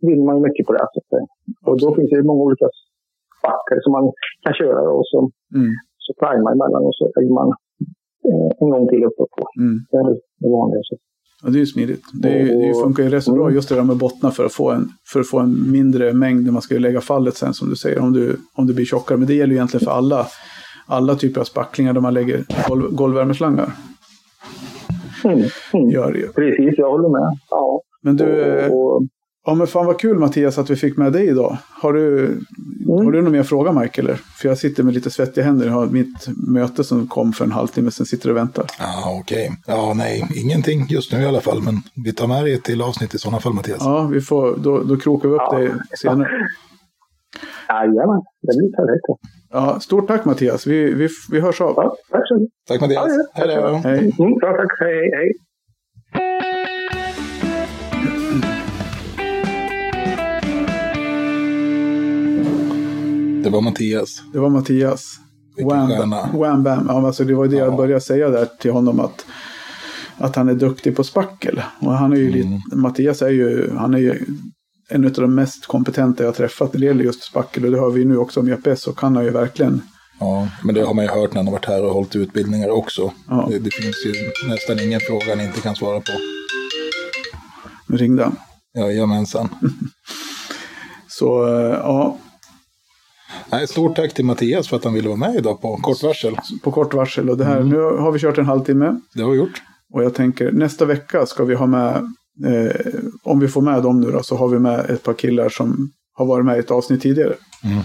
vinner 0.08 0.24
man 0.28 0.46
mycket 0.46 0.66
på 0.66 0.72
det. 0.72 0.86
Så 0.92 0.98
att 1.00 1.10
säga. 1.12 1.26
Och 1.68 1.76
då 1.82 1.88
finns 1.96 2.10
det 2.10 2.30
många 2.30 2.44
olika 2.48 2.66
backar 3.46 3.78
som 3.84 3.92
man 3.98 4.06
kan 4.44 4.54
köra 4.62 4.82
och 4.98 5.06
så, 5.12 5.18
mm. 5.58 5.72
Så 6.06 6.12
primar 6.20 6.52
emellan 6.56 6.82
och 6.88 6.94
så 6.98 7.04
lägger 7.16 7.34
man 7.40 7.48
eh, 8.28 8.50
en 8.60 8.70
gång 8.74 8.86
till 8.88 9.04
uppe 9.10 9.24
på. 9.34 9.42
Mm. 9.60 9.74
Det 9.90 9.96
är 9.96 10.04
det 10.42 10.48
vanliga. 10.58 10.80
Så. 10.88 10.94
Ja, 11.42 11.50
det 11.50 11.58
är 11.58 11.60
ju 11.60 11.66
smidigt. 11.66 12.02
Det, 12.22 12.28
är, 12.40 12.68
det 12.68 12.74
funkar 12.82 13.02
ju 13.02 13.10
rätt 13.10 13.24
så 13.24 13.32
bra 13.32 13.50
just 13.50 13.68
det 13.68 13.74
där 13.74 13.82
med 13.82 13.96
bottnar 13.96 14.30
för 14.30 14.44
att 14.44 14.52
få 14.52 14.70
en, 14.70 14.88
för 15.12 15.20
att 15.20 15.28
få 15.28 15.38
en 15.38 15.70
mindre 15.72 16.12
mängd 16.12 16.44
när 16.44 16.52
man 16.52 16.62
ska 16.62 16.78
lägga 16.78 17.00
fallet 17.00 17.36
sen 17.36 17.54
som 17.54 17.70
du 17.70 17.76
säger. 17.76 17.98
Om, 17.98 18.12
du, 18.12 18.36
om 18.54 18.66
det 18.66 18.74
blir 18.74 18.84
tjockare. 18.84 19.18
Men 19.18 19.26
det 19.26 19.34
gäller 19.34 19.52
ju 19.52 19.56
egentligen 19.56 19.84
för 19.84 19.92
alla, 19.92 20.26
alla 20.86 21.14
typer 21.14 21.40
av 21.40 21.44
spacklingar 21.44 21.92
där 21.92 22.00
man 22.00 22.14
lägger 22.14 22.44
golv, 22.68 22.94
golvvärmeslangar. 22.94 23.70
Mm. 25.24 25.38
Mm. 25.72 25.90
Gör 25.90 26.12
det 26.12 26.18
ju. 26.18 26.28
Precis, 26.28 26.74
jag 26.78 26.90
håller 26.90 27.08
med. 27.08 27.38
Ja. 27.50 27.80
Men 28.02 28.16
du, 28.16 28.68
och, 28.70 28.94
och, 28.94 29.02
Ja 29.46 29.54
men 29.54 29.66
fan 29.66 29.86
vad 29.86 30.00
kul 30.00 30.18
Mattias 30.18 30.58
att 30.58 30.70
vi 30.70 30.76
fick 30.76 30.96
med 30.96 31.12
dig 31.12 31.28
idag. 31.28 31.56
Har 31.70 31.92
du, 31.92 32.26
mm. 32.26 32.44
har 32.88 33.12
du 33.12 33.22
någon 33.22 33.32
mer 33.32 33.42
fråga 33.42 33.72
Mike 33.72 34.00
eller? 34.00 34.14
För 34.14 34.48
jag 34.48 34.58
sitter 34.58 34.82
med 34.82 34.94
lite 34.94 35.10
svettiga 35.10 35.44
händer. 35.44 35.66
Jag 35.66 35.72
har 35.72 35.86
mitt 35.86 36.28
möte 36.48 36.84
som 36.84 37.06
kom 37.06 37.32
för 37.32 37.44
en 37.44 37.52
halvtimme 37.52 37.90
sedan 37.90 38.06
sitter 38.06 38.30
och 38.30 38.36
väntar. 38.36 38.66
Ja 38.78 39.18
okej. 39.20 39.46
Okay. 39.46 39.76
Ja 39.76 39.92
nej, 39.96 40.28
ingenting 40.36 40.86
just 40.88 41.12
nu 41.12 41.22
i 41.22 41.26
alla 41.26 41.40
fall. 41.40 41.62
Men 41.62 41.74
vi 42.04 42.12
tar 42.12 42.26
med 42.26 42.44
dig 42.44 42.62
till 42.62 42.82
avsnitt 42.82 43.14
i 43.14 43.18
sådana 43.18 43.40
fall 43.40 43.52
Mattias. 43.52 43.78
Ja, 43.80 44.08
vi 44.12 44.20
får, 44.20 44.56
då, 44.56 44.82
då 44.82 44.96
krokar 44.96 45.28
vi 45.28 45.34
upp 45.34 45.42
ja. 45.50 45.58
dig 45.58 45.70
senare. 45.96 46.28
Jajamän, 47.68 48.22
det 48.42 48.56
blir 48.56 48.76
perfekt. 48.76 49.28
Ja, 49.50 49.80
stort 49.80 50.08
tack 50.08 50.24
Mattias. 50.24 50.66
Vi, 50.66 50.94
vi, 50.94 51.08
vi 51.30 51.40
hörs 51.40 51.60
av. 51.60 51.74
Ja, 51.76 51.96
tack 52.10 52.28
så 52.28 52.34
mycket. 52.34 52.50
Tack 52.68 52.80
Mattias. 52.80 53.08
Ja, 53.08 53.44
Hej 53.46 53.56
då. 53.56 53.88
Hej. 53.88 53.98
Mm, 53.98 54.40
tack, 54.40 54.80
hej, 54.80 55.10
hej. 55.16 55.32
Det 63.44 63.50
var 63.50 63.60
Mattias. 63.60 64.22
Det 64.32 64.38
var 64.38 64.50
Mattias. 64.50 65.20
Wham, 65.70 66.10
wham 66.32 66.62
bam. 66.62 66.86
Ja, 66.88 67.06
alltså 67.06 67.24
det 67.24 67.34
var 67.34 67.46
det 67.46 67.56
ja. 67.56 67.64
jag 67.64 67.76
började 67.76 68.00
säga 68.00 68.28
där 68.28 68.48
till 68.60 68.70
honom 68.70 69.00
att, 69.00 69.26
att 70.18 70.36
han 70.36 70.48
är 70.48 70.54
duktig 70.54 70.96
på 70.96 71.04
spackel. 71.04 71.62
Och 71.80 71.92
han 71.92 72.12
är 72.12 72.16
ju 72.16 72.28
mm. 72.28 72.36
lite, 72.36 72.76
Mattias 72.76 73.22
är 73.22 73.28
ju, 73.28 73.70
han 73.76 73.94
är 73.94 73.98
ju 73.98 74.24
en 74.88 75.04
av 75.04 75.12
de 75.12 75.34
mest 75.34 75.66
kompetenta 75.66 76.24
jag 76.24 76.34
träffat 76.34 76.72
när 76.72 76.80
det 76.80 76.86
gäller 76.86 77.04
just 77.04 77.22
spackel. 77.22 77.64
Och 77.64 77.70
det 77.70 77.78
har 77.78 77.90
vi 77.90 78.04
nu 78.04 78.16
också 78.16 78.40
om 78.40 78.48
EPS 78.48 78.86
och 78.86 79.00
han 79.00 79.16
har 79.16 79.22
ju 79.22 79.30
verkligen 79.30 79.82
Ja, 80.20 80.48
men 80.62 80.74
det 80.74 80.82
har 80.82 80.94
man 80.94 81.04
ju 81.04 81.10
hört 81.10 81.30
när 81.30 81.36
han 81.36 81.46
har 81.46 81.52
varit 81.52 81.64
här 81.64 81.84
och 81.84 81.94
hållit 81.94 82.16
utbildningar 82.16 82.70
också. 82.70 83.12
Ja. 83.28 83.46
Det, 83.50 83.58
det, 83.58 83.70
finns 83.70 83.96
ju 84.06 84.12
nästan 84.48 84.80
ingen 84.80 85.00
fråga 85.00 85.24
han 85.28 85.40
inte 85.40 85.60
kan 85.60 85.76
svara 85.76 86.00
på. 86.00 86.12
Nu 87.86 87.96
ringde 87.96 88.24
han. 88.24 88.36
Jajamensan. 88.74 89.48
Så 91.08 91.46
eh, 91.46 91.78
ja, 91.82 92.18
Nej, 93.50 93.68
stort 93.68 93.96
tack 93.96 94.14
till 94.14 94.24
Mattias 94.24 94.68
för 94.68 94.76
att 94.76 94.84
han 94.84 94.94
ville 94.94 95.08
vara 95.08 95.18
med 95.18 95.36
idag 95.36 95.60
på 95.60 95.76
kort 95.76 96.02
varsel. 96.02 96.36
På 96.62 96.70
kort 96.72 96.94
varsel. 96.94 97.30
Och 97.30 97.36
det 97.36 97.44
här, 97.44 97.56
mm. 97.56 97.68
Nu 97.68 97.76
har 97.76 98.12
vi 98.12 98.18
kört 98.18 98.38
en 98.38 98.46
halvtimme. 98.46 99.00
Det 99.14 99.22
har 99.22 99.30
vi 99.30 99.36
gjort. 99.36 99.62
Och 99.92 100.04
jag 100.04 100.14
tänker 100.14 100.52
nästa 100.52 100.84
vecka 100.84 101.26
ska 101.26 101.44
vi 101.44 101.54
ha 101.54 101.66
med, 101.66 101.96
eh, 102.46 102.76
om 103.22 103.40
vi 103.40 103.48
får 103.48 103.62
med 103.62 103.82
dem 103.82 104.00
nu 104.00 104.10
då, 104.10 104.22
så 104.22 104.36
har 104.36 104.48
vi 104.48 104.58
med 104.58 104.90
ett 104.90 105.02
par 105.02 105.14
killar 105.14 105.48
som 105.48 105.90
har 106.14 106.26
varit 106.26 106.46
med 106.46 106.56
i 106.56 106.58
ett 106.58 106.70
avsnitt 106.70 107.02
tidigare. 107.02 107.34
Mm. 107.64 107.82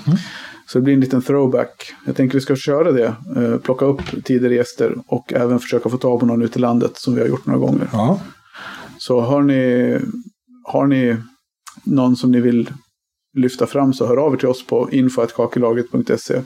Så 0.68 0.78
det 0.78 0.82
blir 0.82 0.94
en 0.94 1.00
liten 1.00 1.22
throwback. 1.22 1.94
Jag 2.06 2.16
tänker 2.16 2.34
vi 2.34 2.42
ska 2.42 2.56
köra 2.56 2.92
det. 2.92 3.16
Eh, 3.38 3.58
plocka 3.58 3.86
upp 3.86 4.02
tidigare 4.24 4.56
gäster 4.56 4.96
och 5.08 5.34
även 5.34 5.60
försöka 5.60 5.90
få 5.90 5.98
tag 5.98 6.20
på 6.20 6.26
någon 6.26 6.42
ute 6.42 6.60
i 6.60 6.62
landet 6.62 6.92
som 6.98 7.16
vi 7.16 7.22
har 7.22 7.28
gjort 7.28 7.46
några 7.46 7.60
gånger. 7.60 7.90
Ja. 7.92 8.20
Så 8.98 9.22
har 9.22 9.42
ni, 9.42 9.98
har 10.64 10.88
ni 10.88 11.18
någon 11.84 12.16
som 12.16 12.32
ni 12.32 12.40
vill 12.40 12.70
lyfta 13.38 13.68
fram 13.68 13.94
så 13.94 14.08
hör 14.08 14.18
av 14.18 14.34
er 14.34 14.38
till 14.38 14.48
oss 14.48 14.66
på 14.66 14.90
info.kakelagret.se. 14.92 16.42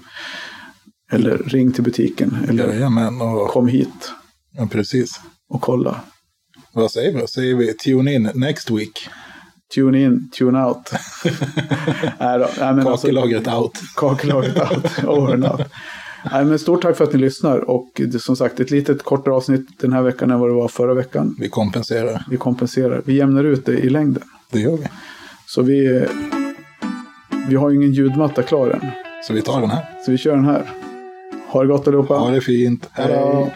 Eller 1.11 1.37
ring 1.37 1.71
till 1.71 1.83
butiken. 1.83 2.37
Eller 2.49 2.67
Jajamän, 2.67 3.21
och... 3.21 3.47
kom 3.47 3.67
hit. 3.67 4.11
Ja, 4.57 4.67
precis. 4.71 5.19
Och 5.49 5.61
kolla. 5.61 6.01
Vad 6.73 6.91
säger 6.91 7.21
vi? 7.21 7.27
Säger 7.27 7.55
vi 7.55 7.73
tune 7.73 8.13
in 8.13 8.29
next 8.33 8.71
week? 8.71 9.09
Tune 9.75 10.01
in, 10.03 10.29
tune 10.29 10.63
out. 10.63 10.91
Nej 12.19 12.39
då, 12.39 12.47
nej, 12.59 12.73
men 12.73 12.87
alltså- 12.87 13.07
kakelagret 13.07 13.47
alltså, 13.47 13.61
out. 13.61 13.73
Kakelagret 13.95 14.71
out, 14.71 15.03
over 15.03 15.33
and 15.33 15.45
out. 15.45 15.67
Nej, 16.31 16.45
men 16.45 16.59
stort 16.59 16.81
tack 16.81 16.97
för 16.97 17.03
att 17.03 17.13
ni 17.13 17.19
lyssnar 17.19 17.69
och 17.69 18.01
som 18.19 18.35
sagt 18.35 18.59
ett 18.59 18.71
litet 18.71 19.03
kortare 19.03 19.33
avsnitt 19.33 19.79
den 19.79 19.93
här 19.93 20.01
veckan 20.01 20.31
än 20.31 20.39
vad 20.39 20.49
det 20.49 20.53
var 20.53 20.67
förra 20.67 20.93
veckan. 20.93 21.35
Vi 21.39 21.49
kompenserar. 21.49 22.25
Vi 22.29 22.37
kompenserar. 22.37 23.01
Vi 23.05 23.13
jämnar 23.13 23.43
ut 23.43 23.65
det 23.65 23.73
i 23.73 23.89
längden. 23.89 24.23
Det 24.51 24.59
gör 24.59 24.77
vi. 24.77 24.87
Så 25.45 25.61
vi 25.61 26.05
vi 27.49 27.55
har 27.55 27.69
ju 27.69 27.75
ingen 27.75 27.91
ljudmatta 27.91 28.43
klar 28.43 28.69
än. 28.69 28.91
Så 29.27 29.33
vi 29.33 29.41
tar 29.41 29.61
den 29.61 29.69
här. 29.69 29.85
Så 30.05 30.11
vi 30.11 30.17
kör 30.17 30.35
den 30.35 30.45
här. 30.45 30.63
Ha 31.47 31.61
det 31.61 31.67
gott 31.67 31.87
allihopa. 31.87 32.13
Ha 32.13 32.29
det 32.29 32.41
fint. 32.41 32.89
Hej. 32.93 33.05
Hej. 33.07 33.53